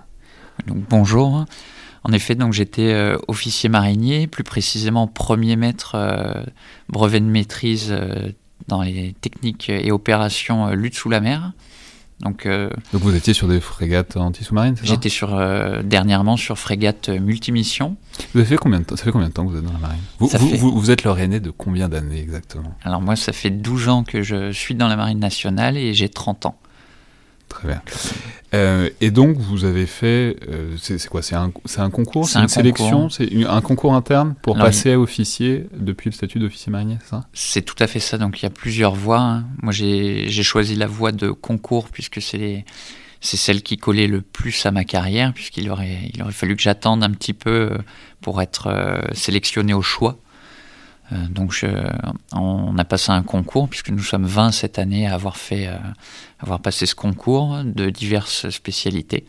Donc, 0.67 0.77
bonjour. 0.89 1.45
En 2.03 2.13
effet, 2.13 2.35
donc 2.35 2.53
j'étais 2.53 2.93
euh, 2.93 3.17
officier 3.27 3.67
marinier, 3.67 4.27
plus 4.27 4.43
précisément 4.43 5.07
premier 5.07 5.55
maître 5.55 5.95
euh, 5.95 6.43
brevet 6.89 7.19
de 7.19 7.25
maîtrise 7.25 7.89
euh, 7.91 8.31
dans 8.67 8.81
les 8.81 9.13
techniques 9.21 9.69
et 9.69 9.91
opérations 9.91 10.69
lutte 10.69 10.95
sous 10.95 11.09
la 11.09 11.19
mer. 11.19 11.51
Donc, 12.21 12.47
donc 12.47 13.01
vous 13.01 13.15
étiez 13.15 13.33
sur 13.33 13.47
des 13.47 13.59
frégates 13.59 14.17
anti-sous-marines, 14.17 14.75
J'étais 14.83 15.09
sur 15.09 15.29
dernièrement 15.83 16.37
sur 16.37 16.57
frégate 16.57 17.09
multimission. 17.09 17.95
Vous 18.33 18.39
avez 18.39 18.47
fait 18.47 18.57
combien 18.57 18.79
de 18.79 18.85
temps 18.85 18.95
Ça 18.95 19.03
fait 19.03 19.11
combien 19.11 19.29
de 19.29 19.33
temps 19.33 19.45
que 19.45 19.51
vous 19.51 19.57
êtes 19.57 19.65
dans 19.65 19.73
la 19.73 19.79
marine? 19.79 19.99
Vous, 20.19 20.27
vous, 20.57 20.79
vous, 20.79 20.91
êtes 20.91 21.03
leur 21.03 21.17
aîné 21.19 21.39
de 21.39 21.49
combien 21.49 21.89
d'années 21.89 22.19
exactement? 22.19 22.75
Alors 22.83 23.01
moi, 23.01 23.15
ça 23.15 23.33
fait 23.33 23.49
12 23.49 23.89
ans 23.89 24.03
que 24.03 24.21
je 24.21 24.51
suis 24.51 24.75
dans 24.75 24.87
la 24.87 24.95
marine 24.95 25.19
nationale 25.19 25.77
et 25.77 25.93
j'ai 25.93 26.09
30 26.09 26.45
ans. 26.45 26.59
Très 27.51 27.67
bien. 27.67 27.81
Euh, 28.53 28.89
et 29.01 29.11
donc, 29.11 29.37
vous 29.37 29.65
avez 29.65 29.85
fait, 29.85 30.37
euh, 30.49 30.75
c'est 30.77 31.05
quoi? 31.07 31.21
C'est 31.21 31.35
un, 31.35 31.51
un, 31.77 31.89
concours? 31.89 32.27
C'est 32.27 32.39
une 32.39 32.47
sélection? 32.47 33.09
C'est 33.09 33.29
un 33.45 33.61
concours 33.61 33.93
interne 33.93 34.35
pour 34.41 34.57
passer 34.57 34.93
à 34.93 34.99
officier 34.99 35.67
depuis 35.75 36.09
le 36.09 36.15
statut 36.15 36.39
d'officier 36.39 36.71
marinier, 36.71 36.97
c'est 37.01 37.09
ça? 37.09 37.25
C'est 37.33 37.61
tout 37.61 37.75
à 37.79 37.87
fait 37.87 37.99
ça. 37.99 38.17
Donc, 38.17 38.39
il 38.39 38.43
y 38.43 38.45
a 38.45 38.49
plusieurs 38.49 38.95
voies. 38.95 39.19
Hein. 39.19 39.45
Moi, 39.61 39.73
j'ai 39.73 40.43
choisi 40.43 40.75
la 40.75 40.87
voie 40.87 41.11
de 41.11 41.29
concours 41.29 41.89
puisque 41.89 42.21
c'est 42.21 42.65
c'est 43.23 43.37
celle 43.37 43.61
qui 43.61 43.77
collait 43.77 44.07
le 44.07 44.21
plus 44.21 44.65
à 44.65 44.71
ma 44.71 44.83
carrière, 44.83 45.31
puisqu'il 45.31 45.69
aurait, 45.69 46.09
il 46.11 46.23
aurait 46.23 46.31
fallu 46.31 46.55
que 46.55 46.61
j'attende 46.63 47.03
un 47.03 47.11
petit 47.11 47.33
peu 47.33 47.51
euh, 47.51 47.77
pour 48.19 48.41
être 48.41 49.03
sélectionné 49.13 49.75
au 49.75 49.83
choix. 49.83 50.17
Euh, 51.11 51.27
donc 51.29 51.65
on 52.33 52.77
a 52.77 52.85
passé 52.85 53.11
un 53.11 53.23
concours, 53.23 53.67
puisque 53.69 53.89
nous 53.89 54.03
sommes 54.03 54.25
20 54.25 54.51
cette 54.51 54.79
année 54.79 55.07
à 55.07 55.15
avoir, 55.15 55.37
fait, 55.37 55.67
euh, 55.67 55.77
avoir 56.39 56.59
passé 56.59 56.85
ce 56.85 56.95
concours 56.95 57.61
de 57.63 57.89
diverses 57.89 58.49
spécialités. 58.49 59.25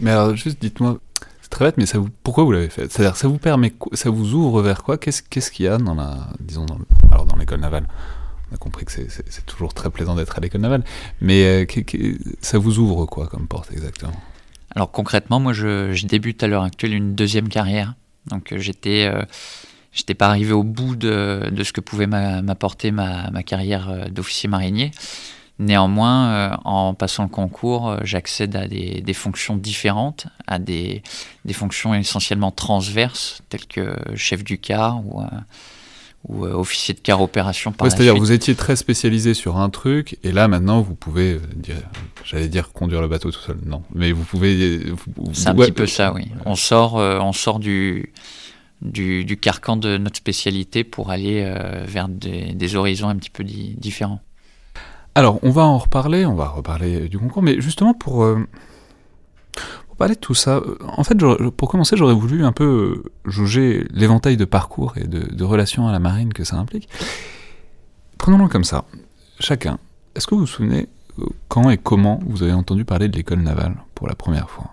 Mais 0.00 0.10
alors 0.10 0.34
juste 0.34 0.60
dites-moi, 0.60 0.98
c'est 1.40 1.50
très 1.50 1.66
bête, 1.66 1.76
mais 1.78 1.86
ça 1.86 1.98
vous, 1.98 2.08
pourquoi 2.22 2.44
vous 2.44 2.52
l'avez 2.52 2.68
fait? 2.68 2.90
C'est-à-dire 2.90 3.16
ça 3.16 3.28
vous 3.28 3.38
permet, 3.38 3.72
ça 3.92 4.10
vous 4.10 4.34
ouvre 4.34 4.62
vers 4.62 4.82
quoi? 4.82 4.98
Qu'est-ce 4.98 5.50
qu'il 5.50 5.66
y 5.66 5.68
a 5.68 5.78
dans 5.78 5.94
la, 5.94 6.28
disons 6.40 6.66
dans, 6.66 6.78
alors 7.10 7.26
dans 7.26 7.36
l'école 7.36 7.60
navale? 7.60 7.86
On 8.50 8.54
a 8.54 8.58
compris 8.58 8.84
que 8.84 8.92
c'est 8.92 9.46
toujours 9.46 9.72
très 9.72 9.88
plaisant 9.88 10.14
d'être 10.14 10.36
à 10.36 10.40
l'école 10.40 10.60
navale, 10.60 10.84
mais 11.20 11.64
euh, 11.64 11.66
ça 12.40 12.58
vous 12.58 12.78
ouvre 12.78 13.06
quoi 13.06 13.26
comme 13.28 13.46
porte 13.46 13.72
exactement? 13.72 14.12
Alors 14.74 14.90
concrètement, 14.90 15.38
moi 15.38 15.52
je, 15.52 15.92
je, 15.92 16.06
débute 16.06 16.42
à 16.42 16.48
l'heure 16.48 16.62
actuelle 16.62 16.94
une 16.94 17.14
deuxième 17.14 17.48
carrière. 17.48 17.94
Donc 18.26 18.54
j'étais 18.56 19.10
j'étais 19.92 20.14
pas 20.14 20.28
arrivé 20.28 20.52
au 20.52 20.62
bout 20.62 20.96
de, 20.96 21.50
de 21.50 21.64
ce 21.64 21.72
que 21.72 21.80
pouvait 21.80 22.06
m'apporter 22.06 22.90
ma, 22.90 23.30
ma, 23.30 23.42
carrière 23.42 23.90
euh, 23.90 24.08
d'officier 24.08 24.48
marinier. 24.48 24.90
Néanmoins, 25.58 26.28
euh, 26.28 26.50
en 26.64 26.94
passant 26.94 27.24
le 27.24 27.28
concours, 27.28 27.88
euh, 27.88 27.98
j'accède 28.02 28.56
à 28.56 28.66
des, 28.66 29.02
des, 29.02 29.12
fonctions 29.12 29.56
différentes, 29.56 30.26
à 30.46 30.58
des, 30.58 31.02
des, 31.44 31.52
fonctions 31.52 31.94
essentiellement 31.94 32.50
transverses, 32.50 33.42
telles 33.48 33.66
que 33.66 33.94
chef 34.16 34.42
du 34.42 34.58
car 34.58 35.04
ou, 35.04 35.22
ou 36.26 36.46
officier 36.46 36.94
de 36.94 37.00
car 37.00 37.20
opération. 37.20 37.72
Ouais, 37.80 37.90
C'est-à-dire, 37.90 38.16
vous 38.16 38.32
étiez 38.32 38.54
très 38.54 38.76
spécialisé 38.76 39.34
sur 39.34 39.58
un 39.58 39.68
truc, 39.68 40.16
et 40.24 40.32
là 40.32 40.48
maintenant, 40.48 40.80
vous 40.80 40.94
pouvez, 40.94 41.38
j'allais 42.24 42.48
dire 42.48 42.72
conduire 42.72 43.02
le 43.02 43.08
bateau 43.08 43.30
tout 43.30 43.40
seul, 43.40 43.58
non, 43.66 43.82
mais 43.94 44.10
vous 44.10 44.24
pouvez. 44.24 44.80
C'est 45.34 45.48
un 45.48 45.54
petit 45.54 45.70
peu 45.70 45.86
ça, 45.86 46.14
oui. 46.14 46.28
On 46.46 46.56
sort, 46.56 46.94
on 46.94 47.32
sort 47.32 47.58
du 47.58 48.12
du, 48.82 49.38
carcan 49.40 49.76
de 49.76 49.96
notre 49.96 50.16
spécialité 50.16 50.84
pour 50.84 51.10
aller 51.10 51.42
euh, 51.44 51.84
vers 51.86 52.08
des, 52.08 52.76
horizons 52.76 53.08
un 53.08 53.16
petit 53.16 53.30
peu 53.30 53.44
différents. 53.44 54.20
Alors, 55.14 55.38
on 55.42 55.50
va 55.50 55.62
en 55.62 55.78
reparler, 55.78 56.26
on 56.26 56.34
va 56.34 56.48
reparler 56.48 57.08
du 57.08 57.18
concours, 57.18 57.42
mais 57.42 57.60
justement 57.60 57.94
pour, 57.94 58.24
euh, 58.24 58.46
parler 59.98 60.14
de 60.14 60.20
tout 60.20 60.34
ça, 60.34 60.56
euh, 60.56 60.78
en 60.88 61.04
fait, 61.04 61.16
pour 61.56 61.70
commencer, 61.70 61.96
j'aurais 61.96 62.14
voulu 62.14 62.44
un 62.44 62.52
peu 62.52 63.04
jauger 63.24 63.86
l'éventail 63.92 64.36
de 64.36 64.44
parcours 64.44 64.94
et 64.96 65.06
de, 65.06 65.44
relations 65.44 65.86
à 65.86 65.92
la 65.92 65.98
marine 65.98 66.32
que 66.32 66.44
ça 66.44 66.56
implique. 66.56 66.88
Prenons-le 68.18 68.48
comme 68.48 68.64
ça. 68.64 68.84
Chacun, 69.38 69.78
est-ce 70.14 70.26
que 70.26 70.34
vous 70.34 70.42
vous 70.42 70.46
souvenez 70.46 70.88
quand 71.48 71.68
et 71.68 71.76
comment 71.76 72.20
vous 72.26 72.42
avez 72.42 72.52
entendu 72.52 72.84
parler 72.84 73.08
de 73.08 73.16
l'école 73.16 73.40
navale 73.40 73.76
pour 73.94 74.08
la 74.08 74.14
première 74.14 74.48
fois? 74.48 74.70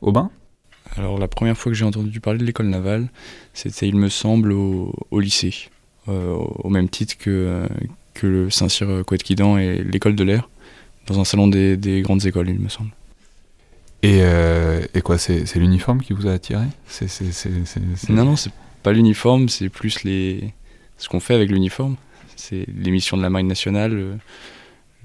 Aubin? 0.00 0.30
Alors 0.96 1.18
la 1.18 1.28
première 1.28 1.56
fois 1.56 1.72
que 1.72 1.76
j'ai 1.76 1.84
entendu 1.84 2.20
parler 2.20 2.38
de 2.38 2.44
l'école 2.44 2.66
navale, 2.66 3.08
c'était, 3.54 3.88
il 3.88 3.96
me 3.96 4.08
semble, 4.08 4.52
au, 4.52 4.92
lycée, 5.12 5.54
euh, 6.08 6.34
au 6.34 6.68
même 6.68 6.88
titre 6.88 7.16
que, 7.18 7.66
que 8.14 8.26
le 8.26 8.50
Saint-Cyr 8.50 9.02
Coëtquidan 9.06 9.58
et 9.58 9.82
l'école 9.82 10.14
de 10.16 10.24
l'air, 10.24 10.48
dans 11.06 11.18
un 11.20 11.24
salon 11.24 11.48
des, 11.48 12.02
grandes 12.02 12.26
écoles, 12.26 12.50
il 12.50 12.58
me 12.58 12.68
semble. 12.68 12.90
Et, 14.02 14.18
euh, 14.22 14.84
et 14.94 15.00
quoi, 15.00 15.16
c'est, 15.16 15.54
l'uniforme 15.56 16.02
qui 16.02 16.12
vous 16.12 16.26
a 16.26 16.32
attiré? 16.32 16.66
Non, 18.08 18.24
non, 18.24 18.36
c'est 18.36 18.52
pas 18.82 18.92
l'uniforme, 18.92 19.48
c'est 19.48 19.68
plus 19.68 20.02
les... 20.02 20.52
ce 20.98 21.08
qu'on 21.08 21.20
fait 21.20 21.34
avec 21.34 21.50
l'uniforme. 21.50 21.96
C'est 22.36 22.66
l'émission 22.68 23.16
de 23.16 23.22
la 23.22 23.30
Marine 23.30 23.46
nationale, 23.46 23.92
le, 23.92 24.18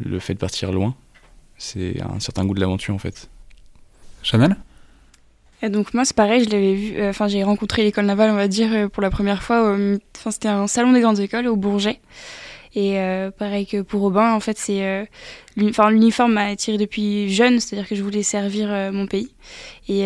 le 0.03 0.19
fait 0.19 0.33
de 0.33 0.39
partir 0.39 0.71
loin. 0.71 0.95
C'est 1.57 2.01
un 2.01 2.19
certain 2.19 2.45
goût 2.45 2.53
de 2.53 2.59
l'aventure 2.59 2.95
en 2.95 2.99
fait. 2.99 3.29
Chanel? 4.23 4.57
Et 5.61 5.69
donc 5.69 5.93
moi 5.93 6.05
c'est 6.05 6.15
pareil, 6.15 6.43
je 6.43 6.49
l'avais 6.49 6.75
vu, 6.75 6.97
euh, 6.97 7.09
enfin 7.09 7.27
j'ai 7.27 7.43
rencontré 7.43 7.83
l'école 7.83 8.05
navale 8.05 8.29
on 8.29 8.35
va 8.35 8.47
dire 8.47 8.71
euh, 8.73 8.87
pour 8.87 9.01
la 9.01 9.09
première 9.09 9.41
fois, 9.41 9.75
enfin 10.15 10.31
c'était 10.31 10.47
un 10.47 10.67
salon 10.67 10.93
des 10.93 11.01
grandes 11.01 11.19
écoles 11.19 11.47
au 11.47 11.55
Bourget. 11.55 11.99
Et 12.75 12.99
euh, 12.99 13.31
pareil 13.31 13.65
que 13.65 13.81
pour 13.81 14.03
Aubin, 14.03 14.33
en 14.33 14.39
fait 14.39 14.55
c'est, 14.55 15.09
l'uniforme 15.55 16.33
m'a 16.33 16.45
attiré 16.45 16.77
depuis 16.77 17.33
jeune, 17.33 17.59
c'est-à-dire 17.59 17.87
que 17.87 17.95
je 17.95 18.03
voulais 18.03 18.21
servir 18.21 18.67
mon 18.91 19.07
pays 19.07 19.31
et, 19.87 20.05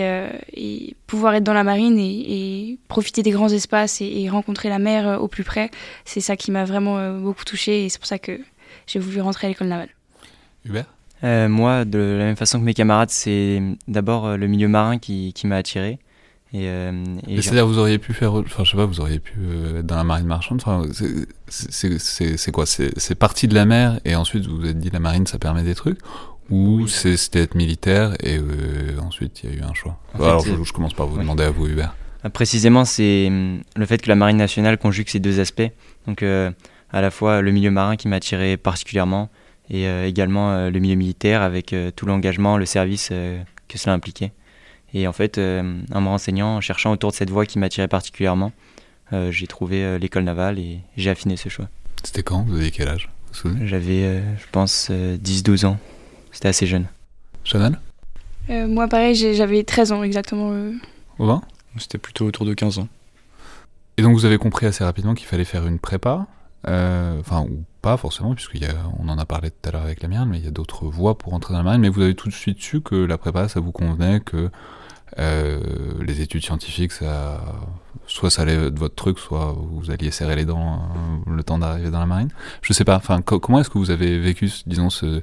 et, 0.53 0.95
pouvoir 1.05 1.33
être 1.33 1.43
dans 1.43 1.53
la 1.53 1.65
marine 1.65 1.99
et, 1.99 2.77
profiter 2.87 3.23
des 3.23 3.31
grands 3.31 3.49
espaces 3.49 3.99
et, 3.99 4.29
rencontrer 4.29 4.69
la 4.69 4.79
mer 4.79 5.21
au 5.21 5.27
plus 5.27 5.43
près, 5.43 5.69
c'est 6.05 6.21
ça 6.21 6.37
qui 6.37 6.51
m'a 6.51 6.63
vraiment 6.63 7.19
beaucoup 7.19 7.43
touché 7.43 7.83
et 7.83 7.89
c'est 7.89 7.99
pour 7.99 8.07
ça 8.07 8.19
que 8.19 8.39
j'ai 8.87 8.99
voulu 8.99 9.19
rentrer 9.19 9.47
à 9.47 9.49
l'école 9.49 9.67
navale. 9.67 9.89
Hubert? 10.63 10.85
Euh, 11.23 11.47
moi, 11.47 11.85
de 11.85 11.99
la 11.99 12.25
même 12.25 12.35
façon 12.35 12.59
que 12.59 12.65
mes 12.65 12.73
camarades, 12.73 13.11
c'est 13.11 13.61
d'abord 13.87 14.25
euh, 14.25 14.37
le 14.37 14.47
milieu 14.47 14.67
marin 14.67 14.97
qui, 14.97 15.33
qui 15.33 15.47
m'a 15.47 15.57
attiré. 15.57 15.99
Et, 16.53 16.67
euh, 16.67 16.91
c'est-à-dire 17.27 17.65
vous 17.65 17.77
auriez 17.77 17.97
pu 17.97 18.11
faire, 18.11 18.33
enfin 18.33 18.65
je 18.65 18.71
sais 18.71 18.77
pas, 18.77 18.85
vous 18.85 18.99
auriez 18.99 19.19
pu 19.19 19.39
être 19.77 19.85
dans 19.85 19.95
la 19.95 20.03
marine 20.03 20.25
marchande. 20.25 20.61
Enfin, 20.61 20.83
c'est 21.47 22.51
quoi? 22.51 22.65
C'est 22.65 23.15
parti 23.15 23.47
de 23.47 23.55
la 23.55 23.65
mer 23.65 24.01
et 24.03 24.15
ensuite 24.15 24.47
vous 24.47 24.57
vous 24.57 24.67
êtes 24.67 24.77
dit 24.77 24.89
la 24.89 24.99
marine 24.99 25.25
ça 25.25 25.39
permet 25.39 25.63
des 25.63 25.75
trucs? 25.75 25.99
Ou 26.49 26.87
c'était 26.87 27.43
être 27.43 27.55
militaire 27.55 28.15
et 28.21 28.41
ensuite 29.01 29.43
il 29.43 29.49
y 29.49 29.53
a 29.53 29.55
eu 29.59 29.61
un 29.61 29.73
choix? 29.73 29.97
Alors 30.15 30.43
je, 30.43 30.61
je, 30.61 30.73
commence 30.73 30.93
par 30.93 31.07
vous 31.07 31.19
demander 31.19 31.45
à 31.45 31.51
vous 31.51 31.67
Hubert. 31.67 31.95
Précisément, 32.33 32.83
c'est 32.83 33.27
hum, 33.27 33.61
le 33.77 33.85
fait 33.85 34.01
que 34.01 34.09
la 34.09 34.15
marine 34.15 34.35
nationale 34.35 34.77
conjugue 34.77 35.07
ces 35.07 35.19
deux 35.21 35.39
aspects. 35.39 35.71
Donc 36.05 36.21
à 36.21 37.01
la 37.01 37.11
fois 37.11 37.41
le 37.41 37.51
milieu 37.53 37.71
marin 37.71 37.95
qui 37.95 38.09
m'a 38.09 38.17
attiré 38.17 38.57
particulièrement 38.57 39.29
et 39.71 39.87
euh, 39.87 40.05
également 40.05 40.51
euh, 40.51 40.69
le 40.69 40.79
milieu 40.79 40.95
militaire 40.95 41.41
avec 41.41 41.73
euh, 41.73 41.89
tout 41.95 42.05
l'engagement, 42.05 42.57
le 42.57 42.65
service 42.65 43.09
que 43.09 43.77
cela 43.77 43.93
impliquait. 43.93 44.31
Et 44.93 45.07
en 45.07 45.13
fait, 45.13 45.37
en 45.37 46.01
me 46.01 46.07
renseignant, 46.09 46.57
en 46.57 46.61
cherchant 46.61 46.91
autour 46.91 47.11
de 47.11 47.15
cette 47.15 47.29
voie 47.29 47.45
qui 47.45 47.57
m'attirait 47.57 47.87
particulièrement, 47.87 48.51
j'ai 49.29 49.47
trouvé 49.47 49.97
l'école 49.99 50.25
navale 50.25 50.59
et 50.59 50.79
j'ai 50.97 51.09
affiné 51.09 51.37
ce 51.37 51.47
choix. 51.47 51.69
C'était 52.03 52.23
quand? 52.23 52.43
Vous 52.43 52.57
aviez 52.57 52.71
quel 52.71 52.89
âge? 52.89 53.09
J'avais, 53.63 54.21
je 54.37 54.45
pense, 54.51 54.91
10-12 54.91 55.65
ans. 55.65 55.77
C'était 56.33 56.49
assez 56.49 56.67
jeune. 56.67 56.87
Chanel? 57.45 57.79
Moi, 58.49 58.89
pareil, 58.89 59.15
j'avais 59.15 59.63
13 59.63 59.93
ans 59.93 60.03
exactement. 60.03 60.53
Au 61.19 61.41
C'était 61.77 61.97
plutôt 61.97 62.25
autour 62.25 62.45
de 62.45 62.53
15 62.53 62.79
ans. 62.79 62.89
Et 63.95 64.01
donc 64.01 64.13
vous 64.13 64.25
avez 64.25 64.37
compris 64.37 64.65
assez 64.65 64.83
rapidement 64.83 65.13
qu'il 65.13 65.27
fallait 65.27 65.45
faire 65.45 65.65
une 65.65 65.79
prépa 65.79 66.27
euh, 66.67 67.19
enfin, 67.19 67.41
ou 67.41 67.63
pas 67.81 67.97
forcément, 67.97 68.35
puisqu'on 68.35 69.09
en 69.09 69.17
a 69.17 69.25
parlé 69.25 69.51
tout 69.51 69.69
à 69.69 69.71
l'heure 69.71 69.83
avec 69.83 70.01
la 70.01 70.07
mienne, 70.07 70.27
mais 70.29 70.39
il 70.39 70.45
y 70.45 70.47
a 70.47 70.51
d'autres 70.51 70.85
voies 70.85 71.17
pour 71.17 71.33
entrer 71.33 71.53
dans 71.53 71.59
la 71.59 71.63
marine. 71.63 71.81
Mais 71.81 71.89
vous 71.89 72.01
avez 72.01 72.15
tout 72.15 72.29
de 72.29 72.33
suite 72.33 72.59
su 72.59 72.81
que 72.81 72.95
la 72.95 73.17
prépa, 73.17 73.47
ça 73.47 73.59
vous 73.59 73.71
convenait, 73.71 74.19
que 74.19 74.49
euh, 75.19 75.59
les 76.01 76.21
études 76.21 76.43
scientifiques, 76.43 76.93
soit 78.07 78.29
ça 78.29 78.41
allait 78.43 78.71
de 78.71 78.79
votre 78.79 78.95
truc, 78.95 79.19
soit 79.19 79.55
vous 79.57 79.91
alliez 79.91 80.11
serrer 80.11 80.35
les 80.35 80.45
dents 80.45 80.75
euh, 81.27 81.35
le 81.35 81.43
temps 81.43 81.57
d'arriver 81.57 81.89
dans 81.89 81.99
la 81.99 82.05
marine. 82.05 82.29
Je 82.61 82.73
sais 82.73 82.85
pas, 82.85 82.95
enfin, 82.95 83.21
comment 83.21 83.59
est-ce 83.59 83.69
que 83.69 83.77
vous 83.77 83.91
avez 83.91 84.19
vécu, 84.19 84.49
disons, 84.67 84.89
ce, 84.89 85.21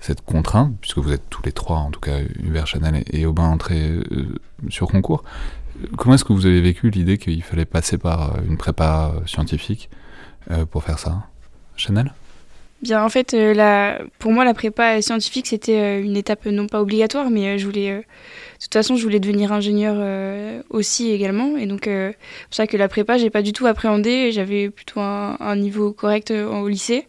cette 0.00 0.22
contrainte, 0.22 0.74
puisque 0.80 0.98
vous 0.98 1.12
êtes 1.12 1.28
tous 1.30 1.42
les 1.44 1.52
trois, 1.52 1.78
en 1.78 1.90
tout 1.90 2.00
cas 2.00 2.18
Hubert, 2.42 2.66
Chanel 2.66 3.04
et, 3.10 3.26
Aubin, 3.26 3.44
entrés 3.44 4.00
sur 4.68 4.88
concours. 4.88 5.22
Comment 5.96 6.14
est-ce 6.14 6.24
que 6.24 6.32
vous 6.32 6.46
avez 6.46 6.60
vécu 6.60 6.90
l'idée 6.90 7.18
qu'il 7.18 7.42
fallait 7.42 7.64
passer 7.64 7.98
par 7.98 8.42
une 8.42 8.56
prépa 8.56 9.12
scientifique 9.26 9.90
euh, 10.50 10.66
pour 10.66 10.82
faire 10.82 10.98
ça? 10.98 11.28
Chanel? 11.76 12.12
Bien, 12.82 13.04
en 13.04 13.08
fait, 13.08 13.32
euh, 13.32 13.98
pour 14.18 14.32
moi, 14.32 14.44
la 14.44 14.54
prépa 14.54 15.00
scientifique, 15.02 15.46
c'était 15.46 15.78
euh, 15.78 16.02
une 16.02 16.16
étape 16.16 16.46
non 16.46 16.66
pas 16.66 16.80
obligatoire, 16.80 17.30
mais 17.30 17.46
euh, 17.46 17.56
je 17.56 17.64
voulais, 17.64 17.94
de 17.94 18.02
toute 18.60 18.72
façon, 18.72 18.96
je 18.96 19.04
voulais 19.04 19.20
devenir 19.20 19.52
ingénieur 19.52 19.94
aussi 20.68 21.12
également. 21.12 21.56
Et 21.56 21.66
donc, 21.66 21.82
c'est 21.84 22.16
pour 22.48 22.54
ça 22.54 22.66
que 22.66 22.76
la 22.76 22.88
prépa, 22.88 23.18
j'ai 23.18 23.30
pas 23.30 23.42
du 23.42 23.52
tout 23.52 23.66
appréhendé. 23.66 24.32
J'avais 24.32 24.68
plutôt 24.68 24.98
un, 24.98 25.56
niveau 25.56 25.92
correct 25.92 26.32
au 26.32 26.66
lycée. 26.66 27.06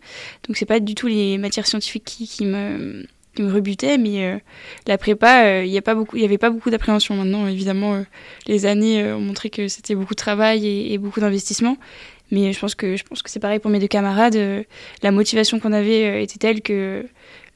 Donc, 0.47 0.57
c'est 0.57 0.67
pas 0.67 0.79
du 0.79 0.93
tout 0.93 1.07
les 1.07 1.39
matières 1.39 1.65
scientifiques 1.65 2.05
qui, 2.05 2.45
me 2.45 3.03
rebutaient, 3.39 3.97
mais 3.97 4.39
la 4.85 4.99
prépa, 4.99 5.63
il 5.63 5.71
n'y 5.71 5.77
a 5.79 5.95
beaucoup, 5.95 6.17
il 6.17 6.23
avait 6.23 6.37
pas 6.37 6.51
beaucoup 6.51 6.69
d'appréhension. 6.69 7.15
Maintenant, 7.15 7.47
évidemment, 7.47 8.03
les 8.45 8.67
années 8.67 9.11
ont 9.11 9.21
montré 9.21 9.49
que 9.49 9.67
c'était 9.67 9.95
beaucoup 9.95 10.13
de 10.13 10.19
travail 10.19 10.67
et, 10.67 10.93
et 10.93 10.97
beaucoup 10.99 11.19
d'investissement. 11.19 11.77
Mais 12.33 12.51
je 12.51 12.59
pense 12.59 12.73
que, 12.73 12.95
je 12.95 13.03
pense 13.03 13.21
que 13.21 13.29
c'est 13.29 13.39
pareil 13.39 13.59
pour 13.59 13.69
mes 13.69 13.77
deux 13.77 13.87
camarades. 13.87 14.35
Euh, 14.35 14.63
la 15.03 15.11
motivation 15.11 15.59
qu'on 15.59 15.71
avait 15.71 16.05
euh, 16.05 16.19
était 16.19 16.39
telle 16.39 16.63
que 16.63 17.05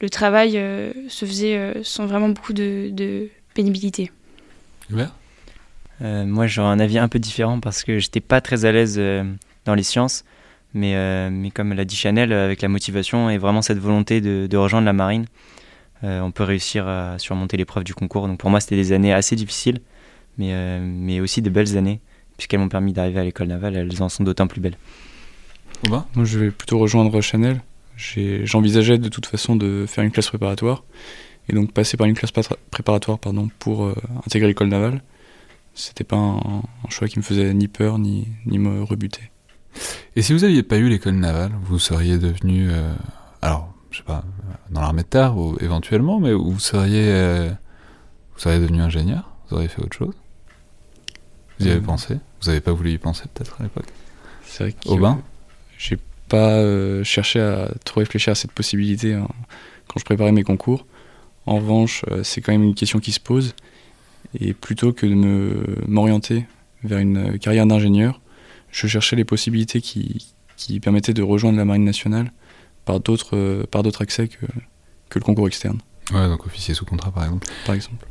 le 0.00 0.08
travail 0.08 0.52
euh, 0.54 0.92
se 1.08 1.24
faisait 1.24 1.74
sans 1.82 2.06
vraiment 2.06 2.28
beaucoup 2.28 2.52
de, 2.52 2.88
de 2.92 3.28
pénibilité. 3.54 4.12
Moi, 6.00 6.46
j'aurais 6.46 6.68
un 6.68 6.78
avis 6.78 6.98
un 6.98 7.08
peu 7.08 7.18
différent 7.18 7.58
parce 7.58 7.82
que 7.82 7.98
j'étais 7.98 8.20
pas 8.20 8.40
très 8.40 8.66
à 8.66 8.70
l'aise 8.70 9.00
dans 9.64 9.74
les 9.74 9.82
sciences. 9.82 10.24
Mais, 10.74 11.28
mais 11.30 11.50
comme 11.50 11.72
l'a 11.72 11.84
dit 11.84 11.96
Chanel, 11.96 12.32
avec 12.32 12.62
la 12.62 12.68
motivation 12.68 13.30
et 13.30 13.38
vraiment 13.38 13.62
cette 13.62 13.78
volonté 13.78 14.20
de, 14.20 14.46
de 14.46 14.56
rejoindre 14.56 14.86
la 14.86 14.92
marine, 14.92 15.26
on 16.04 16.30
peut 16.30 16.44
réussir 16.44 16.86
à 16.86 17.18
surmonter 17.18 17.56
l'épreuve 17.56 17.82
du 17.82 17.94
concours. 17.94 18.28
Donc 18.28 18.38
pour 18.38 18.50
moi, 18.50 18.60
c'était 18.60 18.76
des 18.76 18.92
années 18.92 19.12
assez 19.12 19.34
difficiles, 19.34 19.80
mais, 20.36 20.78
mais 20.78 21.18
aussi 21.18 21.42
de 21.42 21.50
belles 21.50 21.76
années 21.76 22.00
puisqu'elles 22.38 22.60
m'ont 22.60 22.70
permis 22.70 22.94
d'arriver 22.94 23.20
à 23.20 23.24
l'école 23.24 23.48
navale, 23.48 23.76
elles 23.76 24.02
en 24.02 24.08
sont 24.08 24.24
d'autant 24.24 24.46
plus 24.46 24.62
belles. 24.62 24.78
Moi, 25.88 26.06
je 26.16 26.38
vais 26.38 26.50
plutôt 26.50 26.78
rejoindre 26.78 27.20
Chanel. 27.20 27.60
J'envisageais 27.96 28.98
de 28.98 29.08
toute 29.08 29.26
façon 29.26 29.56
de 29.56 29.84
faire 29.86 30.04
une 30.04 30.12
classe 30.12 30.28
préparatoire, 30.28 30.84
et 31.48 31.52
donc 31.52 31.72
passer 31.72 31.96
par 31.96 32.06
une 32.06 32.14
classe 32.14 32.30
préparatoire 32.70 33.18
pardon, 33.18 33.48
pour 33.58 33.84
euh, 33.84 33.94
intégrer 34.24 34.48
l'école 34.48 34.68
navale. 34.68 35.02
C'était 35.74 36.04
pas 36.04 36.16
un, 36.16 36.62
choix 36.88 37.08
qui 37.08 37.18
me 37.18 37.24
faisait 37.24 37.52
ni 37.54 37.68
peur 37.68 37.98
ni, 37.98 38.28
ni 38.46 38.58
me 38.58 38.82
rebuter. 38.82 39.30
Et 40.16 40.22
si 40.22 40.32
vous 40.32 40.40
n'aviez 40.40 40.62
pas 40.62 40.76
eu 40.78 40.88
l'école 40.88 41.14
navale, 41.14 41.52
vous 41.62 41.78
seriez 41.78 42.18
devenu, 42.18 42.68
euh, 42.70 42.94
alors, 43.42 43.72
je 43.90 43.98
sais 43.98 44.04
pas, 44.04 44.24
dans 44.70 44.80
l'armée 44.80 45.02
de 45.02 45.08
terre 45.08 45.36
ou 45.36 45.56
éventuellement, 45.60 46.20
mais 46.20 46.32
vous 46.32 46.58
seriez, 46.58 47.08
euh, 47.08 47.50
vous 48.34 48.40
seriez 48.40 48.60
devenu 48.60 48.80
ingénieur 48.80 49.32
Vous 49.48 49.56
auriez 49.56 49.68
fait 49.68 49.82
autre 49.82 49.96
chose? 49.96 50.14
Vous 51.58 51.66
y 51.66 51.70
avez 51.70 51.80
pensé? 51.80 52.14
Vous 52.40 52.48
n'avez 52.48 52.60
pas 52.60 52.72
voulu 52.72 52.92
y 52.92 52.98
penser 52.98 53.24
peut-être 53.32 53.56
à 53.60 53.64
l'époque? 53.64 53.86
C'est 54.44 54.64
vrai 54.64 54.72
que 54.72 54.88
Aubin? 54.88 55.20
j'ai 55.76 55.98
pas 56.28 56.56
euh, 56.56 57.04
cherché 57.04 57.40
à 57.40 57.70
trop 57.84 58.00
réfléchir 58.00 58.32
à 58.32 58.34
cette 58.34 58.52
possibilité 58.52 59.14
hein, 59.14 59.28
quand 59.86 59.98
je 59.98 60.04
préparais 60.04 60.32
mes 60.32 60.42
concours. 60.42 60.86
En 61.46 61.56
revanche, 61.56 62.04
euh, 62.10 62.22
c'est 62.22 62.40
quand 62.40 62.52
même 62.52 62.62
une 62.62 62.74
question 62.74 62.98
qui 62.98 63.12
se 63.12 63.20
pose. 63.20 63.54
Et 64.38 64.52
plutôt 64.52 64.92
que 64.92 65.06
de 65.06 65.14
me, 65.14 65.78
m'orienter 65.86 66.46
vers 66.84 66.98
une 66.98 67.38
carrière 67.38 67.66
d'ingénieur, 67.66 68.20
je 68.70 68.86
cherchais 68.86 69.16
les 69.16 69.24
possibilités 69.24 69.80
qui, 69.80 70.34
qui 70.56 70.80
permettaient 70.80 71.14
de 71.14 71.22
rejoindre 71.22 71.56
la 71.56 71.64
Marine 71.64 71.84
nationale 71.84 72.32
par 72.84 73.00
d'autres, 73.00 73.36
euh, 73.36 73.64
par 73.70 73.82
d'autres 73.82 74.02
accès 74.02 74.28
que, 74.28 74.44
que 75.08 75.18
le 75.18 75.24
concours 75.24 75.46
externe. 75.46 75.78
Ouais, 76.12 76.26
donc 76.26 76.46
officier 76.46 76.74
sous 76.74 76.84
contrat 76.84 77.10
par 77.10 77.24
exemple. 77.24 77.46
Par 77.64 77.74
exemple. 77.74 78.06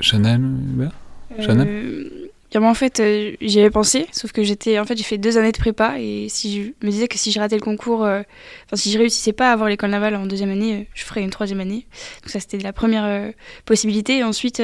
Chanel, 0.00 0.40
Hubert? 0.40 0.92
Chanel? 1.40 2.29
En 2.58 2.74
fait, 2.74 3.00
euh, 3.00 3.32
j'y 3.40 3.60
avais 3.60 3.70
pensé, 3.70 4.06
sauf 4.10 4.32
que 4.32 4.42
j'étais, 4.42 4.78
en 4.78 4.84
fait, 4.84 4.96
j'ai 4.96 5.04
fait 5.04 5.18
deux 5.18 5.38
années 5.38 5.52
de 5.52 5.58
prépa 5.58 5.98
et 5.98 6.28
si 6.28 6.64
je 6.64 6.86
me 6.86 6.90
disais 6.90 7.06
que 7.06 7.16
si 7.16 7.30
je 7.30 7.38
ratais 7.38 7.54
le 7.54 7.60
concours, 7.60 8.04
euh, 8.04 8.22
enfin, 8.66 8.76
si 8.76 8.90
je 8.90 8.98
réussissais 8.98 9.32
pas 9.32 9.50
à 9.50 9.52
avoir 9.52 9.68
l'école 9.68 9.90
navale 9.90 10.16
en 10.16 10.26
deuxième 10.26 10.50
année, 10.50 10.74
euh, 10.74 10.84
je 10.94 11.04
ferais 11.04 11.22
une 11.22 11.30
troisième 11.30 11.60
année. 11.60 11.86
Donc 12.22 12.30
ça, 12.30 12.40
c'était 12.40 12.58
la 12.58 12.72
première 12.72 13.32
possibilité. 13.64 14.18
Et 14.18 14.24
ensuite, 14.24 14.62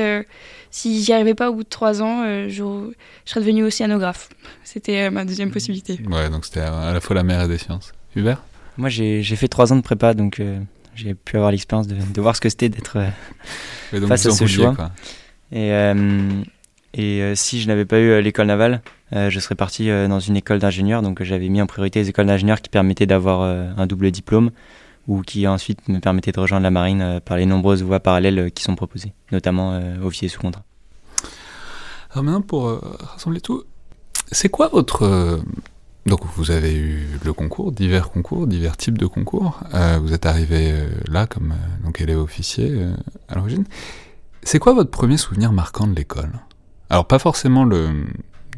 si 0.70 1.02
j'y 1.02 1.12
arrivais 1.12 1.34
pas 1.34 1.50
au 1.50 1.54
bout 1.54 1.62
de 1.62 1.68
trois 1.68 2.02
ans, 2.02 2.24
je, 2.24 2.48
je, 2.48 3.30
serais 3.30 3.40
devenue 3.40 3.64
océanographe. 3.64 4.30
C'était 4.64 5.10
ma 5.10 5.24
deuxième 5.24 5.52
possibilité. 5.52 6.00
Ouais, 6.10 6.28
donc 6.28 6.44
c'était 6.44 6.60
à 6.60 6.92
la 6.92 7.00
fois 7.00 7.14
la 7.14 7.22
mère 7.22 7.42
et 7.42 7.48
des 7.48 7.58
sciences. 7.58 7.92
Hubert? 8.16 8.42
Moi, 8.76 8.88
j'ai 8.88 9.22
fait 9.22 9.48
trois 9.48 9.72
ans 9.72 9.76
de 9.76 9.82
prépa, 9.82 10.14
donc 10.14 10.42
j'ai 10.96 11.14
pu 11.14 11.36
avoir 11.36 11.52
l'expérience 11.52 11.86
de, 11.86 11.94
de, 11.94 12.20
voir 12.20 12.34
ce 12.34 12.40
que 12.40 12.48
c'était 12.48 12.68
d'être 12.68 12.98
face 14.08 14.26
à 14.26 14.30
ce 14.32 14.46
choix. 14.46 14.74
Quoi. 14.74 14.90
Et 15.52 15.70
et 16.94 17.22
euh, 17.22 17.34
si 17.34 17.60
je 17.60 17.68
n'avais 17.68 17.84
pas 17.84 17.98
eu 17.98 18.08
euh, 18.08 18.20
l'école 18.20 18.46
navale, 18.46 18.82
euh, 19.12 19.30
je 19.30 19.38
serais 19.38 19.54
parti 19.54 19.88
dans 19.88 20.20
une 20.20 20.36
école 20.36 20.58
d'ingénieur. 20.58 21.02
Donc 21.02 21.22
j'avais 21.22 21.48
mis 21.48 21.60
en 21.60 21.66
priorité 21.66 22.00
les 22.00 22.08
écoles 22.08 22.26
d'ingénieurs 22.26 22.60
qui 22.60 22.70
permettaient 22.70 23.06
d'avoir 23.06 23.42
un 23.42 23.86
double 23.86 24.10
diplôme 24.10 24.50
ou 25.06 25.22
qui 25.22 25.46
ensuite 25.46 25.88
me 25.88 26.00
permettaient 26.00 26.32
de 26.32 26.40
rejoindre 26.40 26.64
la 26.64 26.70
marine 26.70 27.20
par 27.24 27.36
les 27.36 27.46
nombreuses 27.46 27.82
voies 27.82 28.00
parallèles 28.00 28.50
qui 28.50 28.64
sont 28.64 28.74
proposées, 28.74 29.12
notamment 29.30 29.80
officier 30.02 30.28
sous 30.28 30.40
contrat. 30.40 30.64
Alors 32.10 32.24
maintenant, 32.24 32.42
pour 32.42 32.80
rassembler 33.12 33.40
tout, 33.40 33.62
c'est 34.32 34.48
quoi 34.48 34.66
votre... 34.68 35.40
Donc 36.06 36.20
vous 36.34 36.50
avez 36.50 36.74
eu 36.74 37.06
le 37.24 37.32
concours, 37.32 37.70
divers 37.70 38.10
concours, 38.10 38.48
divers 38.48 38.76
types 38.76 38.98
de 38.98 39.06
concours. 39.06 39.60
vous 40.00 40.12
êtes 40.12 40.26
arrivé 40.26 40.74
là 41.08 41.28
comme 41.28 41.54
donc 41.84 42.00
est 42.00 42.12
officier 42.12 42.76
à 43.28 43.36
l'origine. 43.36 43.64
C'est 44.42 44.58
quoi 44.58 44.72
votre 44.72 44.90
premier 44.90 45.18
souvenir 45.18 45.52
marquant 45.52 45.86
de 45.86 45.94
l'école? 45.94 46.32
Alors 46.90 47.06
pas 47.06 47.18
forcément 47.18 47.64
le, 47.64 48.06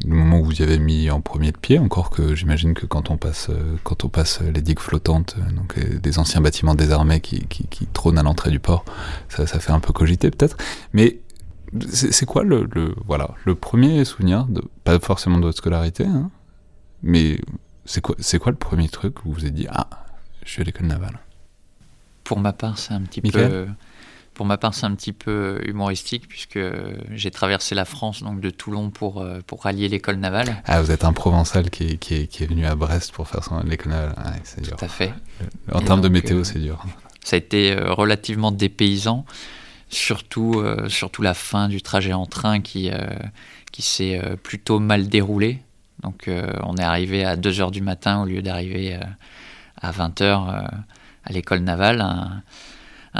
moment 0.05 0.39
où 0.39 0.45
vous 0.45 0.61
y 0.61 0.63
avez 0.63 0.79
mis 0.79 1.09
en 1.09 1.21
premier 1.21 1.51
de 1.51 1.57
pied, 1.57 1.79
encore 1.79 2.09
que 2.09 2.35
j'imagine 2.35 2.73
que 2.73 2.85
quand 2.85 3.09
on 3.09 3.17
passe, 3.17 3.47
euh, 3.49 3.75
quand 3.83 4.05
on 4.05 4.09
passe 4.09 4.41
les 4.41 4.61
digues 4.61 4.79
flottantes, 4.79 5.35
euh, 5.39 5.51
donc 5.51 5.77
euh, 5.77 5.99
des 5.99 6.19
anciens 6.19 6.41
bâtiments 6.41 6.75
désarmés 6.75 7.21
qui, 7.21 7.41
qui, 7.47 7.67
qui 7.67 7.87
trônent 7.87 8.17
à 8.17 8.23
l'entrée 8.23 8.51
du 8.51 8.59
port, 8.59 8.85
ça, 9.29 9.47
ça 9.47 9.59
fait 9.59 9.71
un 9.71 9.79
peu 9.79 9.93
cogiter 9.93 10.29
peut-être. 10.31 10.57
Mais 10.93 11.19
c'est 11.91 12.25
quoi 12.25 12.43
le, 12.43 12.67
le, 12.73 12.95
voilà, 13.05 13.31
le 13.45 13.55
premier 13.55 14.03
souvenir, 14.05 14.45
de, 14.45 14.63
pas 14.83 14.99
forcément 14.99 15.37
de 15.37 15.43
votre 15.43 15.57
scolarité, 15.57 16.05
hein, 16.05 16.31
mais 17.03 17.39
c'est 17.85 18.01
quoi, 18.01 18.15
c'est 18.19 18.39
quoi 18.39 18.51
le 18.51 18.57
premier 18.57 18.89
truc 18.89 19.25
où 19.25 19.29
vous 19.29 19.35
vous 19.35 19.45
êtes 19.45 19.53
dit 19.53 19.67
ah, 19.69 19.89
je 20.45 20.51
suis 20.51 20.61
à 20.61 20.65
l'école 20.65 20.87
navale? 20.87 21.19
Pour 22.23 22.39
ma 22.39 22.53
part, 22.53 22.77
c'est 22.77 22.93
un 22.93 23.01
petit 23.01 23.21
peu 23.21 23.67
pour 24.39 24.45
ma 24.45 24.57
part, 24.57 24.73
c'est 24.73 24.85
un 24.85 24.95
petit 24.95 25.11
peu 25.11 25.59
humoristique 25.65 26.25
puisque 26.29 26.59
j'ai 27.11 27.29
traversé 27.29 27.75
la 27.75 27.83
France, 27.83 28.23
donc 28.23 28.39
de 28.39 28.49
Toulon, 28.49 28.89
pour, 28.89 29.19
euh, 29.19 29.41
pour 29.45 29.63
rallier 29.63 29.89
l'école 29.89 30.15
navale. 30.15 30.63
Ah, 30.63 30.81
vous 30.81 30.91
êtes 30.91 31.03
un 31.03 31.11
Provençal 31.11 31.69
qui 31.69 31.83
est, 31.83 31.97
qui 31.97 32.15
est, 32.15 32.27
qui 32.27 32.45
est 32.45 32.47
venu 32.47 32.65
à 32.65 32.73
Brest 32.73 33.11
pour 33.11 33.27
faire 33.27 33.43
son 33.43 33.59
l'école 33.63 33.91
navale. 33.91 34.15
c'est 34.45 34.61
dur. 34.61 34.77
Tout 34.77 34.85
à 34.85 34.87
fait. 34.87 35.11
En 35.73 35.81
termes 35.81 35.99
de 35.99 36.07
météo, 36.07 36.37
euh, 36.37 36.43
c'est 36.45 36.59
dur. 36.59 36.81
Ça 37.21 37.35
a 37.35 37.37
été 37.37 37.73
euh, 37.73 37.91
relativement 37.91 38.53
dépaysant, 38.53 39.25
surtout, 39.89 40.63
surtout 40.87 41.21
la 41.21 41.33
fin 41.33 41.67
du 41.67 41.81
trajet 41.81 42.13
en 42.13 42.25
train 42.25 42.61
qui, 42.61 42.89
qui 43.73 43.81
s'est 43.81 44.21
plutôt 44.41 44.79
mal 44.79 45.09
déroulé. 45.09 45.59
Donc, 46.01 46.29
on 46.63 46.77
est 46.77 46.83
arrivé 46.83 47.25
à 47.25 47.35
2h 47.35 47.71
du 47.71 47.81
matin 47.81 48.21
au 48.21 48.25
lieu 48.25 48.41
d'arriver 48.41 48.97
à 49.81 49.91
20h 49.91 50.23
à 51.25 51.31
l'école 51.33 51.59
navale 51.59 51.99
un 51.99 52.41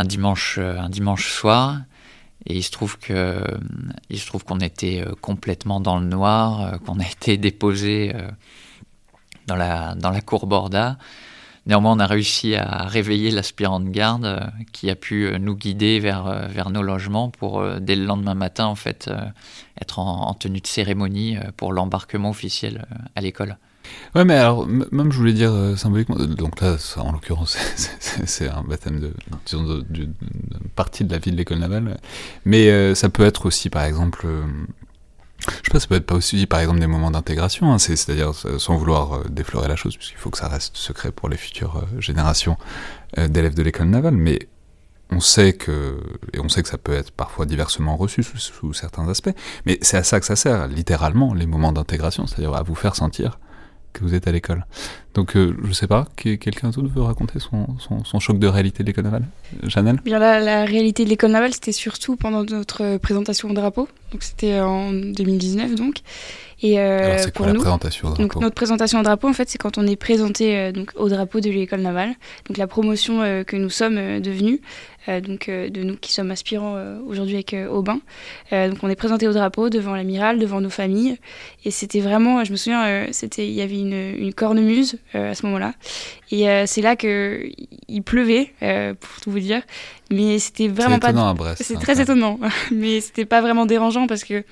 dimanche, 0.03 0.57
euh, 0.59 0.79
un 0.79 0.89
dimanche 0.89 1.31
soir. 1.31 1.81
Et 2.45 2.55
il 2.55 2.63
se 2.63 2.71
trouve 2.71 2.97
que, 2.97 3.43
il 4.09 4.19
se 4.19 4.25
trouve 4.25 4.45
qu'on 4.45 4.59
était 4.59 5.03
euh, 5.05 5.13
complètement 5.21 5.79
dans 5.79 5.99
le 5.99 6.05
noir, 6.05 6.61
euh, 6.61 6.77
qu'on 6.77 6.99
a 6.99 7.05
été 7.11 7.37
déposé 7.37 8.13
dans 9.47 9.55
la, 9.55 9.95
dans 9.95 10.11
la 10.11 10.21
cour 10.21 10.47
Borda. 10.47 10.97
Néanmoins, 11.65 11.93
on 11.93 11.99
a 11.99 12.07
réussi 12.07 12.55
à 12.55 12.85
réveiller 12.85 13.29
l'aspirant 13.29 13.79
de 13.79 13.89
garde 13.89 14.51
qui 14.71 14.89
a 14.89 14.95
pu 14.95 15.31
nous 15.39 15.55
guider 15.55 15.99
vers, 15.99 16.47
vers 16.49 16.71
nos 16.71 16.81
logements 16.81 17.29
pour, 17.29 17.63
dès 17.79 17.95
le 17.95 18.05
lendemain 18.05 18.33
matin, 18.33 18.65
en 18.65 18.75
fait, 18.75 19.11
être 19.79 19.99
en 19.99 20.33
tenue 20.33 20.61
de 20.61 20.67
cérémonie 20.67 21.37
pour 21.57 21.73
l'embarquement 21.73 22.29
officiel 22.31 22.87
à 23.15 23.21
l'école. 23.21 23.57
Ouais, 24.15 24.25
mais 24.25 24.35
alors, 24.35 24.67
même 24.67 25.11
je 25.11 25.17
voulais 25.17 25.33
dire 25.33 25.51
euh, 25.51 25.75
symboliquement, 25.75 26.17
euh, 26.19 26.25
donc 26.25 26.61
là, 26.61 26.77
en 26.97 27.11
l'occurrence, 27.11 27.57
c'est 28.25 28.49
un 28.49 28.63
baptême 28.63 28.99
de, 28.99 29.13
partie 30.75 31.03
de 31.03 31.11
la 31.11 31.19
vie 31.19 31.31
de 31.31 31.37
l'école 31.37 31.59
navale, 31.59 31.99
mais 32.45 32.69
euh, 32.69 32.95
ça 32.95 33.09
peut 33.09 33.23
être 33.23 33.45
aussi, 33.45 33.69
par 33.69 33.83
exemple, 33.83 34.25
je 35.47 35.51
sais 35.65 35.71
pas, 35.71 35.79
ça 35.79 35.87
peut 35.87 35.95
être 35.95 36.07
pas 36.07 36.15
aussi, 36.15 36.45
par 36.47 36.59
exemple, 36.59 36.79
des 36.79 36.87
moments 36.87 37.11
d'intégration, 37.11 37.71
hein, 37.71 37.77
c'est-à-dire 37.77 38.33
sans 38.33 38.77
vouloir 38.77 39.29
déflorer 39.29 39.67
la 39.67 39.75
chose, 39.75 39.95
puisqu'il 39.95 40.17
faut 40.17 40.31
que 40.31 40.37
ça 40.37 40.47
reste 40.47 40.75
secret 40.75 41.11
pour 41.11 41.29
les 41.29 41.37
futures 41.37 41.85
générations 41.99 42.57
d'élèves 43.15 43.53
de 43.53 43.63
l'école 43.63 43.89
navale, 43.89 44.15
mais 44.15 44.49
on 45.11 45.19
sait 45.19 45.53
que, 45.53 45.99
et 46.33 46.39
on 46.39 46.49
sait 46.49 46.61
que 46.61 46.69
ça 46.69 46.77
peut 46.77 46.93
être 46.93 47.11
parfois 47.11 47.45
diversement 47.45 47.95
reçu 47.95 48.23
sous 48.23 48.73
certains 48.73 49.07
aspects, 49.07 49.33
mais 49.65 49.77
c'est 49.81 49.97
à 49.97 50.03
ça 50.03 50.19
que 50.19 50.25
ça 50.25 50.35
sert, 50.35 50.67
littéralement, 50.67 51.33
les 51.33 51.45
moments 51.45 51.71
d'intégration, 51.71 52.27
c'est-à-dire 52.27 52.53
à 52.53 52.63
vous 52.63 52.75
faire 52.75 52.95
sentir 52.95 53.39
que 53.93 54.03
vous 54.03 54.13
êtes 54.13 54.27
à 54.27 54.31
l'école. 54.31 54.65
Donc, 55.13 55.35
euh, 55.35 55.55
je 55.63 55.71
sais 55.73 55.87
pas, 55.87 56.07
que- 56.15 56.35
quelqu'un 56.35 56.69
d'autre 56.69 56.89
veut 56.93 57.01
raconter 57.01 57.39
son, 57.39 57.67
choc 58.19 58.39
de 58.39 58.47
réalité 58.47 58.83
de 58.83 58.87
l'école 58.87 59.05
navale? 59.05 59.25
Janelle? 59.63 59.99
Bien 60.05 60.19
la, 60.19 60.39
la 60.39 60.65
réalité 60.65 61.03
de 61.03 61.09
l'école 61.09 61.31
navale, 61.31 61.53
c'était 61.53 61.71
surtout 61.71 62.15
pendant 62.15 62.43
notre 62.43 62.97
présentation 62.97 63.49
au 63.49 63.53
drapeau. 63.53 63.87
Donc 64.11 64.23
c'était 64.23 64.59
en 64.59 64.91
2019 64.91 65.75
donc. 65.75 65.97
Et 66.61 66.79
euh, 66.79 66.99
Alors, 66.99 67.19
c'est 67.19 67.33
pour 67.33 67.45
quoi 67.45 67.53
la 67.53 67.59
présentation 67.59 68.09
au 68.09 68.13
donc 68.13 68.35
notre 68.35 68.55
présentation 68.55 68.99
au 68.99 69.03
drapeau, 69.03 69.29
en 69.29 69.33
fait, 69.33 69.49
c'est 69.49 69.57
quand 69.57 69.77
on 69.77 69.87
est 69.87 69.95
présenté 69.95 70.57
euh, 70.57 70.71
donc 70.71 70.91
au 70.95 71.07
drapeau 71.07 71.39
de 71.39 71.49
l'école 71.49 71.81
navale. 71.81 72.15
Donc 72.47 72.57
la 72.57 72.67
promotion 72.67 73.21
euh, 73.21 73.43
que 73.43 73.55
nous 73.55 73.69
sommes 73.69 74.19
devenus, 74.19 74.59
donc 75.07 75.49
de 75.49 75.81
nous 75.81 75.95
qui 75.95 76.13
sommes 76.13 76.29
aspirants 76.29 76.77
aujourd'hui 77.07 77.33
avec 77.33 77.55
Aubin. 77.71 77.99
Donc 78.51 78.77
on 78.83 78.89
est 78.89 78.95
présenté 78.95 79.27
au 79.27 79.33
drapeau 79.33 79.69
devant 79.69 79.95
l'amiral, 79.95 80.37
devant 80.37 80.61
nos 80.61 80.69
familles. 80.69 81.17
Et 81.65 81.71
c'était 81.71 81.99
vraiment, 81.99 82.43
je 82.43 82.51
me 82.51 82.57
souviens, 82.57 83.07
c'était 83.11 83.47
il 83.47 83.53
y 83.53 83.61
avait 83.61 83.79
une, 83.79 84.13
une 84.19 84.35
cornemuse 84.35 84.97
à 85.15 85.33
ce 85.33 85.47
moment-là. 85.47 85.73
Et 86.31 86.45
c'est 86.67 86.81
là 86.81 86.95
que 86.95 87.49
il 87.87 88.03
pleuvait, 88.03 88.53
pour 88.99 89.21
tout 89.23 89.31
vous 89.31 89.39
dire. 89.39 89.63
Mais 90.11 90.37
c'était 90.37 90.65
C'est 90.65 90.69
vraiment 90.69 90.99
pas 90.99 91.09
étonnant 91.09 91.29
à 91.29 91.33
Brest. 91.33 91.63
c'est 91.63 91.75
hein, 91.75 91.79
très 91.79 92.01
étonnant, 92.01 92.39
mais 92.71 93.01
c'était 93.01 93.25
pas 93.25 93.41
vraiment 93.41 93.65
dérangeant 93.65 94.05
parce 94.05 94.23
que 94.23 94.43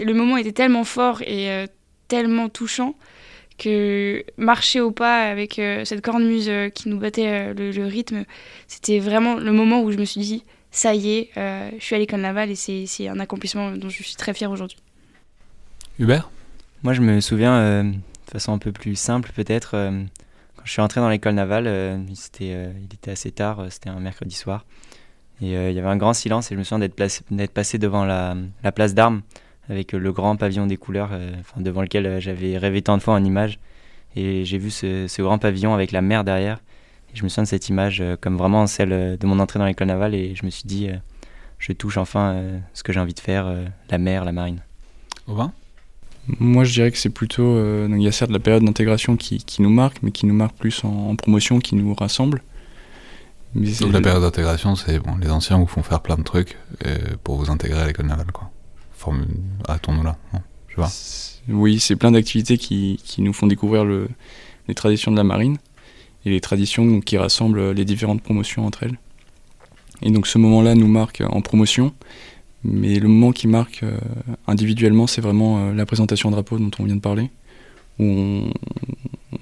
le 0.00 0.14
moment 0.14 0.36
était 0.36 0.52
tellement 0.52 0.84
fort 0.84 1.22
et 1.22 1.50
euh, 1.50 1.66
tellement 2.08 2.48
touchant 2.48 2.94
que 3.58 4.24
marcher 4.36 4.80
au 4.80 4.90
pas 4.90 5.30
avec 5.30 5.58
euh, 5.58 5.84
cette 5.84 6.00
cornemuse 6.00 6.48
euh, 6.48 6.68
qui 6.68 6.88
nous 6.88 6.98
battait 6.98 7.28
euh, 7.28 7.54
le, 7.54 7.70
le 7.70 7.86
rythme, 7.86 8.24
c'était 8.66 8.98
vraiment 8.98 9.36
le 9.36 9.52
moment 9.52 9.82
où 9.82 9.92
je 9.92 9.98
me 9.98 10.04
suis 10.04 10.20
dit 10.20 10.44
ça 10.70 10.94
y 10.94 11.12
est, 11.12 11.30
euh, 11.36 11.70
je 11.78 11.84
suis 11.84 11.94
à 11.94 11.98
l'école 11.98 12.20
navale 12.20 12.50
et 12.50 12.54
c'est 12.54 12.86
c'est 12.86 13.06
un 13.06 13.20
accomplissement 13.20 13.72
dont 13.72 13.90
je 13.90 14.02
suis 14.02 14.16
très 14.16 14.32
fière 14.32 14.50
aujourd'hui. 14.50 14.78
Hubert? 15.98 16.30
Moi, 16.82 16.94
je 16.94 17.00
me 17.00 17.20
souviens, 17.20 17.54
euh, 17.54 17.82
de 17.84 18.30
façon 18.30 18.52
un 18.52 18.58
peu 18.58 18.72
plus 18.72 18.96
simple 18.96 19.30
peut-être, 19.36 19.74
euh, 19.74 20.02
quand 20.56 20.62
je 20.64 20.72
suis 20.72 20.80
entré 20.80 21.00
dans 21.00 21.08
l'école 21.08 21.34
navale, 21.34 21.66
euh, 21.66 21.98
c'était, 22.14 22.52
euh, 22.54 22.72
il 22.78 22.92
était 22.94 23.12
assez 23.12 23.30
tard, 23.30 23.60
euh, 23.60 23.66
c'était 23.70 23.90
un 23.90 24.00
mercredi 24.00 24.34
soir, 24.34 24.64
et 25.40 25.56
euh, 25.56 25.70
il 25.70 25.76
y 25.76 25.78
avait 25.78 25.88
un 25.88 25.96
grand 25.96 26.14
silence, 26.14 26.50
et 26.50 26.54
je 26.54 26.58
me 26.58 26.64
souviens 26.64 26.80
d'être, 26.80 27.52
passé 27.52 27.78
devant 27.78 28.04
la, 28.04 28.34
la 28.64 28.72
place 28.72 28.94
d'armes, 28.94 29.22
avec 29.68 29.92
le 29.92 30.12
grand 30.12 30.36
pavillon 30.36 30.66
des 30.66 30.76
couleurs, 30.76 31.10
euh, 31.12 31.30
enfin, 31.40 31.60
devant 31.60 31.82
lequel 31.82 32.06
euh, 32.06 32.20
j'avais 32.20 32.58
rêvé 32.58 32.82
tant 32.82 32.96
de 32.96 33.02
fois 33.02 33.14
en 33.14 33.24
image, 33.24 33.58
et 34.16 34.44
j'ai 34.44 34.58
vu 34.58 34.70
ce, 34.70 35.06
ce 35.08 35.22
grand 35.22 35.38
pavillon 35.38 35.72
avec 35.74 35.92
la 35.92 36.02
mer 36.02 36.24
derrière, 36.24 36.60
et 37.12 37.16
je 37.16 37.22
me 37.24 37.28
souviens 37.28 37.44
de 37.44 37.48
cette 37.48 37.68
image 37.68 38.00
euh, 38.00 38.16
comme 38.20 38.36
vraiment 38.36 38.66
celle 38.66 39.16
de 39.18 39.26
mon 39.26 39.38
entrée 39.38 39.58
dans 39.58 39.66
l'école 39.66 39.88
navale, 39.88 40.14
et 40.14 40.34
je 40.34 40.44
me 40.44 40.50
suis 40.50 40.64
dit, 40.66 40.88
euh, 40.88 40.96
je 41.58 41.72
touche 41.72 41.96
enfin 41.96 42.32
euh, 42.34 42.58
ce 42.74 42.82
que 42.82 42.92
j'ai 42.92 43.00
envie 43.00 43.14
de 43.14 43.20
faire, 43.20 43.46
euh, 43.46 43.64
la 43.90 43.98
mer, 43.98 44.24
la 44.24 44.32
marine. 44.32 44.60
Aubin? 45.28 45.52
Moi, 46.38 46.62
je 46.62 46.72
dirais 46.72 46.90
que 46.92 46.98
c'est 46.98 47.10
plutôt. 47.10 47.42
euh, 47.56 47.88
donc 47.88 47.96
il 47.98 48.04
y 48.04 48.08
a 48.08 48.12
certes 48.12 48.30
la 48.30 48.38
période 48.38 48.62
d'intégration 48.64 49.16
qui, 49.16 49.38
qui 49.38 49.60
nous 49.60 49.70
marque, 49.70 50.02
mais 50.02 50.12
qui 50.12 50.26
nous 50.26 50.34
marque 50.34 50.54
plus 50.56 50.84
en, 50.84 50.88
en 51.10 51.16
promotion, 51.16 51.58
qui 51.58 51.74
nous 51.74 51.94
rassemble. 51.94 52.42
Mais 53.54 53.70
Donc 53.80 53.92
la 53.92 54.00
période 54.00 54.22
d'intégration, 54.22 54.76
c'est 54.76 54.98
bon, 54.98 55.16
les 55.16 55.30
anciens 55.30 55.58
vous 55.58 55.66
font 55.66 55.82
faire 55.82 56.00
plein 56.00 56.16
de 56.16 56.22
trucs 56.22 56.56
euh, 56.86 56.96
pour 57.24 57.36
vous 57.36 57.50
intégrer 57.50 57.80
à 57.80 57.86
l'école 57.86 58.06
navale, 58.06 58.30
quoi. 58.32 58.50
Forme... 59.02 59.26
Arrêtons-nous 59.68 60.02
là. 60.04 60.16
non 60.32 60.40
je 60.68 60.76
vois. 60.76 60.86
c'est- 60.88 61.40
Oui, 61.48 61.80
c'est 61.80 61.96
plein 61.96 62.12
d'activités 62.12 62.56
qui, 62.56 63.00
qui 63.04 63.20
nous 63.20 63.32
font 63.32 63.46
découvrir 63.48 63.84
le, 63.84 64.08
les 64.68 64.74
traditions 64.74 65.10
de 65.10 65.16
la 65.16 65.24
marine 65.24 65.58
et 66.24 66.30
les 66.30 66.40
traditions 66.40 67.00
qui 67.00 67.18
rassemblent 67.18 67.72
les 67.72 67.84
différentes 67.84 68.22
promotions 68.22 68.64
entre 68.64 68.84
elles. 68.84 68.98
Et 70.02 70.10
donc 70.10 70.26
ce 70.26 70.38
moment-là 70.38 70.74
nous 70.74 70.86
marque 70.88 71.20
en 71.28 71.40
promotion, 71.40 71.92
mais 72.64 72.98
le 73.00 73.08
moment 73.08 73.32
qui 73.32 73.48
marque 73.48 73.82
euh, 73.82 73.98
individuellement, 74.46 75.06
c'est 75.08 75.20
vraiment 75.20 75.58
euh, 75.58 75.74
la 75.74 75.84
présentation 75.84 76.28
en 76.28 76.32
drapeau 76.32 76.58
dont 76.58 76.70
on 76.78 76.84
vient 76.84 76.96
de 76.96 77.00
parler, 77.00 77.30
où 77.98 78.04
on, 78.04 78.50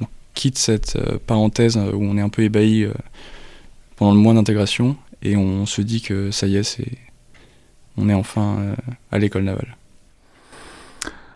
on 0.01 0.07
quitte 0.35 0.57
cette 0.59 0.97
euh, 0.97 1.19
parenthèse 1.27 1.77
où 1.77 2.03
on 2.03 2.17
est 2.17 2.23
un 2.23 2.31
peu 2.31 2.43
ébahi 2.43 2.87
pendant 3.97 4.13
le 4.15 4.19
mois 4.21 4.33
d'intégration 4.35 4.97
et 5.23 5.37
on 5.37 5.67
se 5.67 5.83
dit 5.83 6.01
que 6.01 6.31
ça 6.31 6.47
y 6.47 6.57
est, 6.57 6.63
c'est, 6.63 6.89
on 7.97 8.09
est 8.09 8.15
enfin 8.15 8.57
euh, 8.59 8.77
à 9.11 9.19
l'école 9.19 9.45
navale. 9.45 9.77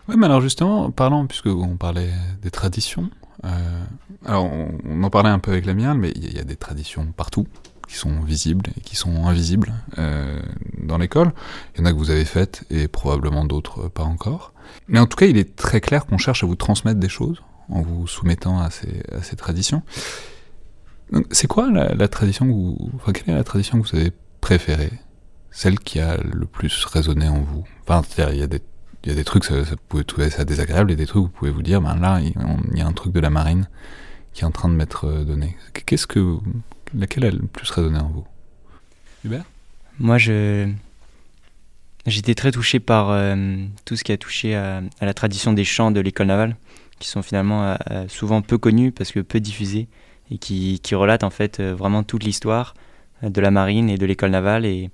Ouais, 0.07 0.15
mais 0.17 0.25
alors 0.25 0.41
justement, 0.41 0.91
parlant, 0.91 1.25
puisque 1.25 1.47
on 1.47 1.77
parlait 1.77 2.11
des 2.41 2.51
traditions, 2.51 3.09
euh, 3.43 3.83
alors 4.25 4.45
on, 4.45 5.03
en 5.03 5.09
parlait 5.09 5.29
un 5.29 5.39
peu 5.39 5.51
avec 5.51 5.65
l'amiral, 5.65 5.97
mais 5.97 6.11
il 6.15 6.33
y, 6.33 6.39
a- 6.39 6.43
des 6.43 6.55
traditions 6.55 7.05
partout 7.15 7.47
qui 7.87 7.95
sont 7.95 8.21
visibles 8.21 8.65
et 8.77 8.81
qui 8.81 8.95
sont 8.95 9.25
invisibles 9.25 9.73
euh, 9.97 10.39
dans 10.81 10.97
l'école. 10.97 11.31
Il 11.73 11.79
y 11.79 11.83
en 11.83 11.85
a 11.85 11.91
que 11.91 11.97
vous 11.97 12.11
avez 12.11 12.25
faites 12.25 12.63
et 12.69 12.87
probablement 12.87 13.45
d'autres 13.45 13.87
pas 13.87 14.03
encore. 14.03 14.53
Mais 14.87 14.99
en 14.99 15.05
tout 15.05 15.17
cas, 15.17 15.25
il 15.25 15.37
est 15.37 15.55
très 15.55 15.81
clair 15.81 16.05
qu'on 16.05 16.17
cherche 16.17 16.43
à 16.43 16.47
vous 16.47 16.55
transmettre 16.55 16.99
des 16.99 17.09
choses 17.09 17.41
en 17.69 17.81
vous 17.81 18.07
soumettant 18.07 18.59
à 18.59 18.69
ces, 18.69 19.35
traditions. 19.35 19.81
C'est 21.31 21.47
quoi 21.47 21.71
la, 21.71 21.93
la 21.93 22.07
tradition 22.07 22.45
que 22.45 22.51
vous, 22.51 22.91
enfin, 22.95 23.11
quelle 23.11 23.33
est 23.33 23.37
la 23.37 23.43
tradition 23.43 23.81
que 23.81 23.87
vous 23.87 23.95
avez 23.95 24.11
préférée? 24.41 24.91
Celle 25.55 25.79
qui 25.79 26.01
a 26.01 26.17
le 26.17 26.45
plus 26.45 26.83
résonné 26.83 27.29
en 27.29 27.39
vous 27.39 27.63
Enfin, 27.87 28.01
il 28.33 28.37
y 28.37 28.43
a 28.43 28.47
des 28.47 28.61
il 29.05 29.09
y 29.09 29.11
a 29.11 29.15
des 29.15 29.23
trucs, 29.23 29.45
ça, 29.45 29.63
ça 29.63 29.75
pouvez 29.87 30.03
trouver 30.03 30.29
ça 30.31 30.45
désagréable, 30.45 30.91
et 30.91 30.95
des 30.95 31.05
trucs, 31.05 31.21
vous 31.21 31.29
pouvez 31.29 31.51
vous 31.51 31.61
dire, 31.61 31.79
ben 31.79 31.95
là, 31.95 32.19
il 32.19 32.77
y 32.77 32.81
a 32.81 32.87
un 32.87 32.91
truc 32.91 33.13
de 33.13 33.19
la 33.19 33.29
marine 33.29 33.69
qui 34.33 34.41
est 34.41 34.45
en 34.45 34.51
train 34.51 34.67
de 34.67 34.73
m'être 34.73 35.05
euh, 35.05 35.23
donné. 35.23 35.55
Qu'est-ce 35.85 36.07
que, 36.07 36.37
laquelle 36.93 37.25
a 37.25 37.29
le 37.29 37.45
plus 37.45 37.69
résonné 37.69 37.99
en 37.99 38.07
vous? 38.07 38.25
Hubert? 39.23 39.45
Moi, 39.99 40.17
je 40.17 40.71
j'étais 42.07 42.35
très 42.35 42.51
touché 42.51 42.79
par 42.79 43.11
euh, 43.11 43.35
tout 43.85 43.95
ce 43.95 44.03
qui 44.03 44.11
a 44.11 44.17
touché 44.17 44.55
à, 44.55 44.81
la 44.99 45.13
tradition 45.13 45.53
des 45.53 45.63
chants 45.63 45.91
de 45.91 45.99
l'école 45.99 46.27
navale, 46.27 46.57
qui 46.99 47.07
sont 47.07 47.21
finalement 47.21 47.77
euh, 47.91 48.07
souvent 48.07 48.41
peu 48.41 48.57
connus 48.57 48.91
parce 48.91 49.11
que 49.11 49.19
peu 49.19 49.39
diffusés 49.39 49.87
et 50.31 50.39
qui, 50.39 50.79
qui 50.81 50.95
relatent 50.95 51.23
en 51.23 51.29
fait 51.29 51.61
vraiment 51.61 52.01
toute 52.01 52.23
l'histoire 52.23 52.73
de 53.21 53.39
la 53.39 53.51
marine 53.51 53.89
et 53.89 53.97
de 53.97 54.05
l'école 54.05 54.31
navale. 54.31 54.65
Et 54.65 54.89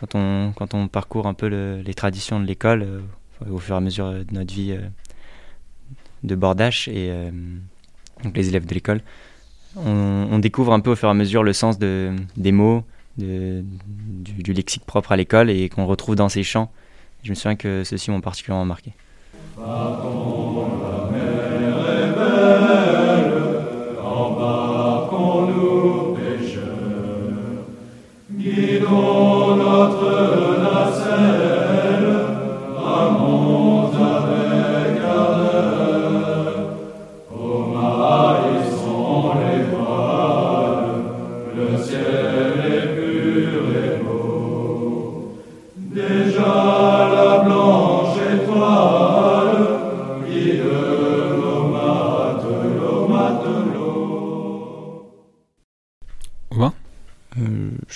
quand 0.00 0.74
on, 0.74 0.88
parcourt 0.88 1.26
un 1.26 1.34
peu 1.34 1.48
le- 1.48 1.82
les 1.84 1.94
traditions 1.94 2.40
de 2.40 2.46
l'école 2.46 2.82
euh, 2.82 3.00
au 3.50 3.58
fur 3.58 3.74
et 3.74 3.78
à 3.78 3.80
mesure 3.80 4.10
de 4.10 4.26
notre 4.32 4.52
vie 4.52 4.72
euh, 4.72 4.80
de 6.22 6.34
bordage 6.34 6.88
et 6.88 7.10
euh, 7.10 7.30
les 8.34 8.48
élèves 8.48 8.66
de 8.66 8.74
l'école, 8.74 9.00
on, 9.76 10.38
découvre 10.38 10.72
un 10.72 10.80
peu 10.80 10.90
au 10.90 10.96
fur 10.96 11.08
et 11.08 11.10
à 11.10 11.14
mesure 11.14 11.42
le 11.42 11.52
sens 11.52 11.78
de, 11.78 12.14
des 12.36 12.52
mots, 12.52 12.82
du 13.16 14.52
lexique 14.52 14.84
propre 14.84 15.12
à 15.12 15.16
l'école 15.16 15.48
et 15.48 15.68
qu'on 15.68 15.86
retrouve 15.86 16.16
dans 16.16 16.28
ces 16.28 16.42
chants. 16.42 16.70
Je 17.22 17.30
me 17.30 17.34
souviens 17.34 17.56
que 17.56 17.84
ceux-ci 17.84 18.10
m'ont 18.10 18.20
particulièrement 18.20 18.64
marqué. 18.64 18.94
Aubin 29.80 30.19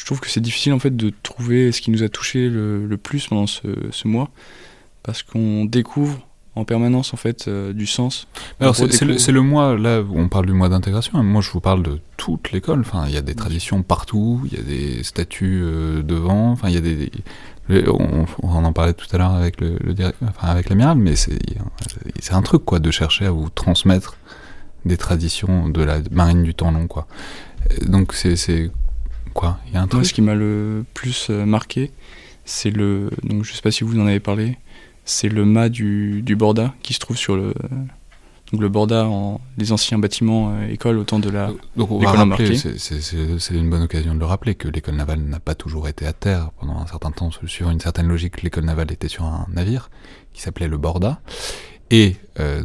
je 0.05 0.09
trouve 0.09 0.21
que 0.21 0.29
c'est 0.29 0.43
difficile 0.43 0.75
en 0.75 0.79
fait 0.79 0.95
de 0.95 1.15
trouver 1.23 1.73
ce 1.73 1.81
qui 1.81 1.91
nous 1.91 2.03
a 2.03 2.11
touché 2.11 2.51
le, 2.51 2.87
le 2.87 2.97
plus 2.99 3.27
pendant 3.27 3.47
ce, 3.47 3.63
ce 3.91 4.07
mois 4.07 4.29
parce 5.03 5.23
qu'on 5.23 5.65
découvre 5.65 6.19
en 6.57 6.67
permanence 6.67 7.15
en 7.15 7.17
fait 7.17 7.49
euh, 7.49 7.73
du 7.73 7.87
sens. 7.87 8.29
Alors 8.61 8.77
c'est 8.77 9.33
le, 9.33 9.41
mois, 9.41 9.79
là 9.79 10.03
où 10.03 10.19
on 10.21 10.29
parle 10.29 10.45
du 10.45 10.53
mois 10.53 10.69
d'intégration, 10.69 11.23
moi 11.23 11.41
je 11.41 11.51
vous 11.51 11.61
parle 11.61 11.83
de 11.83 12.01
toute 12.19 12.53
l'école, 12.53 12.81
enfin 12.81 13.07
il 13.09 13.15
y 13.15 13.17
a 13.17 13.23
des 13.23 13.35
traditions 13.35 13.83
partout, 13.83 14.43
il 14.45 14.59
y 14.59 14.61
a 14.61 14.63
des 14.63 15.03
statues 15.05 15.63
euh, 15.65 16.03
devant, 16.03 16.51
enfin 16.51 16.69
il 16.69 16.75
y 16.75 16.77
a 16.77 16.83
des... 16.83 17.11
on, 17.89 18.27
on 18.43 18.63
en 18.63 18.73
parlait 18.75 18.93
tout 18.93 19.09
à 19.11 19.17
l'heure 19.17 19.33
avec 19.33 19.59
le, 19.59 19.79
enfin, 20.23 20.49
avec 20.49 20.69
l'amiral, 20.69 20.99
mais 20.99 21.17
c'est 21.17 21.39
c'est 22.21 22.35
un 22.35 22.43
truc 22.43 22.63
quoi 22.67 22.79
de 22.79 22.91
chercher 22.91 23.25
à 23.25 23.31
vous 23.31 23.49
transmettre 23.49 24.19
des 24.85 24.99
traditions 24.99 25.71
de 25.71 25.83
la 25.83 26.01
marine 26.11 26.43
du 26.43 26.53
temps 26.53 26.73
long 26.73 26.89
quoi. 26.89 27.07
Euh, 27.71 27.87
Donc 27.87 28.13
c'est 28.13 28.71
quoi 29.35 29.59
Il 29.67 29.75
y 29.75 29.77
a 29.77 29.81
un 29.81 29.83
Moi, 29.83 29.89
truc 29.89 30.07
ce 30.07 30.15
qui 30.15 30.23
m'a 30.23 30.35
le 30.35 30.85
plus 30.95 31.29
euh, 31.31 31.45
marqué, 31.45 31.91
c'est 32.45 32.71
le. 32.71 33.11
Donc, 33.23 33.45
je 33.45 33.53
sais 33.53 33.63
pas 33.63 33.71
si 33.71 33.85
vous 33.85 33.99
en 34.01 34.07
avez 34.07 34.21
parlé. 34.21 34.59
C'est 35.05 35.29
le 35.29 35.45
mât 35.45 35.69
du, 35.69 36.23
du 36.23 36.35
Borda 36.35 36.73
qui 36.83 36.95
se 36.95 36.99
trouve 36.99 37.19
sur 37.19 37.37
le. 37.37 37.53
Donc, 38.53 38.61
le 38.61 38.69
Borda, 38.69 39.07
en, 39.07 39.41
les 39.59 39.73
anciens 39.73 39.99
bâtiments 39.99 40.55
euh, 40.55 40.69
écoles 40.69 40.97
au 40.99 41.05
temps 41.05 41.19
de 41.19 41.29
la. 41.29 41.51
Donc 41.77 41.91
on 41.91 41.99
va 41.99 42.13
rappeler, 42.13 42.57
c'est 42.57 43.55
une 43.55 43.69
bonne 43.69 43.83
occasion 43.83 44.15
de 44.15 44.21
le 44.21 44.27
rappeler, 44.27 44.55
que 44.55 44.69
l'école 44.69 44.95
navale 44.95 45.21
n'a 45.21 45.41
pas 45.41 45.55
toujours 45.55 45.89
été 45.89 46.07
à 46.07 46.13
terre. 46.13 46.51
Pendant 46.61 46.79
un 46.79 46.87
certain 46.87 47.11
temps, 47.11 47.31
suivant 47.47 47.71
une 47.71 47.81
certaine 47.81 48.09
logique, 48.09 48.43
l'école 48.43 48.65
navale 48.65 48.93
était 48.93 49.09
sur 49.09 49.25
un 49.25 49.47
navire 49.53 49.91
qui 50.33 50.41
s'appelait 50.41 50.69
le 50.69 50.79
Borda. 50.79 51.21
Et 51.91 52.17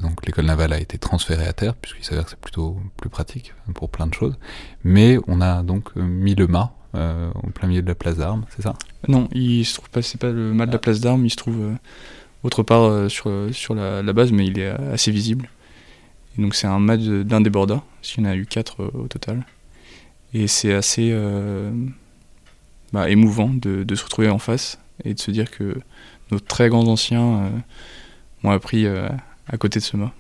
donc 0.01 0.25
l'école 0.25 0.45
navale 0.45 0.73
a 0.73 0.79
été 0.79 0.97
transférée 0.97 1.45
à 1.45 1.53
terre, 1.53 1.75
puisqu'il 1.75 2.03
s'avère 2.03 2.23
que 2.23 2.31
c'est 2.31 2.39
plutôt 2.39 2.77
plus 2.97 3.09
pratique 3.09 3.53
pour 3.75 3.89
plein 3.89 4.07
de 4.07 4.13
choses. 4.13 4.35
Mais 4.83 5.17
on 5.27 5.41
a 5.41 5.61
donc 5.61 5.95
mis 5.95 6.35
le 6.35 6.47
mât 6.47 6.73
au 6.93 7.49
plein 7.53 7.67
milieu 7.67 7.81
de 7.81 7.87
la 7.87 7.95
place 7.95 8.17
d'armes, 8.17 8.45
c'est 8.55 8.63
ça? 8.63 8.73
Non, 9.07 9.27
il 9.31 9.65
se 9.65 9.75
trouve 9.75 9.89
pas, 9.89 10.01
c'est 10.01 10.19
pas 10.19 10.31
le 10.31 10.53
mât 10.53 10.65
de 10.65 10.71
la 10.71 10.79
place 10.79 10.99
d'armes, 10.99 11.25
il 11.25 11.29
se 11.29 11.35
trouve 11.35 11.73
autre 12.43 12.63
part 12.63 13.11
sur, 13.11 13.29
sur 13.51 13.75
la, 13.75 14.01
la, 14.01 14.13
base, 14.13 14.31
mais 14.31 14.47
il 14.47 14.57
est 14.57 14.69
assez 14.69 15.11
visible. 15.11 15.49
Et 16.37 16.41
donc 16.41 16.55
c'est 16.55 16.67
un 16.67 16.79
mât 16.79 16.97
d'un 16.97 17.41
des 17.41 17.51
bordas, 17.51 17.83
s'il 18.01 18.23
y 18.23 18.27
en 18.27 18.29
a 18.29 18.35
eu 18.35 18.45
quatre 18.47 18.83
au 18.95 19.07
total. 19.07 19.45
Et 20.33 20.47
c'est 20.47 20.73
assez 20.73 21.13
bah, 22.93 23.09
émouvant 23.09 23.49
de, 23.49 23.83
de, 23.83 23.95
se 23.95 24.03
retrouver 24.03 24.29
en 24.29 24.39
face 24.39 24.79
et 25.03 25.13
de 25.13 25.19
se 25.19 25.31
dire 25.31 25.51
que 25.51 25.77
nos 26.31 26.39
très 26.39 26.69
grands 26.69 26.87
anciens 26.87 27.43
euh, 27.43 27.49
m'ont 28.43 28.51
appris 28.51 28.85
euh, 28.85 29.07
à 29.47 29.57
côté 29.57 29.79
de 29.79 29.83
ce 29.83 29.97
mât. 29.97 30.11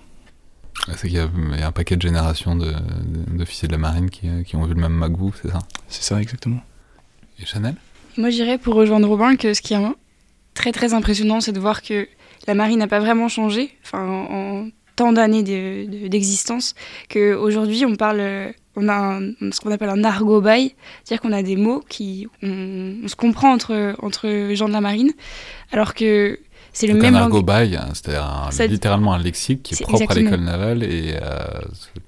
C'est 0.95 1.07
qu'il 1.09 1.17
y, 1.17 1.19
a 1.19 1.67
un 1.67 1.71
paquet 1.71 1.97
de 1.97 2.01
générations 2.01 2.55
d'officiers 2.55 3.67
de, 3.67 3.73
la 3.73 3.77
marine 3.77 4.09
qui, 4.09 4.29
qui, 4.45 4.55
ont 4.55 4.63
vu 4.63 4.73
le 4.73 4.79
même 4.79 5.13
vous, 5.13 5.33
c'est 5.41 5.49
ça? 5.49 5.59
C'est 5.89 6.03
ça, 6.03 6.21
exactement. 6.21 6.61
Et 7.39 7.45
Chanel? 7.45 7.75
Moi, 8.17 8.29
je 8.29 8.35
dirais 8.35 8.57
pour 8.57 8.75
rejoindre 8.75 9.07
Robin 9.07 9.35
que 9.35 9.53
ce 9.53 9.61
qui 9.61 9.73
est 9.73 9.77
très 10.53 10.71
très 10.71 10.93
impressionnant, 10.93 11.41
c'est 11.41 11.51
de 11.51 11.59
voir 11.59 11.81
que 11.81 12.07
la 12.47 12.55
marine 12.55 12.79
n'a 12.79 12.87
pas 12.87 12.99
vraiment 12.99 13.27
changé 13.27 13.71
enfin, 13.83 14.05
en, 14.05 14.69
tant 14.95 15.13
d'années 15.13 15.43
d'existence, 16.09 16.75
qu'aujourd'hui 17.07 17.85
on 17.85 17.95
parle 17.95 18.53
on 18.75 18.89
a 18.89 19.19
ce 19.51 19.61
qu'on 19.61 19.71
appelle 19.71 19.89
un 19.89 20.03
argot 20.03 20.41
bail, 20.41 20.75
c'est-à-dire 21.03 21.21
qu'on 21.21 21.31
a 21.31 21.43
des 21.43 21.55
mots 21.55 21.81
qui 21.87 22.27
on, 22.43 23.07
se 23.07 23.15
comprend 23.15 23.53
entre 23.53 23.95
entre 23.99 24.49
gens 24.53 24.67
de 24.67 24.73
la 24.73 24.81
marine, 24.81 25.11
alors 25.71 25.93
que 25.93 26.39
c'est 26.73 26.87
le 26.87 26.93
même 26.95 27.15
un 27.15 27.23
argot 27.23 27.41
bail, 27.41 27.75
hein, 27.75 27.89
c'est-à-dire 27.93 28.69
littéralement 28.69 29.13
un 29.13 29.19
lexique 29.19 29.63
qui 29.63 29.73
est, 29.73 29.85
propre 29.85 30.11
à 30.11 30.15
l'école 30.15 30.41
navale 30.41 30.83
et 30.83 31.15
euh, 31.15 31.19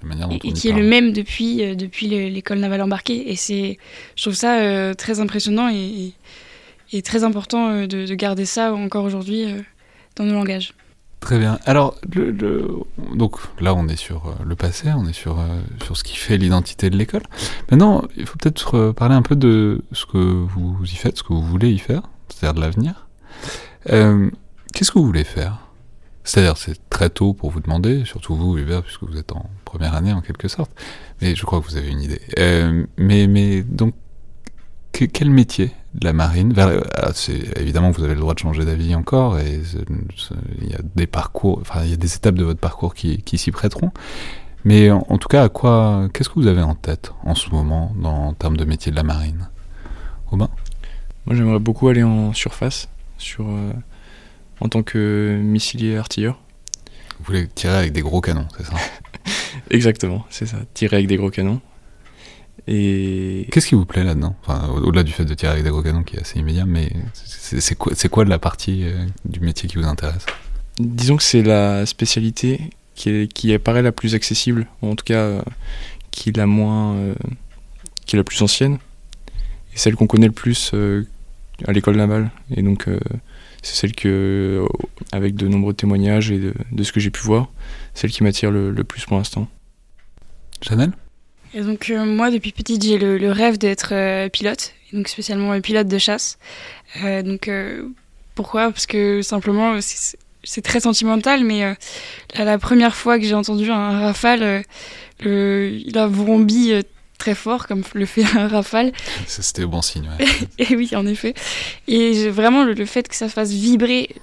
la 0.01 0.07
manière 0.07 0.27
dont 0.27 0.37
et 0.43 0.53
qui 0.53 0.69
est 0.69 0.73
le 0.73 0.83
même 0.83 1.13
depuis 1.13 1.63
euh, 1.63 1.75
depuis 1.75 2.07
l'école 2.07 2.59
navale 2.59 2.81
embarquée 2.81 3.31
et 3.31 3.35
c'est 3.35 3.77
je 4.15 4.23
trouve 4.23 4.35
ça 4.35 4.59
euh, 4.59 4.93
très 4.93 5.19
impressionnant 5.19 5.69
et, 5.69 6.13
et, 6.93 7.01
très 7.01 7.23
important 7.23 7.81
de, 7.81 8.05
de, 8.05 8.15
garder 8.15 8.45
ça 8.45 8.73
encore 8.73 9.05
aujourd'hui 9.05 9.45
dans 10.15 10.25
nos 10.25 10.33
langages. 10.33 10.73
Très 11.21 11.37
bien. 11.37 11.59
Alors, 11.65 11.95
le, 12.13 12.67
donc 13.13 13.37
là, 13.59 13.75
on 13.75 13.87
est 13.87 13.95
sur 13.95 14.25
euh, 14.25 14.31
le 14.43 14.55
passé, 14.55 14.89
on 14.97 15.05
est 15.05 15.13
sur, 15.13 15.39
euh, 15.39 15.59
sur 15.85 15.95
ce 15.95 16.03
qui 16.03 16.17
fait 16.17 16.35
l'identité 16.35 16.89
de 16.89 16.97
l'école. 16.97 17.21
Maintenant, 17.69 18.03
il 18.17 18.25
faut 18.25 18.37
peut-être 18.39 18.75
euh, 18.75 18.91
parler 18.91 19.13
un 19.13 19.21
peu 19.21 19.35
de 19.35 19.83
ce 19.91 20.07
que 20.07 20.17
vous 20.17 20.79
y 20.83 20.95
faites, 20.95 21.19
ce 21.19 21.23
que 21.23 21.31
vous 21.31 21.43
voulez 21.43 21.69
y 21.69 21.77
faire, 21.77 22.01
c'est-à-dire 22.27 22.55
de 22.55 22.61
l'avenir. 22.61 23.07
Qu'est-ce 24.73 24.91
que 24.91 24.99
vous 24.99 25.05
voulez 25.05 25.23
faire? 25.23 25.59
C'est-à-dire, 26.23 26.57
c'est 26.57 26.77
très 26.89 27.09
tôt 27.09 27.33
pour 27.33 27.49
vous 27.49 27.59
demander, 27.59 28.05
surtout 28.05 28.35
vous, 28.35 28.57
Hubert, 28.57 28.83
puisque 28.83 29.03
vous 29.03 29.17
êtes 29.17 29.31
en 29.31 29.49
première 29.65 29.95
année 29.95 30.13
en 30.13 30.21
quelque 30.21 30.47
sorte, 30.47 30.71
mais 31.19 31.35
je 31.35 31.45
crois 31.45 31.59
que 31.59 31.65
vous 31.65 31.77
avez 31.77 31.89
une 31.89 32.01
idée. 32.01 32.21
mais, 32.97 33.27
mais 33.27 33.63
donc, 33.63 33.95
quel 34.91 35.31
métier 35.31 35.71
de 35.95 36.05
la 36.05 36.13
marine? 36.13 36.53
Ah, 36.57 37.11
Évidemment, 37.55 37.91
vous 37.91 38.03
avez 38.03 38.13
le 38.13 38.19
droit 38.19 38.33
de 38.33 38.39
changer 38.39 38.65
d'avis 38.65 38.93
encore, 38.93 39.39
et 39.39 39.61
il 40.61 40.69
y 40.69 40.75
a 40.75 40.79
des 40.95 41.07
parcours, 41.07 41.59
enfin, 41.61 41.81
il 41.83 41.89
y 41.89 41.93
a 41.93 41.97
des 41.97 42.15
étapes 42.15 42.35
de 42.35 42.43
votre 42.43 42.59
parcours 42.59 42.93
qui, 42.93 43.37
s'y 43.37 43.51
prêteront. 43.51 43.91
Mais 44.63 44.91
en, 44.91 45.17
tout 45.17 45.27
cas, 45.27 45.43
à 45.43 45.49
quoi, 45.49 46.07
qu'est-ce 46.13 46.29
que 46.29 46.35
vous 46.35 46.47
avez 46.47 46.61
en 46.61 46.75
tête 46.75 47.13
en 47.23 47.33
ce 47.33 47.49
moment 47.49 47.95
en 48.03 48.33
termes 48.33 48.57
de 48.57 48.65
métier 48.65 48.91
de 48.91 48.95
la 48.95 49.03
marine? 49.03 49.49
Robin? 50.27 50.49
Moi, 51.25 51.35
j'aimerais 51.35 51.59
beaucoup 51.59 51.87
aller 51.87 52.03
en 52.03 52.31
surface, 52.33 52.89
sur, 53.17 53.47
euh, 53.47 53.71
en 54.61 54.69
tant 54.69 54.83
que 54.83 55.39
missilier 55.43 55.97
artilleur. 55.97 56.39
Vous 57.19 57.25
voulez 57.25 57.47
tirer 57.47 57.75
avec 57.75 57.91
des 57.91 58.01
gros 58.01 58.21
canons, 58.21 58.47
c'est 58.57 58.65
ça 58.65 58.73
Exactement, 59.69 60.25
c'est 60.29 60.45
ça. 60.45 60.57
Tirer 60.73 60.97
avec 60.97 61.07
des 61.07 61.17
gros 61.17 61.29
canons. 61.29 61.59
Et... 62.67 63.47
Qu'est-ce 63.51 63.67
qui 63.67 63.75
vous 63.75 63.85
plaît 63.85 64.03
là-dedans? 64.03 64.35
Enfin, 64.45 64.67
Au-delà 64.69 65.03
du 65.03 65.11
fait 65.11 65.25
de 65.25 65.33
tirer 65.33 65.51
avec 65.53 65.63
des 65.63 65.69
gros 65.71 65.81
canons 65.81 66.03
qui 66.03 66.15
est 66.15 66.21
assez 66.21 66.39
immédiat, 66.39 66.65
mais 66.65 66.91
c'est 67.13 67.75
quoi, 67.75 67.93
quoi 68.09 68.25
la 68.25 68.39
partie 68.39 68.83
euh, 68.83 69.05
du 69.25 69.39
métier 69.39 69.67
qui 69.67 69.77
vous 69.77 69.85
intéresse? 69.85 70.25
Disons 70.79 71.17
que 71.17 71.23
c'est 71.23 71.41
la 71.41 71.85
spécialité 71.85 72.69
qui, 72.95 73.09
est, 73.09 73.33
qui 73.33 73.53
apparaît 73.53 73.81
la 73.81 73.91
plus 73.91 74.13
accessible, 74.15 74.67
ou 74.81 74.91
en 74.91 74.95
tout 74.95 75.05
cas 75.05 75.15
euh, 75.15 75.41
qui 76.11 76.29
est 76.29 76.37
la 76.37 76.45
moins, 76.45 76.95
euh, 76.95 77.15
qui 78.05 78.15
est 78.15 78.19
la 78.19 78.23
plus 78.23 78.41
ancienne, 78.41 78.77
et 79.73 79.77
celle 79.77 79.95
qu'on 79.95 80.07
connaît 80.07 80.27
le 80.27 80.33
plus 80.33 80.73
à 81.67 81.71
l'école 81.71 81.95
navale. 81.95 82.31
Et 82.55 82.61
donc 82.61 82.87
c'est 83.61 83.75
celle 83.75 83.93
que, 83.93 84.65
avec 85.11 85.35
de 85.35 85.47
nombreux 85.47 85.73
témoignages 85.73 86.31
et 86.31 86.39
de, 86.39 86.53
de 86.71 86.83
ce 86.83 86.91
que 86.91 86.99
j'ai 86.99 87.11
pu 87.11 87.21
voir, 87.21 87.49
celle 87.93 88.11
qui 88.11 88.23
m'attire 88.23 88.51
le, 88.51 88.71
le 88.71 88.83
plus 88.83 89.05
pour 89.05 89.17
l'instant. 89.17 89.47
Chanel? 90.61 90.91
Et 91.53 91.61
donc 91.61 91.89
euh, 91.89 92.05
moi 92.05 92.31
depuis 92.31 92.51
petite 92.51 92.83
j'ai 92.83 92.97
le, 92.97 93.31
rêve 93.31 93.57
d'être 93.57 93.93
euh, 93.93 94.29
pilote, 94.29 94.73
donc 94.93 95.07
spécialement 95.07 95.59
pilote 95.59 95.87
de 95.87 95.97
chasse. 95.97 96.37
Euh, 97.03 97.21
donc 97.21 97.49
pourquoi? 98.35 98.71
Parce 98.71 98.85
que 98.85 99.21
simplement 99.21 99.79
c'est 100.43 100.61
très 100.61 100.79
sentimental, 100.79 101.43
mais 101.43 101.75
la 102.35 102.57
première 102.57 102.95
fois 102.95 103.19
que 103.19 103.25
j'ai 103.25 103.33
entendu 103.33 103.69
un 103.69 103.99
rafale, 103.99 104.63
il 105.23 105.97
a 105.97 106.07
vrombi 106.07 106.73
très 107.21 107.35
fort 107.35 107.67
comme 107.67 107.83
le 107.93 108.05
fait 108.05 108.25
un 108.35 108.47
rafale. 108.57 108.91
C'était 109.27 109.65
bon 109.65 109.81
signe. 109.81 110.09
Ouais. 110.19 110.27
et 110.57 110.75
oui 110.75 110.89
en 110.95 111.05
effet. 111.05 111.33
Et 111.87 112.29
vraiment 112.29 112.63
le, 112.63 112.85
fait 112.85 113.07
que 113.07 113.15
ça 113.15 113.29
fasse 113.29 113.51
vibrer 113.51 114.15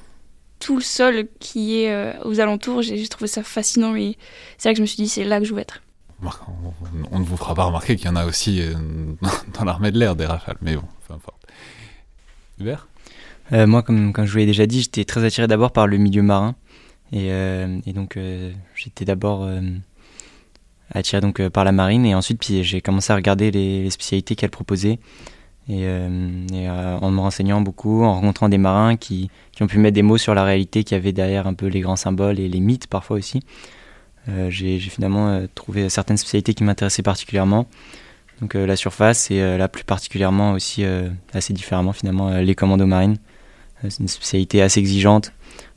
tout 0.59 0.77
le 0.77 0.83
sol 0.83 1.29
qui 1.39 1.81
est 1.81 2.19
aux 2.25 2.41
alentours, 2.41 2.83
j'ai 2.83 3.07
trouvé 3.07 3.29
ça 3.29 3.45
fascinant 3.45 3.95
et 3.95 4.17
c'est 4.57 4.69
là 4.69 4.73
que 4.73 4.79
je 4.79 4.83
me 4.83 4.87
suis 4.87 4.97
dit 4.97 5.09
c'est 5.09 5.25
là 5.25 5.39
que 5.39 5.45
je 5.45 5.55
veux 5.55 5.61
être 5.61 5.81
on 7.11 7.19
ne 7.19 7.25
vous 7.25 7.37
fera 7.37 7.55
pas 7.55 7.65
remarquer 7.65 7.97
qu'il 7.97 8.07
y 8.07 8.09
en 8.09 8.17
a 8.17 8.27
aussi 8.27 8.61
euh, 8.61 8.75
dans 9.55 9.65
l'armée 9.65 9.91
de 9.91 9.99
l'air 9.99 10.17
des 10.17 10.27
rafales, 10.27 10.57
mais 10.61 10.77
bon, 10.77 10.85
peu 11.07 11.15
importe. 11.15 11.47
Hubert? 12.61 12.89
Euh, 13.53 13.67
Moi, 13.67 13.83
comme, 13.83 14.13
comme, 14.13 14.27
je 14.27 14.33
vous 14.33 14.39
l'ai 14.39 14.47
déjà 14.47 14.67
dit, 14.67 14.83
j'étais 14.83 15.05
très 15.05 15.25
attiré 15.25 15.47
d'abord 15.47 15.73
par 15.73 15.87
le 15.87 15.97
milieu 15.97 16.23
marin. 16.23 16.55
Et, 17.13 17.33
euh, 17.33 17.79
donc, 17.87 18.19
j'étais 18.75 19.05
d'abord 19.05 19.49
attiré 20.93 21.21
donc, 21.21 21.47
par 21.49 21.65
la 21.65 21.73
marine. 21.73 22.07
Et 22.07 22.15
ensuite, 22.15 22.41
puis, 22.41 22.65
j'ai 22.65 22.81
commencé 22.81 23.13
à 23.13 23.17
regarder 23.17 23.51
les, 23.51 23.91
spécialités 23.91 24.37
qu'elle 24.37 24.51
proposait. 24.51 24.99
Et, 25.69 25.87
en 25.87 27.11
me 27.11 27.21
renseignant 27.21 27.61
beaucoup, 27.61 28.03
en 28.05 28.15
rencontrant 28.15 28.49
des 28.49 28.59
marins 28.59 28.97
qui, 28.97 29.31
qui, 29.53 29.63
ont 29.63 29.67
pu 29.67 29.79
mettre 29.79 29.95
des 29.95 30.03
mots 30.03 30.19
sur 30.19 30.35
la 30.35 30.45
réalité 30.45 30.85
qu'il 30.85 30.97
y 30.97 31.01
avait 31.01 31.13
derrière 31.13 31.47
un 31.47 31.55
peu 31.55 31.67
les 31.67 31.81
grands 31.81 31.97
symboles 31.97 32.41
et 32.41 32.49
les 32.49 32.61
mythes 32.61 32.87
parfois 32.87 33.19
aussi. 33.19 33.43
Euh, 34.29 34.51
j'ai 34.51 34.79
finalement 34.79 35.29
euh, 35.29 35.47
trouvé 35.55 35.89
certaines 35.89 36.17
spécialités 36.17 36.55
qui 36.55 36.65
m'intéressaient 36.65 37.03
particulièrement. 37.03 37.67
Donc 38.41 38.55
euh, 38.55 38.67
la 38.67 38.77
surface 38.77 39.31
et 39.31 39.41
là 39.59 39.69
plus 39.69 39.85
particulièrement 39.85 40.53
aussi 40.53 40.85
assez 41.33 41.53
différemment 41.53 41.93
finalement 41.93 42.31
les 42.39 42.55
commandos 42.55 42.87
marines. 42.87 43.17
c'est 43.83 43.99
une 44.01 44.09
spécialité 44.09 44.63
assez 44.63 44.81
exigeante. 44.81 45.33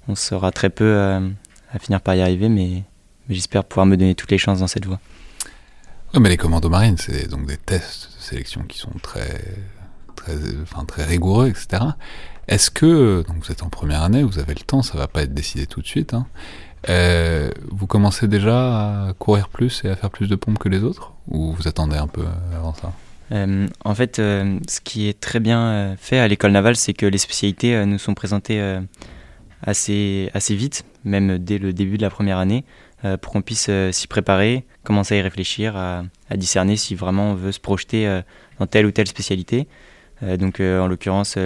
On 0.08 0.16
sera 0.16 0.52
très 0.52 0.70
peu 0.70 1.00
à 1.74 1.80
finir 1.80 2.02
par 2.02 2.16
y 2.16 2.22
arriver, 2.22 2.50
mais, 2.50 2.84
j'espère 3.30 3.64
pouvoir 3.64 3.86
me 3.86 3.98
donner 3.98 4.16
toutes 4.16 4.32
les 4.32 4.38
chances 4.38 4.60
dans 4.60 4.68
cette 4.68 4.86
voie. 4.86 5.00
mais 6.20 6.30
les 6.30 6.38
commandos 6.38 6.70
marines, 6.70 6.98
c'est 6.98 7.28
donc 7.28 7.46
des 7.46 7.58
tests 7.58 8.10
de 8.18 8.22
sélection 8.22 8.64
qui 8.64 8.78
sont 8.78 8.94
très, 9.02 9.42
très, 10.16 10.36
enfin, 10.64 10.86
très 10.86 11.06
rigoureux, 11.06 11.50
etc. 11.50 11.84
Est-ce 12.48 12.72
que, 12.72 13.24
donc 13.28 13.38
vous 13.44 13.52
êtes 13.52 13.64
en 13.64 13.70
première 13.70 14.02
année, 14.02 14.24
vous 14.24 14.40
avez 14.40 14.54
le 14.54 14.62
temps, 14.62 14.82
ça 14.82 14.98
va 14.98 15.08
pas 15.08 15.24
être 15.24 15.34
décidé 15.34 15.68
tout 15.68 15.82
de 15.82 15.88
suite, 15.88 16.14
hein, 16.14 16.26
euh, 16.90 17.52
vous 17.70 17.88
commencez 17.88 18.28
déjà 18.28 19.08
à 19.08 19.14
courir 19.14 19.50
plus 19.50 19.84
et 19.84 19.90
à 19.90 19.96
faire 19.96 20.10
plus 20.10 20.28
de 20.28 20.36
pompes 20.36 20.58
que 20.58 20.70
les 20.70 20.84
autres 20.84 21.14
Ou 21.28 21.54
vous 21.54 21.68
attendez 21.68 21.98
un 21.98 22.08
peu 22.08 22.24
avant 22.56 22.74
ça? 22.74 22.92
Euh, 23.32 23.68
En 23.86 23.96
fait, 23.96 24.20
euh, 24.20 24.58
ce 24.68 24.82
qui 24.82 25.08
est 25.08 25.20
très 25.20 25.40
bien 25.40 25.96
fait 26.00 26.20
à 26.20 26.28
l'école 26.28 26.52
navale, 26.52 26.76
c'est 26.76 26.94
que 26.94 27.06
les 27.06 27.18
spécialités 27.18 27.86
nous 27.86 28.00
sont 28.00 28.14
présentées 28.14 28.80
assez, 29.62 30.30
assez 30.34 30.56
vite, 30.56 30.84
même 31.04 31.38
dès 31.38 31.60
le 31.60 31.72
début 31.72 31.98
de 31.98 32.02
la 32.02 32.10
première 32.10 32.40
année, 32.40 32.66
pour 33.22 33.34
qu'on 33.34 33.42
puisse 33.42 33.70
s'y 33.92 34.08
préparer, 34.08 34.66
commencer 34.84 35.16
à 35.16 35.18
y 35.18 35.22
réfléchir, 35.22 35.76
à, 35.76 36.04
à, 36.30 36.38
discerner 36.38 36.76
si 36.78 36.94
vraiment 36.96 37.32
on 37.32 37.34
veut 37.34 37.52
se 37.52 37.60
projeter 37.60 38.22
dans 38.60 38.68
telle 38.68 38.86
ou 38.86 38.92
telle 38.92 39.08
spécialité. 39.08 39.68
donc 40.38 40.60
en 40.60 40.88
l'occurrence, 40.88 41.38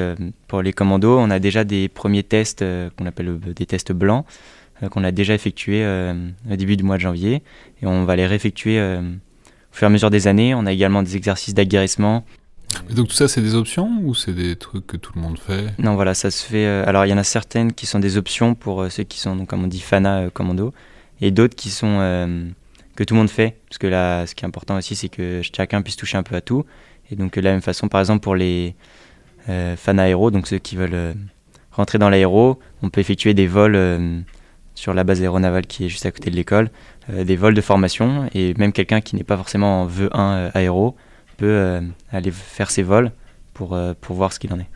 pour 0.47 0.62
les 0.62 0.74
commandos, 0.74 1.18
on 1.18 1.30
a 1.30 1.39
déjà 1.39 1.64
des 1.64 1.88
premiers 1.88 2.24
tests 2.24 2.66
qu'on 2.97 3.06
appelle 3.06 3.39
des 3.39 3.66
tests 3.66 3.93
blancs. 3.93 4.26
Euh, 4.84 4.89
qu'on 4.89 5.06
a 5.06 5.12
déjà 5.12 5.34
effectué 5.34 5.86
euh, 5.86 6.14
au 6.51 6.56
début 6.58 6.76
du 6.76 6.84
mois 6.84 6.97
de 6.97 7.01
janvier 7.01 7.43
et 7.82 7.86
on 7.86 8.03
va 8.03 8.18
les 8.18 8.28
réeffectuer 8.28 8.78
euh, 8.78 8.99
au 8.99 9.76
fur 9.76 9.86
et 9.86 9.88
à 9.88 9.89
mesure 9.89 10.10
des 10.10 10.28
années. 10.28 10.53
On 10.53 10.66
a 10.66 10.74
également 10.74 11.01
des 11.01 11.16
exercices 11.16 11.53
d'aguerrissement. 11.53 12.26
donc 12.89 13.08
tout 13.08 13.16
ça, 13.16 13.30
c'est 13.30 13.41
des 13.41 13.56
options 13.56 14.01
ou 14.03 14.14
c'est 14.14 14.34
des 14.34 14.58
trucs 14.58 14.86
que 14.86 14.97
tout 14.97 15.14
le 15.16 15.22
monde 15.22 15.39
fait? 15.39 15.74
Non, 15.80 15.95
voilà, 15.95 16.14
ça 16.14 16.30
se 16.30 16.45
fait. 16.45 16.66
alors 16.66 17.06
il 17.06 17.10
y 17.10 17.14
en 17.14 17.18
a 17.18 17.24
certaines 17.24 17.72
qui 17.72 17.86
sont 17.86 17.99
des 17.99 18.18
options 18.18 18.53
pour 18.53 18.91
ceux 18.91 19.03
qui 19.03 19.18
sont, 19.18 19.38
donc, 19.38 19.47
comme 19.47 19.64
on 19.64 19.68
dit, 19.68 19.80
FANA 19.80 20.30
commando, 20.34 20.74
et 21.22 21.32
d'autres 21.32 21.55
qui 21.55 21.70
sont 21.70 21.97
que 22.95 23.03
tout 23.03 23.13
le 23.13 23.20
monde 23.20 23.30
fait. 23.30 23.57
Parce 23.70 23.78
que 23.78 23.88
là, 23.88 24.26
ce 24.26 24.36
qui 24.36 24.43
est 24.43 24.47
important 24.47 24.78
aussi, 24.78 24.95
c'est 24.95 25.09
que 25.09 25.41
chacun 25.41 25.82
puisse 25.82 25.97
toucher 25.97 26.18
un 26.18 26.24
peu 26.24 26.36
à 26.36 26.41
tout. 26.41 26.66
Et 27.11 27.16
donc 27.16 27.36
de 27.36 27.41
la 27.41 27.51
même 27.51 27.61
façon, 27.61 27.88
par 27.88 27.99
exemple, 27.99 28.22
pour 28.22 28.36
les 28.36 28.76
FANA 29.47 30.03
aéro, 30.03 30.32
donc 30.32 30.47
ceux 30.47 30.59
qui 30.59 30.76
veulent 30.76 31.16
rentrer 31.72 31.97
dans 31.97 32.09
l'aéro, 32.09 32.59
on 32.82 32.89
peut 32.89 33.01
effectuer 33.01 33.34
des 33.34 33.47
vols 33.47 34.24
sur 34.76 34.93
la 34.93 35.03
base 35.03 35.22
aéronavale 35.22 35.68
qui 35.68 35.86
est 35.86 35.89
juste 35.89 36.05
à 36.05 36.11
côté 36.11 36.30
de 36.30 36.36
l'école, 36.36 36.70
des 37.09 37.36
vols 37.36 37.53
de 37.53 37.61
formation. 37.61 38.30
Et 38.34 38.53
même 38.55 38.72
quelqu'un 38.72 39.01
qui 39.01 39.16
n'est 39.16 39.24
pas 39.24 39.38
forcément 39.38 39.82
en 39.82 39.86
vœu 39.86 40.09
1 40.13 40.51
aéro 40.53 40.95
peut 41.38 41.82
aller 42.11 42.32
faire 42.32 42.72
ses 42.72 42.84
vols 42.84 43.11
pour, 43.56 43.76
pour 44.01 44.16
voir 44.16 44.32
ce 44.32 44.39
qu'il 44.39 44.53
en 44.53 44.60
est. 44.60 44.68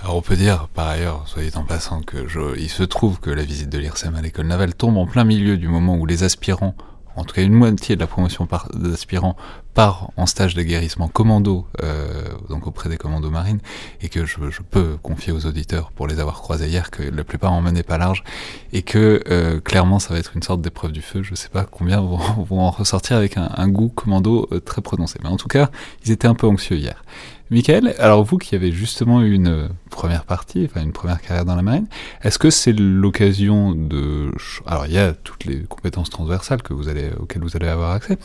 Alors 0.00 0.16
on 0.16 0.22
peut 0.22 0.36
dire, 0.36 0.68
par 0.68 0.86
ailleurs, 0.86 1.24
soyez 1.26 1.56
en 1.56 1.64
passant, 1.64 2.02
que 2.02 2.18
il 2.56 2.70
se 2.70 2.84
trouve 2.84 3.18
que 3.18 3.30
la 3.30 3.42
visite 3.42 3.68
de 3.68 3.78
l'IRSEM 3.78 4.14
à 4.14 4.22
l'école 4.22 4.46
navale 4.46 4.74
tombe 4.74 4.96
en 4.96 5.06
plein 5.06 5.24
milieu 5.24 5.56
du 5.56 5.66
moment 5.66 5.96
où 5.96 6.06
les 6.06 6.22
aspirants 6.22 6.76
en 7.16 7.24
tout 7.24 7.34
cas 7.34 7.42
une 7.42 7.54
moitié 7.54 7.96
de 7.96 8.00
la 8.00 8.06
promotion 8.06 8.46
d'aspirants 8.74 9.36
part 9.74 10.10
en 10.16 10.24
stage 10.24 10.54
de 10.54 10.62
guérissement 10.62 11.08
commando, 11.08 11.66
euh, 11.82 12.24
donc 12.48 12.66
auprès 12.66 12.88
des 12.88 12.96
commandos 12.96 13.30
marines, 13.30 13.60
et 14.00 14.08
que 14.08 14.24
je, 14.24 14.36
peux 14.70 14.96
confier 15.02 15.32
aux 15.32 15.44
auditeurs, 15.44 15.90
pour 15.92 16.06
les 16.06 16.18
avoir 16.18 16.40
croisés 16.40 16.68
hier, 16.68 16.90
que 16.90 17.02
la 17.02 17.24
plupart 17.24 17.52
en 17.52 17.60
menaient 17.60 17.82
pas 17.82 17.98
large, 17.98 18.24
et 18.72 18.82
que 18.82 19.22
euh, 19.28 19.60
clairement 19.60 19.98
ça 19.98 20.14
va 20.14 20.20
être 20.20 20.32
une 20.34 20.42
sorte 20.42 20.62
d'épreuve 20.62 20.92
du 20.92 21.02
feu. 21.02 21.22
Je 21.22 21.34
sais 21.34 21.50
pas 21.50 21.64
combien 21.64 22.00
vont, 22.00 22.18
en 22.50 22.70
ressortir 22.70 23.16
avec 23.16 23.36
un, 23.36 23.68
goût 23.68 23.88
commando 23.88 24.48
euh, 24.52 24.60
très 24.60 24.80
prononcé, 24.80 25.18
mais 25.22 25.28
en 25.28 25.36
tout 25.36 25.48
cas, 25.48 25.70
ils 26.04 26.12
étaient 26.12 26.28
un 26.28 26.34
peu 26.34 26.46
anxieux 26.46 26.76
hier. 26.76 27.02
Michael, 27.48 27.94
alors 28.00 28.24
vous 28.24 28.38
qui 28.38 28.56
avez 28.56 28.72
justement 28.72 29.22
eu 29.22 29.32
une 29.32 29.46
euh, 29.46 29.68
première 29.90 30.24
partie, 30.24 30.64
enfin 30.68 30.82
une 30.82 30.92
première 30.92 31.20
carrière 31.20 31.44
dans 31.44 31.54
la 31.54 31.62
marine, 31.62 31.86
est-ce 32.22 32.40
que 32.40 32.50
c'est 32.50 32.72
l'occasion 32.72 33.72
de... 33.72 34.32
Alors 34.66 34.86
il 34.86 34.92
y 34.92 34.98
a 34.98 35.12
toutes 35.12 35.44
les 35.44 35.62
compétences 35.62 36.10
transversales 36.10 36.62
que 36.62 36.74
vous 36.74 36.88
allez, 36.88 37.10
auxquelles 37.20 37.42
vous 37.42 37.56
allez 37.56 37.68
avoir 37.68 37.92
accès. 37.92 38.18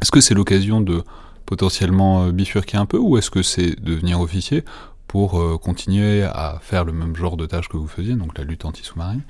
Est-ce 0.00 0.10
que 0.10 0.22
c'est 0.22 0.32
l'occasion 0.32 0.80
de 0.80 1.02
potentiellement 1.44 2.24
euh, 2.24 2.32
bifurquer 2.32 2.78
un 2.78 2.86
peu 2.86 2.96
ou 2.98 3.18
est-ce 3.18 3.30
que 3.30 3.42
c'est 3.42 3.78
devenir 3.78 4.20
officier 4.20 4.64
pour 5.06 5.38
euh, 5.38 5.58
continuer 5.58 6.22
à 6.22 6.58
faire 6.62 6.84
le 6.86 6.92
même 6.92 7.14
genre 7.14 7.36
de 7.36 7.44
tâches 7.44 7.68
que 7.68 7.76
vous 7.76 7.88
faisiez, 7.88 8.14
donc 8.14 8.38
la 8.38 8.44
lutte 8.44 8.64
anti-sous-marine, 8.64 9.22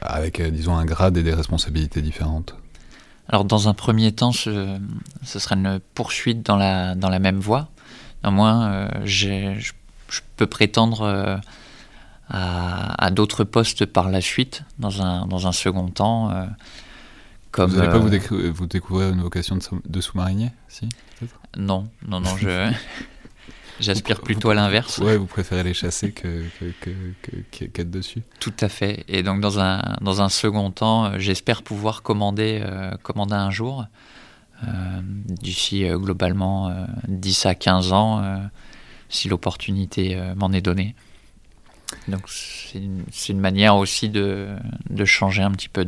avec, 0.00 0.42
disons, 0.42 0.74
un 0.74 0.84
grade 0.84 1.16
et 1.16 1.22
des 1.22 1.32
responsabilités 1.32 2.02
différentes? 2.02 2.56
Alors 3.28 3.44
dans 3.44 3.68
un 3.68 3.74
premier 3.74 4.12
temps, 4.12 4.32
ce, 4.32 4.78
ce 5.24 5.38
sera 5.38 5.56
une 5.56 5.80
poursuite 5.94 6.44
dans 6.44 6.56
la, 6.56 6.94
dans 6.94 7.08
la 7.08 7.18
même 7.18 7.38
voie. 7.38 7.68
Néanmoins, 8.22 8.70
euh, 8.70 8.88
je, 9.04 9.72
peux 10.36 10.46
prétendre 10.46 11.02
euh, 11.02 11.36
à, 12.28 13.04
à 13.04 13.10
d'autres 13.10 13.44
postes 13.44 13.86
par 13.86 14.10
la 14.10 14.20
suite, 14.20 14.62
dans 14.78 15.02
un, 15.02 15.26
dans 15.26 15.46
un 15.46 15.52
second 15.52 15.88
temps. 15.88 16.30
Euh, 16.30 16.46
comme, 17.50 17.70
vous 17.70 17.76
n'allez 17.78 17.88
pas 17.88 17.98
vous, 17.98 18.52
vous, 18.52 18.66
découvrir 18.66 19.08
une 19.10 19.22
vocation 19.22 19.56
de, 19.56 19.62
de 19.86 20.00
sous-marinier 20.00 20.52
si, 20.68 20.88
Non, 21.56 21.88
non, 22.06 22.20
non, 22.20 22.36
je... 22.36 22.72
J'aspire 23.80 24.20
plutôt 24.20 24.50
à 24.50 24.54
l'inverse. 24.54 24.98
Ouais, 24.98 25.16
vous 25.16 25.26
préférez 25.26 25.62
les 25.62 25.74
chasser 25.74 26.12
que, 26.12 26.44
que, 26.58 26.90
que, 27.50 27.64
qu'être 27.64 27.90
dessus. 27.90 28.22
Tout 28.40 28.54
à 28.60 28.68
fait. 28.68 29.04
Et 29.08 29.22
donc 29.22 29.40
dans 29.40 29.60
un, 29.60 29.96
dans 30.00 30.22
un 30.22 30.28
second 30.28 30.70
temps, 30.70 31.06
euh, 31.06 31.18
j'espère 31.18 31.62
pouvoir 31.62 32.02
commander, 32.02 32.60
euh, 32.62 32.92
commander 33.02 33.34
un 33.34 33.50
jour, 33.50 33.84
euh, 34.64 34.66
d'ici 35.02 35.86
globalement 35.88 36.74
10 37.08 37.46
à 37.46 37.54
15 37.54 37.92
ans, 37.92 38.40
si 39.08 39.28
l'opportunité 39.28 40.18
m'en 40.36 40.52
est 40.52 40.62
donnée. 40.62 40.94
Donc 42.08 42.22
c'est 42.28 42.78
une, 42.78 43.04
une, 43.28 43.40
manière 43.40 43.76
aussi 43.76 44.08
de, 44.08 44.48
de, 44.90 45.04
changer 45.04 45.42
un 45.42 45.52
petit 45.52 45.68
peu 45.68 45.86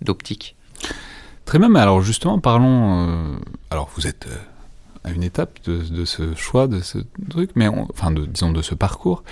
d'optique. 0.00 0.56
Très 1.44 1.58
bien, 1.58 1.68
mais 1.68 1.80
alors 1.80 2.00
justement, 2.00 2.38
parlons... 2.38 3.38
alors 3.70 3.90
vous 3.94 4.06
êtes 4.06 4.26
à 5.04 5.10
une 5.10 5.22
étape 5.22 5.58
de, 5.64 5.78
de, 5.78 6.04
ce 6.04 6.34
choix, 6.34 6.66
de 6.66 6.80
ce 6.80 6.98
truc, 7.28 7.50
mais 7.54 7.68
enfin, 7.68 8.10
de, 8.10 8.24
disons 8.24 8.52
de 8.52 8.62
ce 8.62 8.74
parcours. 8.74 9.22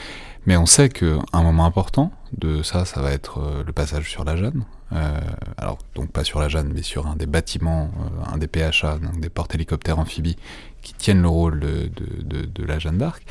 Mais 0.46 0.56
on 0.56 0.66
sait 0.66 0.88
qu'un 0.88 1.20
moment 1.34 1.66
important 1.66 2.12
de 2.36 2.62
ça, 2.62 2.84
ça 2.84 3.02
va 3.02 3.12
être 3.12 3.38
euh, 3.38 3.62
le 3.64 3.72
passage 3.72 4.10
sur 4.10 4.24
la 4.24 4.36
Jeanne. 4.36 4.64
Euh, 4.92 5.20
alors, 5.58 5.78
donc 5.94 6.10
pas 6.10 6.24
sur 6.24 6.40
la 6.40 6.48
Jeanne, 6.48 6.72
mais 6.74 6.82
sur 6.82 7.06
un 7.06 7.14
des 7.14 7.26
bâtiments, 7.26 7.90
euh, 8.00 8.32
un 8.32 8.38
des 8.38 8.48
PHA, 8.48 8.98
donc 8.98 9.20
des 9.20 9.28
porte-hélicoptères 9.28 9.98
amphibies, 9.98 10.36
qui 10.82 10.94
tiennent 10.94 11.22
le 11.22 11.28
rôle 11.28 11.60
de, 11.60 11.90
de, 12.22 12.46
de 12.46 12.64
la 12.64 12.78
Jeanne 12.78 12.98
d'Arc. 12.98 13.22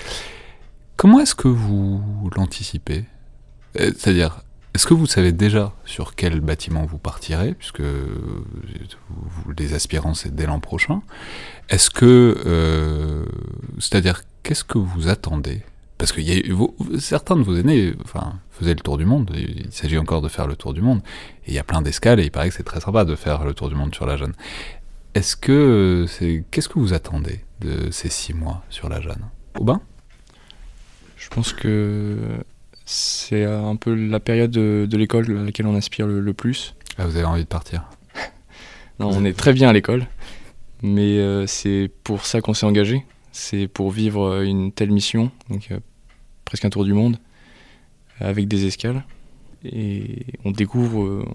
Comment 0.97 1.19
est-ce 1.19 1.35
que 1.35 1.47
vous 1.47 2.29
l'anticipez? 2.35 3.05
C'est-à-dire, 3.73 4.41
est-ce 4.73 4.85
que 4.85 4.93
vous 4.93 5.07
savez 5.07 5.31
déjà 5.31 5.73
sur 5.85 6.15
quel 6.15 6.41
bâtiment 6.41 6.85
vous 6.85 6.97
partirez, 6.97 7.53
puisque 7.53 7.81
les 9.57 9.73
aspirants 9.73 10.13
c'est 10.13 10.33
dès 10.33 10.45
l'an 10.45 10.59
prochain? 10.59 11.01
Est-ce 11.69 11.89
que, 11.89 12.41
euh, 12.45 13.25
c'est-à-dire, 13.79 14.23
qu'est-ce 14.43 14.63
que 14.63 14.77
vous 14.77 15.07
attendez? 15.07 15.63
Parce 15.97 16.11
que 16.13 16.21
certains 16.97 17.35
de 17.35 17.41
vos 17.43 17.57
aînés, 17.57 17.93
faisaient 18.51 18.73
le 18.73 18.79
tour 18.79 18.97
du 18.97 19.05
monde. 19.05 19.31
Il 19.35 19.67
s'agit 19.71 19.97
encore 19.97 20.21
de 20.21 20.29
faire 20.29 20.47
le 20.47 20.55
tour 20.55 20.73
du 20.73 20.81
monde, 20.81 21.01
et 21.45 21.49
il 21.49 21.53
y 21.53 21.59
a 21.59 21.63
plein 21.63 21.81
d'escales, 21.81 22.19
et 22.19 22.23
il 22.23 22.31
paraît 22.31 22.49
que 22.49 22.55
c'est 22.55 22.63
très 22.63 22.79
sympa 22.79 23.03
de 23.05 23.15
faire 23.15 23.43
le 23.43 23.53
tour 23.53 23.69
du 23.69 23.75
monde 23.75 23.93
sur 23.93 24.05
la 24.05 24.15
Jeanne. 24.15 24.33
Est-ce 25.13 25.35
que, 25.35 26.05
qu'est-ce 26.51 26.69
que 26.69 26.79
vous 26.79 26.93
attendez 26.93 27.43
de 27.59 27.91
ces 27.91 28.09
six 28.09 28.33
mois 28.33 28.63
sur 28.69 28.87
la 28.87 29.01
Jeanne? 29.01 29.25
Aubin? 29.59 29.81
Je 31.17 31.27
pense 31.27 31.51
que 31.51 32.17
c'est 32.91 33.45
un 33.45 33.75
peu 33.75 33.93
la 33.93 34.19
période 34.19 34.49
de, 34.49 34.97
l'école 34.97 35.37
à 35.37 35.43
laquelle 35.43 35.67
on 35.67 35.75
aspire 35.75 36.07
le, 36.07 36.33
plus. 36.33 36.73
Ah, 36.97 37.05
vous 37.05 37.17
avez 37.17 37.25
envie 37.25 37.43
de 37.43 37.47
partir 37.47 37.87
Non, 38.99 39.11
on 39.13 39.23
est 39.25 39.37
très 39.37 39.53
bien 39.53 39.69
à 39.69 39.73
l'école, 39.73 40.07
mais 40.81 41.19
euh, 41.19 41.45
c'est 41.45 41.91
pour 42.03 42.25
ça 42.25 42.41
qu'on 42.41 42.55
s'est 42.55 42.65
engagé. 42.65 43.05
C'est 43.31 43.67
pour 43.67 43.91
vivre 43.91 44.23
euh, 44.23 44.43
une 44.43 44.71
telle 44.71 44.89
mission, 44.89 45.29
donc 45.51 45.67
euh, 45.69 45.77
presque 46.45 46.65
un 46.65 46.71
tour 46.71 46.83
du 46.83 46.93
monde, 46.93 47.17
avec 48.19 48.47
des 48.47 48.65
escales. 48.65 49.05
Et 49.63 50.25
on 50.43 50.49
découvre 50.49 51.27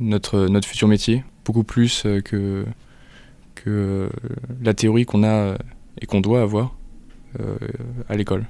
notre, 0.00 0.48
notre 0.48 0.66
futur 0.66 0.88
métier, 0.88 1.22
beaucoup 1.44 1.62
plus 1.62 2.02
que, 2.24 2.66
que 3.54 4.10
la 4.60 4.74
théorie 4.74 5.04
qu'on 5.04 5.22
a 5.22 5.56
et 6.00 6.06
qu'on 6.06 6.20
doit 6.20 6.40
avoir 6.42 6.74
à 8.08 8.16
l'école. 8.16 8.46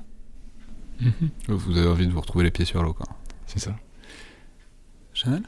Mhm. 1.01 1.31
Vous 1.49 1.79
avez 1.79 1.89
envie 1.89 2.07
de 2.07 2.13
vous 2.13 2.21
retrouver 2.21 2.45
les 2.45 2.51
pieds 2.51 2.65
sur 2.65 2.83
l'eau, 2.83 2.93
quoi. 2.93 3.07
C'est 3.47 3.59
ça. 3.59 3.75
Chanel? 5.15 5.43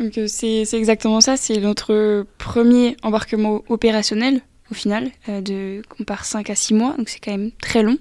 Euh, 0.00 0.26
c'est 0.26 0.74
exactement 0.74 1.20
ça, 1.20 1.36
c'est 1.36 1.60
notre 1.60 2.26
premier 2.38 2.96
embarquement 3.02 3.62
opérationnel 3.68 4.40
au 4.70 4.74
final, 4.74 5.10
euh, 5.28 5.82
on 6.00 6.04
part 6.04 6.24
5 6.24 6.48
à 6.48 6.54
6 6.54 6.72
mois, 6.72 6.94
donc 6.96 7.10
c'est 7.10 7.18
quand 7.18 7.32
même 7.32 7.50
très 7.60 7.82
long. 7.82 7.98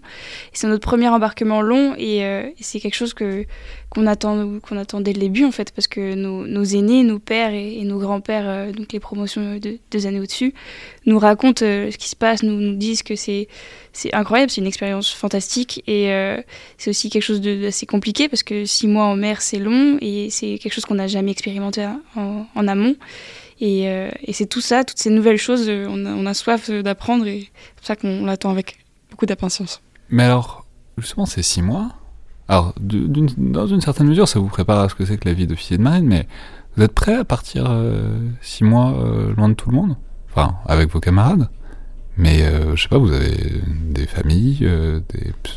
C'est 0.54 0.68
notre 0.68 0.82
premier 0.82 1.10
embarquement 1.10 1.62
long 1.62 1.94
et, 1.98 2.24
euh, 2.24 2.44
c'est 2.62 2.80
quelque 2.80 2.96
chose 2.96 3.14
qu'on 3.14 4.08
attend, 4.08 4.60
attend 4.72 5.02
dès 5.02 5.12
le 5.12 5.20
début 5.20 5.44
en 5.44 5.52
fait, 5.52 5.72
parce 5.72 5.88
que 5.88 6.16
nos, 6.16 6.64
aînés, 6.64 7.04
nos 7.04 7.20
pères 7.20 7.54
et, 7.54 7.84
nos 7.84 8.00
grands-pères, 8.00 8.48
euh, 8.48 8.72
donc 8.72 8.94
les 8.94 9.02
promotions 9.02 9.58
de 9.58 9.78
deux 9.92 10.08
années 10.08 10.22
au-dessus, 10.22 10.54
nous 11.06 11.20
racontent 11.20 11.66
ce 11.66 11.98
qui 11.98 12.08
se 12.08 12.16
passe, 12.16 12.44
nous, 12.44 12.76
disent 12.76 13.04
que 13.04 13.18
c'est, 13.18 13.50
incroyable, 14.14 14.50
c'est 14.50 14.62
une 14.62 14.68
expérience 14.68 15.12
fantastique 15.12 15.84
et 15.86 16.08
c'est 16.78 16.90
aussi 16.90 17.10
quelque 17.10 17.24
chose 17.24 17.42
d'assez 17.42 17.86
compliqué 17.86 18.30
parce 18.30 18.42
que 18.42 18.66
6 18.66 18.88
mois 18.88 19.06
en 19.06 19.18
mer 19.18 19.42
c'est 19.42 19.60
long 19.60 19.98
et 20.00 20.30
c'est 20.30 20.58
quelque 20.60 20.74
chose 20.74 20.86
qu'on 20.86 20.96
n'a 20.96 21.08
jamais 21.08 21.32
expérimenté 21.32 21.86
en, 22.16 22.46
en 22.56 22.68
amont. 22.68 22.96
Euh, 23.62 24.10
et, 24.22 24.34
c'est 24.34 24.46
tout 24.46 24.62
ça, 24.62 24.84
toutes 24.84 24.98
ces 24.98 25.10
nouvelles 25.10 25.38
choses, 25.38 25.66
euh, 25.68 25.88
on 25.90 26.26
a, 26.26 26.34
soif 26.34 26.70
d'apprendre 26.70 27.26
et 27.28 27.50
c'est 27.52 27.76
pour 27.76 27.86
ça 27.86 27.96
qu'on 27.96 28.26
l'attend 28.26 28.50
avec 28.50 28.78
beaucoup 29.10 29.26
d'impatience. 29.26 29.82
Mais 30.10 30.24
alors, 30.24 30.66
justement, 30.98 31.26
ces 31.26 31.44
six 31.44 31.62
mois, 31.62 31.90
alors 32.48 32.74
dans 32.78 33.68
une 33.68 33.82
certaine 33.82 34.08
mesure, 34.08 34.28
ça 34.28 34.40
vous 34.40 34.48
prépare 34.48 34.80
à 34.80 34.90
ce 34.90 34.96
que 34.96 35.06
c'est 35.06 35.18
que 35.18 35.28
la 35.28 35.34
vie 35.34 35.48
d'officier 35.48 35.78
de 35.78 35.84
marine, 35.84 36.06
mais 36.06 36.28
vous 36.76 36.84
êtes 36.84 36.94
prêt 36.94 37.16
à 37.16 37.24
partir 37.24 37.66
euh, 37.70 38.18
six 38.42 38.64
mois 38.64 38.92
loin 39.36 39.50
de 39.50 39.54
tout 39.54 39.70
le 39.70 39.76
monde? 39.76 39.96
Enfin, 40.30 40.56
avec 40.66 40.90
vos 40.90 41.00
camarades? 41.00 41.50
Mais 42.16 42.44
je 42.76 42.82
sais 42.82 42.90
pas, 42.90 43.00
vous 43.00 43.12
avez 43.12 43.62
des 43.90 44.06
familles, 44.06 44.70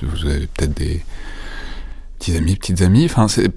vous 0.03 0.27
avez 0.27 0.47
peut-être 0.47 0.73
des 0.75 1.03
petits 2.19 2.37
amis, 2.37 2.57
petites 2.57 2.81
amies. 2.81 3.05
Enfin, 3.05 3.29
c'est 3.29 3.51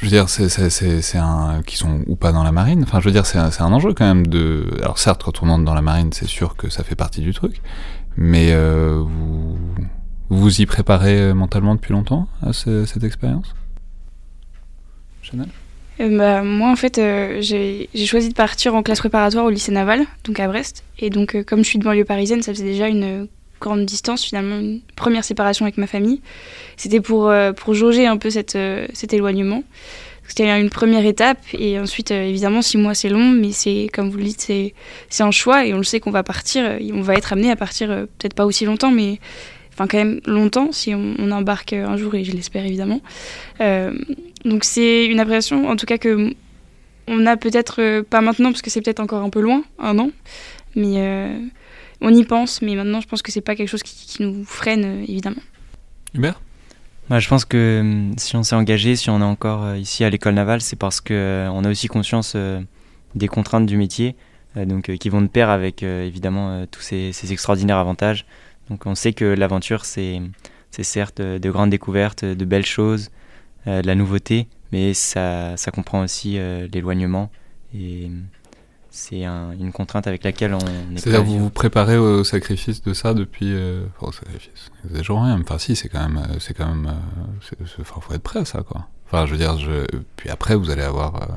je 0.00 0.06
veux 0.06 0.10
dire, 0.10 0.30
c'est 0.30 1.18
un 1.18 1.62
qui 1.66 1.76
sont 1.76 2.00
ou 2.06 2.16
pas 2.16 2.32
dans 2.32 2.42
la 2.42 2.52
marine. 2.52 2.82
Enfin, 2.84 3.00
je 3.00 3.04
veux 3.04 3.12
dire, 3.12 3.26
c'est 3.26 3.38
un, 3.38 3.50
un, 3.58 3.72
enjeu 3.72 3.92
quand 3.92 4.06
même 4.06 4.26
de. 4.26 4.66
Alors 4.80 4.98
certes, 4.98 5.22
quand 5.22 5.42
on 5.42 5.50
entre 5.50 5.64
dans 5.64 5.74
la 5.74 5.82
marine, 5.82 6.10
c'est 6.12 6.26
sûr 6.26 6.56
que 6.56 6.70
ça 6.70 6.84
fait 6.84 6.94
partie 6.94 7.20
du 7.20 7.34
truc, 7.34 7.60
mais 8.16 8.52
euh, 8.52 9.02
vous 9.04 9.58
vous 10.30 10.60
y 10.62 10.64
préparez 10.64 11.20
euh, 11.20 11.34
mentalement 11.34 11.74
depuis 11.74 11.92
longtemps 11.92 12.28
à 12.42 12.54
cette 12.54 13.04
expérience, 13.04 13.54
Chanel? 15.20 15.48
Euh, 16.00 16.16
bah, 16.16 16.42
moi, 16.42 16.70
en 16.70 16.76
fait, 16.76 16.96
j'ai 17.40 17.88
choisi 18.06 18.30
de 18.30 18.34
partir 18.34 18.74
en 18.74 18.82
classe 18.82 19.00
préparatoire 19.00 19.44
au 19.44 19.50
lycée 19.50 19.72
naval, 19.72 20.06
donc 20.24 20.40
à 20.40 20.48
Brest. 20.48 20.82
Et 20.98 21.10
donc, 21.10 21.36
comme 21.44 21.58
je 21.58 21.68
suis 21.68 21.78
de 21.78 21.84
banlieue 21.84 22.06
parisienne, 22.06 22.40
ça 22.40 22.54
faisait 22.54 22.64
déjà 22.64 22.88
une 22.88 23.28
grande 23.60 23.84
distance, 23.84 24.24
finalement, 24.24 24.58
une 24.58 24.80
première 24.96 25.24
séparation 25.24 25.64
avec 25.66 25.76
ma 25.76 25.86
famille. 25.86 26.20
C'était 26.76 27.00
pour, 27.00 27.28
euh, 27.28 27.52
pour 27.52 27.74
jauger 27.74 28.06
un 28.06 28.16
peu 28.16 28.30
cette, 28.30 28.56
euh, 28.56 28.86
cet 28.92 29.12
éloignement. 29.12 29.62
C'était 30.26 30.48
une 30.60 30.70
première 30.70 31.04
étape 31.04 31.38
et 31.52 31.78
ensuite, 31.78 32.12
euh, 32.12 32.22
évidemment, 32.22 32.62
six 32.62 32.78
mois 32.78 32.94
c'est 32.94 33.08
long, 33.08 33.30
mais 33.30 33.50
c'est, 33.52 33.88
comme 33.92 34.10
vous 34.10 34.18
le 34.18 34.24
dites, 34.24 34.40
c'est, 34.40 35.22
un 35.22 35.30
choix 35.30 35.66
et 35.66 35.74
on 35.74 35.78
le 35.78 35.84
sait 35.84 36.00
qu'on 36.00 36.12
va 36.12 36.22
partir, 36.22 36.78
on 36.92 37.00
va 37.00 37.14
être 37.14 37.32
amené 37.32 37.50
à 37.50 37.56
partir 37.56 37.88
peut-être 37.88 38.34
pas 38.34 38.46
aussi 38.46 38.64
longtemps, 38.64 38.92
mais 38.92 39.18
enfin 39.72 39.86
quand 39.88 39.98
même 39.98 40.20
longtemps 40.26 40.70
si 40.72 40.94
on, 40.94 41.30
embarque 41.32 41.72
un 41.72 41.96
jour 41.96 42.14
et 42.14 42.22
je 42.22 42.32
l'espère 42.32 42.64
évidemment. 42.64 43.00
donc 43.58 44.64
c'est 44.64 45.06
une 45.06 45.18
appréhension 45.18 45.68
en 45.68 45.76
tout 45.76 45.86
cas 45.86 45.98
que 45.98 46.32
on 47.08 47.26
a 47.26 47.36
peut-être 47.36 48.02
pas 48.02 48.20
maintenant 48.20 48.50
parce 48.52 48.62
que 48.62 48.70
c'est 48.70 48.82
peut-être 48.82 49.00
encore 49.00 49.24
un 49.24 49.30
peu 49.30 49.40
loin, 49.40 49.64
un 49.80 49.98
an, 49.98 50.10
mais 50.76 51.28
on 52.00 52.14
y 52.14 52.24
pense. 52.24 52.62
Mais 52.62 52.74
maintenant 52.74 53.00
je 53.00 53.08
pense 53.08 53.22
que 53.22 53.32
c'est 53.32 53.40
pas 53.40 53.56
quelque 53.56 53.68
chose 53.68 53.82
qui, 53.82 54.22
nous 54.22 54.44
freine 54.44 55.02
évidemment. 55.02 55.42
Hubert? 56.14 56.40
Bah, 57.08 57.18
je 57.18 57.28
pense 57.28 57.44
que 57.44 57.80
hum, 57.80 58.14
si 58.16 58.36
on 58.36 58.42
s'est 58.42 58.54
engagé, 58.54 58.96
si 58.96 59.10
on 59.10 59.20
est 59.20 59.24
encore 59.24 59.74
ici 59.76 60.04
à 60.04 60.10
l'école 60.10 60.34
navale, 60.34 60.60
c'est 60.60 60.76
parce 60.76 61.00
qu'on 61.00 61.64
a 61.64 61.68
aussi 61.68 61.88
conscience 61.88 62.36
des 63.14 63.28
contraintes 63.28 63.66
du 63.66 63.76
métier, 63.76 64.16
euh, 64.56 64.64
donc, 64.64 64.88
euh, 64.88 64.96
qui 64.96 65.08
vont 65.08 65.22
de 65.22 65.28
pair 65.28 65.50
avec 65.50 65.82
euh, 65.82 66.06
évidemment 66.06 66.66
tous 66.70 66.80
ces, 66.80 67.32
extraordinaires 67.32 67.78
avantages. 67.78 68.26
Donc 68.68 68.86
on 68.86 68.94
sait 68.94 69.12
que 69.12 69.24
l'aventure, 69.24 69.84
c'est 69.84 70.20
certes 70.70 71.20
de 71.20 71.50
grandes 71.50 71.70
découvertes, 71.70 72.24
de 72.24 72.44
belles 72.44 72.66
choses, 72.66 73.10
de 73.66 73.86
la 73.86 73.94
nouveauté, 73.94 74.46
mais 74.70 74.94
ça, 74.94 75.56
ça 75.56 75.72
comprend 75.72 76.02
aussi 76.04 76.38
l'éloignement. 76.72 77.30
Et 77.74 78.08
c'est 78.90 79.24
une 79.24 79.72
contrainte 79.72 80.06
avec 80.06 80.24
laquelle 80.24 80.54
on 80.54 80.58
est. 80.58 80.98
C'est-à-dire 80.98 81.24
vous 81.24 81.38
vous 81.38 81.50
préparez 81.50 81.96
au 81.96 82.24
sacrifice 82.24 82.82
de 82.82 82.92
ça 82.92 83.14
depuis. 83.14 83.54
enfin, 83.96 84.08
au 84.08 84.12
sacrifice. 84.12 84.70
Vous 84.84 85.20
rien. 85.20 85.40
Enfin, 85.40 85.58
si, 85.58 85.76
c'est 85.76 85.88
quand 85.88 86.00
même. 86.00 86.22
C'est 86.38 86.54
quand 86.54 86.66
même. 86.66 86.92
Il 87.60 87.84
faut 87.84 88.14
être 88.14 88.22
prêt 88.22 88.40
à 88.40 88.44
ça, 88.44 88.62
quoi. 88.62 88.86
Enfin, 89.06 89.26
je 89.26 89.32
veux 89.32 89.38
dire, 89.38 89.58
je... 89.58 89.86
puis 90.16 90.30
après, 90.30 90.54
vous 90.54 90.70
allez 90.70 90.82
avoir 90.82 91.28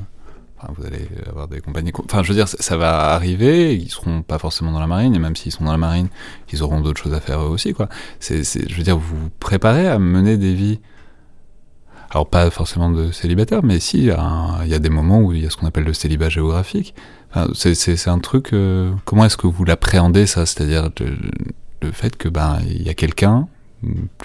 vous 0.77 0.85
allez 0.85 1.07
avoir 1.27 1.47
des 1.47 1.61
compagnies. 1.61 1.91
Enfin, 2.05 2.23
je 2.23 2.29
veux 2.29 2.35
dire, 2.35 2.47
ça 2.47 2.77
va 2.77 3.13
arriver. 3.13 3.75
Ils 3.75 3.89
seront 3.89 4.21
pas 4.21 4.37
forcément 4.37 4.71
dans 4.71 4.79
la 4.79 4.87
marine, 4.87 5.13
et 5.15 5.19
même 5.19 5.35
s'ils 5.35 5.51
sont 5.51 5.65
dans 5.65 5.71
la 5.71 5.77
marine, 5.77 6.07
ils 6.51 6.63
auront 6.63 6.81
d'autres 6.81 7.01
choses 7.01 7.13
à 7.13 7.19
faire 7.19 7.41
eux 7.41 7.49
aussi, 7.49 7.73
quoi. 7.73 7.89
C'est, 8.19 8.43
je 8.43 8.75
veux 8.75 8.83
dire, 8.83 8.97
vous 8.97 9.17
vous 9.17 9.29
préparez 9.39 9.87
à 9.87 9.99
mener 9.99 10.37
des 10.37 10.53
vies. 10.53 10.79
Alors 12.13 12.27
pas 12.27 12.51
forcément 12.51 12.91
de 12.91 13.11
célibataire, 13.11 13.63
mais 13.63 13.79
si, 13.79 13.97
il 13.97 14.05
y, 14.05 14.11
a 14.11 14.79
des 14.79 14.89
moments 14.89 15.21
où 15.21 15.33
il 15.33 15.43
y 15.43 15.47
a 15.47 15.49
ce 15.49 15.57
qu'on 15.57 15.65
appelle 15.65 15.83
le 15.83 15.93
célibat 15.93 16.29
géographique. 16.29 16.93
c'est, 17.55 18.07
un 18.07 18.19
truc. 18.19 18.53
Euh, 18.53 18.93
comment 19.03 19.25
est-ce 19.25 19.37
que 19.37 19.47
vous 19.47 19.65
l'appréhendez 19.65 20.27
ça? 20.27 20.45
C'est-à-dire 20.45 20.91
le, 21.81 21.91
fait 21.91 22.15
que 22.15 22.29
ben 22.29 22.59
il 22.65 22.83
y 22.83 22.89
a 22.89 22.93
quelqu'un 22.93 23.47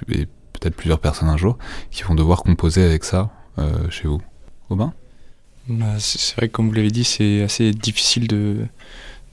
et 0.09 0.27
peut-être 0.53 0.77
plusieurs 0.77 1.01
personnes 1.01 1.29
un 1.29 1.37
jour 1.37 1.59
qui 1.91 2.05
vont 2.05 2.15
devoir 2.15 2.43
composer 2.43 2.85
avec 2.85 3.05
ça 3.05 3.31
euh, 3.59 3.89
chez 3.91 4.07
vous. 4.07 4.21
Aubin 4.69 4.93
bah, 5.69 5.95
c'est 5.99 6.37
vrai 6.37 6.49
que 6.49 6.53
comme 6.53 6.69
vous 6.69 6.75
l'avez 6.75 6.91
dit, 6.91 7.05
c'est 7.05 7.43
assez 7.43 7.73
difficile 7.73 8.27
de, 8.27 8.67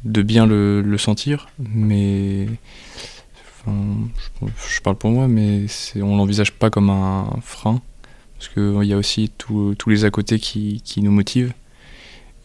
de 0.04 0.22
bien 0.22 0.46
le, 0.46 0.98
sentir, 0.98 1.48
mais 1.60 2.48
je, 3.66 4.82
parle 4.82 4.98
pour 4.98 5.12
moi, 5.12 5.28
mais 5.28 5.66
on 5.96 6.18
l'envisage 6.18 6.52
pas 6.52 6.70
comme 6.70 6.90
un 6.90 7.30
frein, 7.42 7.82
parce 8.38 8.50
qu'il 8.50 8.90
y 8.90 8.94
a 8.94 8.98
aussi 8.98 9.32
tous 9.38 9.76
les 9.88 10.06
à 10.06 10.12
côté 10.12 10.40
qui, 10.40 10.82
nous 10.98 11.12
motivent, 11.12 11.54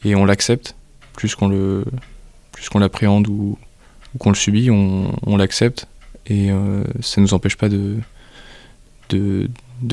et 0.04 0.14
on 0.14 0.24
l'accepte, 0.24 0.74
plus 1.12 1.34
qu'on 1.34 1.48
l'appréhende 2.74 3.28
ou, 3.28 3.58
qu'on 4.18 4.30
le 4.30 4.36
subit, 4.36 4.70
on, 4.70 5.36
l'accepte, 5.36 5.86
et 6.26 6.50
euh, 6.50 6.84
ça 7.00 7.20
ne 7.20 7.26
nous 7.26 7.34
empêche 7.34 7.56
pas 7.56 7.68
de, 7.68 7.98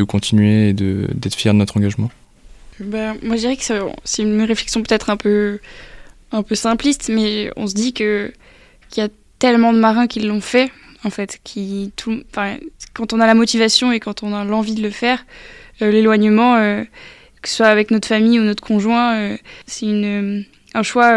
continuer 0.08 0.70
et 0.70 0.74
d'être 0.74 1.36
fiers 1.36 1.52
de 1.52 1.58
notre 1.58 1.78
engagement. 1.78 2.12
Ben, 2.80 3.18
moi, 3.24 3.36
je 3.36 3.42
dirais 3.42 3.58
que 3.58 3.64
c'est 4.04 4.22
une 4.22 4.42
réflexion 4.44 4.84
peut-être 4.84 5.10
un 5.10 5.18
peu, 5.18 5.60
simpliste, 6.54 7.10
mais 7.10 7.52
on 7.56 7.68
se 7.68 7.74
dit 7.74 7.94
que 7.94 8.32
qu'il 8.90 9.04
y 9.04 9.06
a 9.06 9.10
tellement 9.40 9.74
de 9.74 9.80
marins 9.80 10.08
qui 10.08 10.22
l'ont 10.22 10.40
fait, 10.40 10.72
en 11.04 11.10
fait, 11.10 11.40
qui 11.44 11.92
quand 12.94 13.14
on 13.14 13.20
a 13.20 13.28
la 13.28 13.34
motivation 13.34 13.92
et 13.92 14.00
quand 14.00 14.24
on 14.24 14.34
a 14.34 14.46
l'envie 14.46 14.76
de 14.76 14.82
le 14.82 14.90
faire, 14.90 15.26
l'éloignement, 15.86 16.56
euh, 16.56 16.84
que 17.42 17.50
ce 17.50 17.56
soit 17.56 17.68
avec 17.68 17.92
notre 17.92 18.08
famille 18.08 18.40
ou 18.40 18.44
notre 18.44 18.64
conjoint, 18.64 19.16
euh, 19.16 19.38
c'est 19.66 19.86
une 19.86 20.46
un 20.74 20.84
choix 20.84 21.12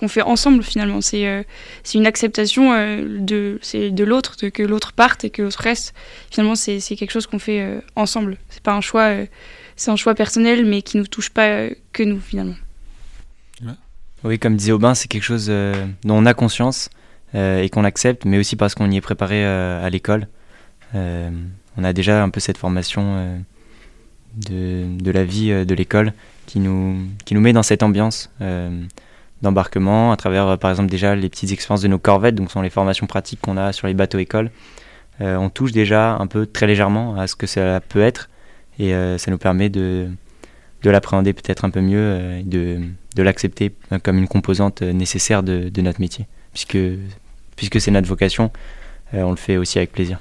qu'on 0.00 0.08
fait 0.08 0.22
ensemble 0.22 0.64
finalement. 0.64 1.00
C'est 1.00 1.46
c'est 1.84 1.98
une 1.98 2.06
acceptation 2.06 2.72
de, 2.72 3.60
de 3.90 4.04
l'autre, 4.04 4.34
que 4.48 4.62
l'autre 4.62 4.92
parte 4.92 5.24
et 5.24 5.30
que 5.30 5.42
l'autre 5.42 5.60
reste. 5.60 5.94
Finalement, 6.32 6.56
c'est 6.56 6.80
quelque 6.80 7.12
chose 7.12 7.28
qu'on 7.28 7.38
fait 7.38 7.80
ensemble. 7.94 8.38
C'est 8.48 8.62
pas 8.62 8.72
un 8.72 8.80
choix 8.80 9.14
c'est 9.78 9.92
un 9.92 9.96
choix 9.96 10.14
personnel, 10.14 10.66
mais 10.66 10.82
qui 10.82 10.98
nous 10.98 11.06
touche 11.06 11.30
pas 11.30 11.46
euh, 11.46 11.70
que 11.92 12.02
nous 12.02 12.20
finalement. 12.20 12.56
Oui, 14.24 14.40
comme 14.40 14.56
disait 14.56 14.72
Aubin, 14.72 14.96
c'est 14.96 15.06
quelque 15.06 15.22
chose 15.22 15.46
euh, 15.48 15.86
dont 16.02 16.16
on 16.16 16.26
a 16.26 16.34
conscience 16.34 16.90
euh, 17.36 17.62
et 17.62 17.70
qu'on 17.70 17.84
accepte, 17.84 18.24
mais 18.24 18.36
aussi 18.36 18.56
parce 18.56 18.74
qu'on 18.74 18.90
y 18.90 18.96
est 18.96 19.00
préparé 19.00 19.44
à 19.46 19.88
l'école. 19.88 20.26
on 20.92 21.84
a 21.84 21.92
déjà 21.92 22.24
un 22.24 22.28
peu 22.28 22.40
cette 22.40 22.58
formation 22.58 23.40
de, 24.38 25.10
la 25.10 25.24
vie 25.24 25.50
de 25.64 25.74
l'école 25.74 26.12
qui 26.46 26.60
nous, 26.60 26.96
qui 27.24 27.34
nous 27.34 27.40
met 27.40 27.52
dans 27.52 27.62
cette 27.62 27.82
ambiance 27.82 28.30
d'embarquement 29.42 30.12
à 30.12 30.16
travers, 30.16 30.58
par 30.58 30.70
exemple, 30.70 30.90
déjà 30.90 31.14
les 31.14 31.28
petites 31.28 31.52
expériences 31.52 31.82
de 31.82 31.88
nos 31.88 31.98
corvettes, 31.98 32.34
donc 32.34 32.50
sont 32.50 32.62
les 32.62 32.70
formations 32.70 33.06
pratiques 33.06 33.40
qu'on 33.40 33.56
a 33.56 33.72
sur 33.72 33.86
les 33.86 33.94
bateaux 33.94 34.18
écoles. 34.18 34.50
on 35.20 35.48
touche 35.50 35.72
déjà 35.72 36.16
un 36.16 36.26
peu 36.26 36.46
très 36.46 36.66
légèrement 36.66 37.16
à 37.16 37.26
ce 37.26 37.36
que 37.36 37.46
ça 37.46 37.80
peut 37.80 38.02
être 38.02 38.28
et 38.78 38.94
euh, 38.94 39.18
ça 39.18 39.30
nous 39.30 39.38
permet 39.38 39.68
de, 39.68 40.08
de 40.82 40.90
l'appréhender 40.90 41.32
peut-être 41.32 41.64
un 41.64 41.70
peu 41.70 41.80
mieux 41.80 41.98
euh, 41.98 42.42
de, 42.44 42.80
de 43.16 43.22
l'accepter 43.22 43.74
comme 44.02 44.18
une 44.18 44.28
composante 44.28 44.82
nécessaire 44.82 45.42
de, 45.42 45.68
de 45.68 45.82
notre 45.82 46.00
métier, 46.00 46.26
puisque, 46.52 46.78
puisque 47.56 47.80
c'est 47.80 47.90
notre 47.90 48.08
vocation, 48.08 48.50
euh, 49.14 49.22
on 49.22 49.30
le 49.30 49.36
fait 49.36 49.56
aussi 49.56 49.78
avec 49.78 49.92
plaisir. 49.92 50.20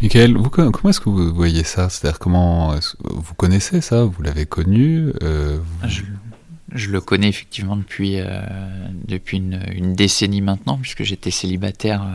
Michael, 0.00 0.36
comment 0.50 0.90
est-ce 0.90 1.00
que 1.00 1.08
vous 1.08 1.34
voyez 1.34 1.64
ça? 1.64 1.88
C'est-à-dire 1.88 2.18
comment 2.18 2.74
vous 3.00 3.34
connaissez 3.34 3.80
ça? 3.80 4.04
Vous 4.04 4.22
l'avez 4.22 4.46
connu 4.46 5.12
je, 5.84 6.02
je, 6.74 6.90
le 6.90 7.00
connais 7.00 7.28
effectivement 7.28 7.76
depuis, 7.76 8.18
depuis 9.06 9.38
une, 9.38 9.94
décennie 9.94 10.42
maintenant, 10.42 10.78
puisque 10.78 11.02
j'étais 11.02 11.30
célibataire 11.30 12.06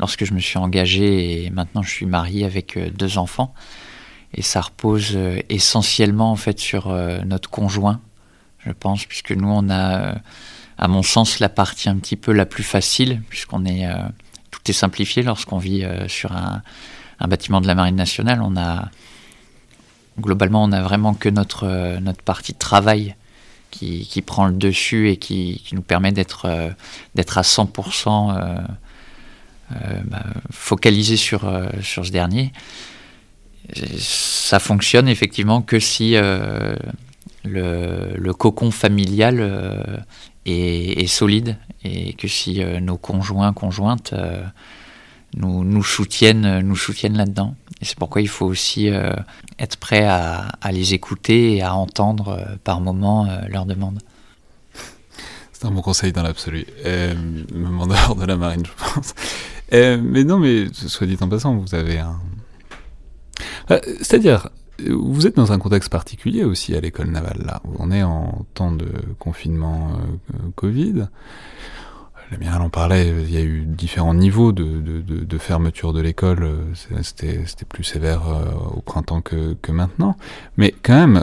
lorsque 0.00 0.24
je 0.24 0.34
me 0.34 0.40
suis 0.40 0.58
engagé 0.58 1.44
et 1.44 1.50
maintenant 1.50 1.82
je 1.82 1.90
suis 1.90 2.06
marié 2.06 2.44
avec 2.44 2.78
deux 2.96 3.18
enfants. 3.18 3.54
Et 4.34 4.42
ça 4.42 4.60
repose 4.60 5.12
euh, 5.14 5.38
essentiellement 5.48 6.32
en 6.32 6.36
fait 6.36 6.58
sur 6.58 6.90
euh, 6.90 7.20
notre 7.24 7.50
conjoint, 7.50 8.00
je 8.66 8.72
pense, 8.72 9.06
puisque 9.06 9.30
nous 9.30 9.48
on 9.48 9.70
a, 9.70 10.00
euh, 10.00 10.14
à 10.76 10.88
mon 10.88 11.02
sens, 11.02 11.38
la 11.38 11.48
partie 11.48 11.88
un 11.88 11.96
petit 11.96 12.16
peu 12.16 12.32
la 12.32 12.44
plus 12.44 12.64
facile, 12.64 13.22
puisqu'on 13.28 13.64
est 13.64 13.86
est 14.70 14.74
simplifié 14.74 15.22
lorsqu'on 15.22 15.58
vit 15.58 15.84
sur 16.08 16.32
un, 16.32 16.62
bâtiment 17.26 17.60
de 17.60 17.66
la 17.66 17.74
marine 17.74 17.96
nationale. 17.96 18.42
On 18.42 18.56
a 18.56 18.90
globalement 20.20 20.62
on 20.64 20.72
a 20.72 20.82
vraiment 20.82 21.14
que 21.14 21.28
notre 21.28 21.98
notre 22.00 22.22
partie 22.22 22.52
de 22.52 22.58
travail 22.58 23.16
qui, 23.70 24.06
qui, 24.06 24.22
prend 24.22 24.46
le 24.46 24.52
dessus 24.52 25.10
et 25.10 25.16
qui, 25.16 25.62
qui 25.64 25.74
nous 25.74 25.82
permet 25.82 26.12
d'être 26.12 26.72
d'être 27.14 27.38
à 27.38 27.42
100% 27.42 28.64
bah, 30.04 30.22
focalisé 30.50 31.16
sur 31.16 31.50
sur 31.82 32.04
ce 32.06 32.10
dernier 32.10 32.52
ça 33.98 34.58
fonctionne 34.58 35.08
effectivement 35.08 35.62
que 35.62 35.80
si 35.80 36.16
euh, 36.16 36.74
le, 37.44 38.32
cocon 38.32 38.70
familial 38.70 39.38
euh, 39.40 39.82
est, 40.44 41.06
solide 41.06 41.56
et 41.84 42.14
que 42.14 42.28
si 42.28 42.62
euh, 42.62 42.80
nos 42.80 42.96
conjoints, 42.96 43.52
conjointes 43.52 44.14
nous, 45.36 45.64
nous, 45.64 45.82
soutiennent, 45.82 46.60
nous 46.60 46.76
soutiennent 46.76 47.16
là-dedans. 47.16 47.56
Et 47.80 47.84
c'est 47.84 47.98
pourquoi 47.98 48.22
il 48.22 48.28
faut 48.28 48.46
aussi 48.46 48.88
être 49.58 49.76
prêt 49.78 50.04
à, 50.04 50.52
les 50.70 50.94
écouter 50.94 51.56
et 51.56 51.62
à 51.62 51.74
entendre 51.74 52.56
par 52.62 52.80
moments 52.80 53.26
leurs 53.48 53.66
demandes. 53.66 53.98
C'est 55.52 55.66
un 55.66 55.72
bon 55.72 55.82
conseil 55.82 56.12
dans 56.12 56.22
l'absolu. 56.22 56.66
même 56.84 57.80
en 57.80 57.88
dehors 57.88 58.14
de 58.14 58.24
la 58.24 58.36
marine, 58.36 58.62
je 58.64 58.94
pense. 58.94 59.14
mais 59.72 60.22
non, 60.22 60.38
mais 60.38 60.66
soit 60.72 61.08
dit 61.08 61.16
en 61.20 61.28
passant, 61.28 61.56
vous 61.56 61.74
avez 61.74 61.98
un, 61.98 62.20
euh, 63.70 63.80
c'est-à-dire, 63.98 64.48
vous 64.78 65.26
êtes 65.26 65.36
dans 65.36 65.52
un 65.52 65.58
contexte 65.58 65.90
particulier 65.90 66.44
aussi 66.44 66.74
à 66.74 66.80
l'école 66.80 67.08
navale, 67.08 67.42
là. 67.44 67.62
On 67.78 67.90
est 67.90 68.02
en 68.02 68.44
temps 68.54 68.72
de 68.72 68.88
confinement 69.18 69.92
euh, 69.92 70.36
Covid. 70.56 71.06
La 72.40 72.60
en 72.60 72.70
parlait, 72.70 73.08
il 73.08 73.32
y 73.32 73.36
a 73.36 73.42
eu 73.42 73.60
différents 73.60 74.14
niveaux 74.14 74.50
de, 74.50 75.38
fermeture 75.38 75.92
de 75.92 76.00
l'école. 76.00 76.50
C'était 76.74 77.44
plus 77.68 77.84
sévère 77.84 78.22
euh, 78.26 78.50
au 78.74 78.80
printemps 78.80 79.20
que, 79.20 79.54
que, 79.62 79.70
maintenant. 79.70 80.16
Mais 80.56 80.74
quand 80.82 80.94
même, 80.94 81.22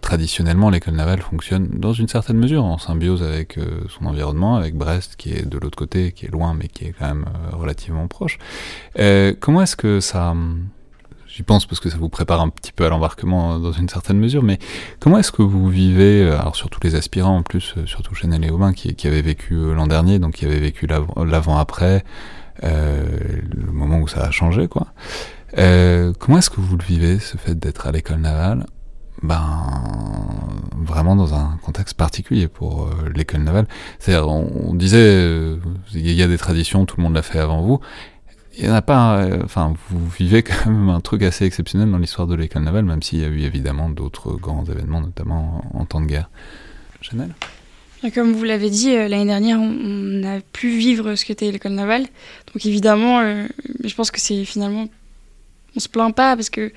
traditionnellement, 0.00 0.70
l'école 0.70 0.94
navale 0.94 1.22
fonctionne 1.22 1.68
dans 1.72 1.92
une 1.94 2.06
certaine 2.06 2.36
mesure 2.36 2.64
en 2.64 2.78
symbiose 2.78 3.22
avec 3.22 3.58
son 3.88 4.06
environnement, 4.06 4.54
avec 4.54 4.76
Brest 4.76 5.16
qui 5.16 5.32
est 5.32 5.48
de 5.48 5.58
l'autre 5.58 5.78
côté, 5.78 6.12
qui 6.12 6.26
est 6.26 6.30
loin, 6.30 6.54
mais 6.54 6.68
qui 6.68 6.84
est 6.84 6.94
quand 6.96 7.06
même 7.06 7.24
relativement 7.50 8.06
proche. 8.06 8.38
comment 9.40 9.62
est-ce 9.62 9.76
que 9.76 9.98
ça 9.98 10.34
j'y 11.34 11.42
pense 11.42 11.66
parce 11.66 11.80
que 11.80 11.90
ça 11.90 11.96
vous 11.96 12.08
prépare 12.08 12.40
un 12.40 12.48
petit 12.48 12.72
peu 12.72 12.86
à 12.86 12.88
l'embarquement 12.88 13.54
euh, 13.54 13.58
dans 13.58 13.72
une 13.72 13.88
certaine 13.88 14.18
mesure, 14.18 14.42
mais 14.42 14.58
comment 15.00 15.18
est-ce 15.18 15.32
que 15.32 15.42
vous 15.42 15.68
vivez, 15.68 16.22
euh, 16.22 16.38
alors 16.38 16.54
surtout 16.54 16.78
les 16.82 16.94
aspirants 16.94 17.38
en 17.38 17.42
plus, 17.42 17.74
euh, 17.76 17.86
surtout 17.86 18.14
Chanel 18.14 18.44
et 18.44 18.50
Aubin 18.50 18.72
qui, 18.72 18.94
avaient 19.06 19.22
vécu 19.22 19.54
l'an 19.74 19.86
dernier, 19.86 20.18
donc 20.18 20.34
qui 20.34 20.44
avaient 20.44 20.60
vécu 20.60 20.86
l'avant-après, 20.86 22.04
le 22.62 23.72
moment 23.72 23.98
où 23.98 24.08
ça 24.08 24.22
a 24.22 24.30
changé, 24.30 24.68
quoi. 24.68 24.86
comment 26.18 26.38
est-ce 26.38 26.50
que 26.50 26.60
vous 26.60 26.76
le 26.76 26.84
vivez, 26.84 27.18
ce 27.18 27.36
fait 27.36 27.58
d'être 27.58 27.86
à 27.86 27.92
l'école 27.92 28.20
navale? 28.20 28.66
Ben 29.22 29.42
vraiment 30.76 31.16
dans 31.16 31.34
un 31.34 31.58
contexte 31.62 31.96
particulier 31.96 32.48
pour 32.48 32.90
l'école 33.14 33.42
navale. 33.42 33.66
C'est-à-dire, 33.98 34.28
on, 34.28 34.74
disait, 34.74 35.56
il 35.94 36.12
y 36.12 36.22
a 36.22 36.28
des 36.28 36.38
traditions, 36.38 36.84
tout 36.84 36.96
le 36.98 37.04
monde 37.04 37.14
l'a 37.14 37.22
fait 37.22 37.38
avant 37.38 37.62
vous, 37.62 37.80
il 38.58 38.70
n'y 38.70 38.80
pas. 38.82 39.18
Euh, 39.18 39.40
enfin, 39.44 39.74
vous 39.90 40.08
vivez 40.08 40.42
quand 40.42 40.66
même 40.66 40.88
un 40.88 41.00
truc 41.00 41.22
assez 41.22 41.44
exceptionnel 41.44 41.90
dans 41.90 41.98
l'histoire 41.98 42.26
de 42.26 42.34
l'école 42.34 42.62
navale, 42.62 42.84
même 42.84 43.02
s'il 43.02 43.20
y 43.20 43.24
a 43.24 43.28
eu 43.28 43.42
évidemment 43.42 43.88
d'autres 43.88 44.32
grands 44.32 44.64
événements, 44.64 45.00
notamment 45.00 45.64
en, 45.74 45.84
temps 45.84 46.00
de 46.00 46.06
guerre. 46.06 46.30
Chanel? 47.00 47.34
Comme 48.14 48.32
vous 48.32 48.44
l'avez 48.44 48.68
dit, 48.70 48.94
euh, 48.94 49.08
l'année 49.08 49.24
dernière, 49.24 49.58
on 49.60 50.22
a 50.24 50.40
pu 50.52 50.68
vivre 50.76 51.14
ce 51.14 51.24
qu'était 51.24 51.50
l'école 51.50 51.72
navale. 51.72 52.02
Donc 52.52 52.66
évidemment, 52.66 53.20
euh, 53.20 53.46
je 53.82 53.94
pense 53.94 54.10
que 54.10 54.20
c'est 54.20 54.44
finalement. 54.44 54.88
On 55.76 55.80
se 55.80 55.88
plaint 55.88 56.14
pas 56.14 56.36
parce 56.36 56.50
que 56.50 56.72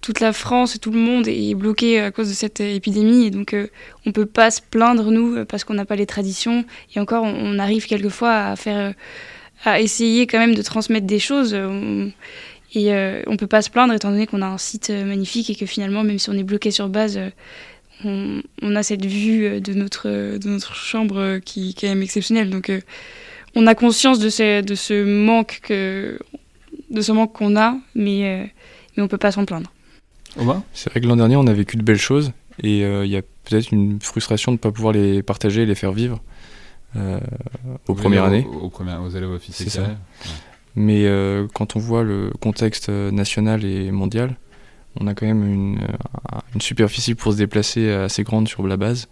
toute 0.00 0.20
la 0.20 0.34
France 0.34 0.76
et 0.76 0.78
tout 0.78 0.90
le 0.90 0.98
monde 0.98 1.28
est 1.28 1.54
bloqué 1.54 2.00
à 2.00 2.10
cause 2.10 2.28
de 2.28 2.34
cette 2.34 2.60
épidémie 2.60 3.24
et 3.24 3.30
donc 3.30 3.56
on 4.04 4.12
peut 4.12 4.26
pas 4.26 4.50
se 4.50 4.60
plaindre 4.60 5.10
nous 5.10 5.46
parce 5.46 5.64
qu'on 5.64 5.72
n'a 5.72 5.86
pas 5.86 5.96
les 5.96 6.04
traditions 6.04 6.66
et 6.94 7.00
encore 7.00 7.24
on 7.24 7.58
arrive 7.58 7.86
quelquefois 7.86 8.34
à 8.34 8.56
faire 8.56 8.92
à 9.64 9.80
essayer 9.80 10.26
quand 10.26 10.38
même 10.38 10.54
de 10.54 10.62
transmettre 10.62 11.06
des 11.06 11.18
choses. 11.18 11.52
Euh, 11.54 12.08
et 12.74 12.92
euh, 12.92 13.22
on 13.26 13.36
peut 13.36 13.46
pas 13.46 13.62
se 13.62 13.70
plaindre 13.70 13.94
étant 13.94 14.10
donné 14.10 14.26
qu'on 14.26 14.42
a 14.42 14.46
un 14.46 14.58
site 14.58 14.90
euh, 14.90 15.04
magnifique 15.04 15.50
et 15.50 15.54
que 15.54 15.66
finalement, 15.66 16.04
même 16.04 16.18
si 16.18 16.30
on 16.30 16.34
est 16.34 16.42
bloqué 16.42 16.70
sur 16.70 16.88
base, 16.88 17.18
on, 18.04 18.42
a 18.74 18.82
cette 18.82 19.04
vue 19.04 19.60
de 19.60 19.72
notre, 19.72 20.08
de 20.36 20.48
notre 20.48 20.74
chambre 20.74 21.38
qui, 21.38 21.70
est 21.70 21.80
quand 21.80 21.88
même 21.88 22.02
exceptionnelle. 22.02 22.50
Donc 22.50 22.70
on 23.54 23.66
a 23.66 23.74
conscience 23.74 24.18
de 24.18 24.28
ce, 24.28 24.60
de 24.60 24.74
ce 24.74 25.04
manque 25.04 25.60
que, 25.62 26.18
de 26.90 27.00
ce 27.00 27.12
manque 27.12 27.32
qu'on 27.32 27.56
a, 27.56 27.76
mais, 27.94 28.52
mais 28.96 29.02
on 29.02 29.08
peut 29.08 29.16
pas 29.16 29.32
s'en 29.32 29.46
plaindre. 29.46 29.72
C'est 30.74 30.90
vrai 30.90 31.00
que 31.00 31.06
l'an 31.06 31.16
dernier, 31.16 31.36
on 31.36 31.46
a 31.46 31.52
vécu 31.52 31.76
de 31.76 31.82
belles 31.82 31.96
choses 31.96 32.32
et 32.62 32.80
il 32.80 33.06
y 33.06 33.16
a 33.16 33.22
peut-être 33.44 33.70
une 33.70 34.00
frustration 34.02 34.52
de 34.52 34.56
ne 34.56 34.58
pas 34.58 34.72
pouvoir 34.72 34.92
les 34.92 35.22
partager 35.22 35.62
et 35.62 35.66
les 35.66 35.76
faire 35.76 35.92
vivre 35.92 36.20
euh, 36.20 36.33
aux 37.88 37.94
premières 37.94 38.24
années. 38.24 38.46
Aux, 38.46 38.70
aux, 38.70 39.10
élèves 39.10 39.30
officiers. 39.30 39.68
Ça. 39.68 39.82
Mais 40.76 41.06
euh, 41.06 41.46
quand 41.54 41.76
on 41.76 41.78
voit 41.78 42.02
le 42.02 42.32
contexte 42.40 42.88
national 42.88 43.64
et 43.64 43.90
mondial, 43.90 44.36
on 45.00 45.06
a 45.06 45.14
quand 45.14 45.26
même 45.26 45.44
une, 45.44 45.78
euh, 45.78 46.38
une 46.54 46.60
superficie 46.60 47.14
pour 47.14 47.32
se 47.32 47.38
déplacer 47.38 47.90
assez 47.90 48.22
grande 48.22 48.48
sur 48.48 48.66
la 48.66 48.76
base. 48.76 49.08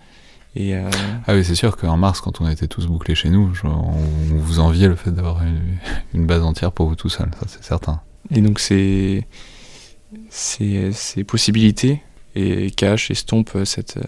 Et 0.54 0.74
Ah 0.74 1.34
oui, 1.34 1.44
c'est 1.44 1.54
sûr 1.54 1.78
qu'en 1.78 1.96
mars, 1.96 2.20
quand 2.20 2.42
on 2.42 2.48
était 2.48 2.66
tous 2.66 2.86
bouclés 2.86 3.14
chez 3.14 3.30
nous, 3.30 3.52
on, 3.64 3.94
vous 4.36 4.60
enviait 4.60 4.88
le 4.88 4.96
fait 4.96 5.10
d'avoir 5.10 5.40
une, 6.12 6.26
base 6.26 6.42
entière 6.42 6.72
pour 6.72 6.88
vous 6.88 6.94
tout 6.94 7.08
seul, 7.08 7.30
ça 7.40 7.46
c'est 7.46 7.64
certain. 7.64 8.02
Et 8.30 8.42
donc 8.42 8.60
ces, 8.60 9.26
ces, 10.28 10.92
ces 10.92 11.24
possibilités 11.24 12.02
et 12.34 12.70
cachent, 12.70 13.10
estompent 13.10 13.64
cette, 13.64 13.98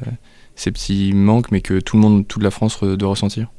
ces 0.55 0.70
petits 0.70 1.12
manques, 1.14 1.51
mais 1.51 1.61
que 1.61 1.81
tout 1.81 1.97
le 1.97 2.03
monde, 2.03 2.27
toute 2.29 2.43
la 2.43 2.51
France 2.51 2.83
doit 2.83 3.09
ressentir. 3.09 3.51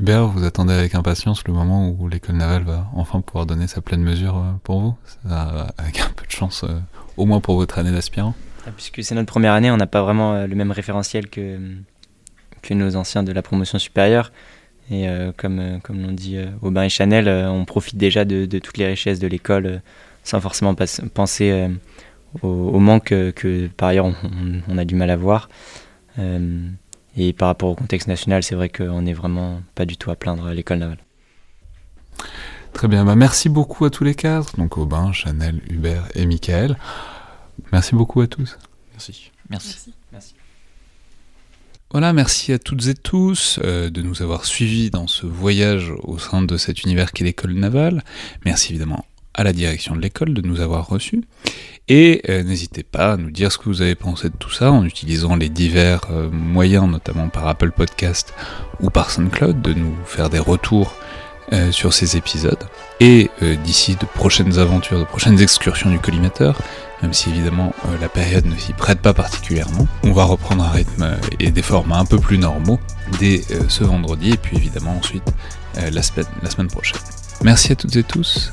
Hubert, 0.00 0.28
vous 0.28 0.44
attendez 0.44 0.74
avec 0.74 0.94
impatience 0.94 1.42
le 1.44 1.52
moment 1.52 1.88
où 1.88 2.06
l'école 2.06 2.36
navale 2.36 2.62
va 2.62 2.86
enfin 2.94 3.20
pouvoir 3.20 3.46
donner 3.46 3.66
sa 3.66 3.80
pleine 3.80 4.02
mesure 4.02 4.36
euh, 4.36 4.52
pour 4.62 4.80
vous, 4.80 4.94
avec 5.28 6.00
un 6.00 6.10
peu 6.14 6.24
de 6.24 6.30
chance, 6.30 6.62
euh, 6.62 6.78
au 7.16 7.26
moins 7.26 7.40
pour 7.40 7.56
votre 7.56 7.78
année 7.78 7.90
d'aspirant 7.90 8.34
ah, 8.64 8.70
Puisque 8.70 9.02
c'est 9.02 9.16
notre 9.16 9.26
première 9.26 9.54
année, 9.54 9.72
on 9.72 9.76
n'a 9.76 9.88
pas 9.88 10.02
vraiment 10.02 10.34
euh, 10.34 10.46
le 10.46 10.54
même 10.54 10.70
référentiel 10.70 11.28
que, 11.28 11.58
nos 12.70 12.96
anciens 12.96 13.24
de 13.24 13.32
la 13.32 13.42
promotion 13.42 13.78
supérieure. 13.78 14.30
Et 14.90 15.06
comme, 15.38 15.80
comme 15.82 16.02
l'ont 16.02 16.12
dit 16.12 16.38
Aubin 16.60 16.82
et 16.82 16.88
Chanel, 16.90 17.28
on 17.28 17.64
profite 17.64 17.96
déjà 17.96 18.26
de, 18.26 18.46
toutes 18.58 18.76
les 18.76 18.86
richesses 18.86 19.18
de 19.18 19.26
l'école 19.26 19.80
sans 20.22 20.38
forcément 20.40 20.74
penser 21.14 21.68
au, 22.42 22.78
manque 22.78 23.08
que 23.08 23.68
par 23.68 23.88
ailleurs 23.88 24.12
on, 24.68 24.76
a 24.76 24.84
du 24.84 24.94
mal 24.94 25.08
à 25.08 25.16
voir. 25.16 25.48
Et 27.20 27.32
par 27.32 27.48
rapport 27.48 27.68
au 27.68 27.74
contexte 27.74 28.06
national, 28.06 28.44
c'est 28.44 28.54
vrai 28.54 28.68
qu'on 28.68 29.02
n'est 29.02 29.12
vraiment 29.12 29.60
pas 29.74 29.84
du 29.84 29.96
tout 29.96 30.12
à 30.12 30.16
plaindre 30.16 30.48
l'école 30.50 30.78
navale. 30.78 30.98
Très 32.72 32.86
bien, 32.86 33.04
bah 33.04 33.16
merci 33.16 33.48
beaucoup 33.48 33.84
à 33.84 33.90
tous 33.90 34.04
les 34.04 34.14
quatre, 34.14 34.56
donc 34.56 34.78
Aubin, 34.78 35.12
Chanel, 35.12 35.60
Hubert 35.68 36.06
et 36.14 36.26
Michael. 36.26 36.78
Merci 37.72 37.96
beaucoup 37.96 38.20
à 38.20 38.28
tous. 38.28 38.56
Merci. 38.92 39.32
Merci. 39.50 39.92
merci. 40.12 40.34
Voilà, 41.90 42.12
merci 42.12 42.52
à 42.52 42.60
toutes 42.60 42.86
et 42.86 42.94
tous 42.94 43.58
euh, 43.64 43.90
de 43.90 44.00
nous 44.00 44.22
avoir 44.22 44.44
suivis 44.44 44.90
dans 44.90 45.08
ce 45.08 45.26
voyage 45.26 45.92
au 46.04 46.18
sein 46.18 46.42
de 46.42 46.56
cet 46.56 46.84
univers 46.84 47.10
qu'est 47.10 47.24
l'école 47.24 47.54
navale. 47.54 48.04
Merci 48.44 48.74
évidemment 48.74 49.07
à 49.38 49.44
la 49.44 49.52
direction 49.52 49.94
de 49.94 50.00
l'école 50.00 50.34
de 50.34 50.42
nous 50.42 50.60
avoir 50.60 50.88
reçus. 50.88 51.22
Et 51.88 52.22
euh, 52.28 52.42
n'hésitez 52.42 52.82
pas 52.82 53.12
à 53.12 53.16
nous 53.16 53.30
dire 53.30 53.52
ce 53.52 53.56
que 53.56 53.66
vous 53.66 53.82
avez 53.82 53.94
pensé 53.94 54.28
de 54.28 54.34
tout 54.36 54.50
ça 54.50 54.72
en 54.72 54.84
utilisant 54.84 55.36
les 55.36 55.48
divers 55.48 56.00
euh, 56.10 56.28
moyens, 56.28 56.90
notamment 56.90 57.28
par 57.28 57.46
Apple 57.46 57.70
Podcast 57.70 58.34
ou 58.80 58.90
par 58.90 59.10
SoundCloud, 59.12 59.62
de 59.62 59.72
nous 59.72 59.94
faire 60.04 60.28
des 60.28 60.40
retours 60.40 60.92
euh, 61.52 61.70
sur 61.70 61.94
ces 61.94 62.16
épisodes. 62.16 62.62
Et 62.98 63.30
d'ici 63.62 63.94
de 63.94 64.04
prochaines 64.06 64.58
aventures, 64.58 64.98
de 64.98 65.04
prochaines 65.04 65.40
excursions 65.40 65.88
du 65.88 66.00
collimateur, 66.00 66.60
même 67.00 67.12
si 67.12 67.30
évidemment 67.30 67.72
la 68.00 68.08
période 68.08 68.44
ne 68.44 68.56
s'y 68.56 68.72
prête 68.72 68.98
pas 68.98 69.14
particulièrement, 69.14 69.86
on 70.02 70.10
va 70.10 70.24
reprendre 70.24 70.64
un 70.64 70.70
rythme 70.70 71.16
et 71.38 71.52
des 71.52 71.62
formats 71.62 72.00
un 72.00 72.04
peu 72.04 72.18
plus 72.18 72.38
normaux 72.38 72.80
dès 73.20 73.42
ce 73.68 73.84
vendredi 73.84 74.32
et 74.32 74.36
puis 74.36 74.56
évidemment 74.56 74.96
ensuite 74.98 75.22
la 75.76 76.02
semaine 76.02 76.66
prochaine. 76.66 76.98
Merci 77.44 77.70
à 77.70 77.76
toutes 77.76 77.94
et 77.94 78.02
tous 78.02 78.52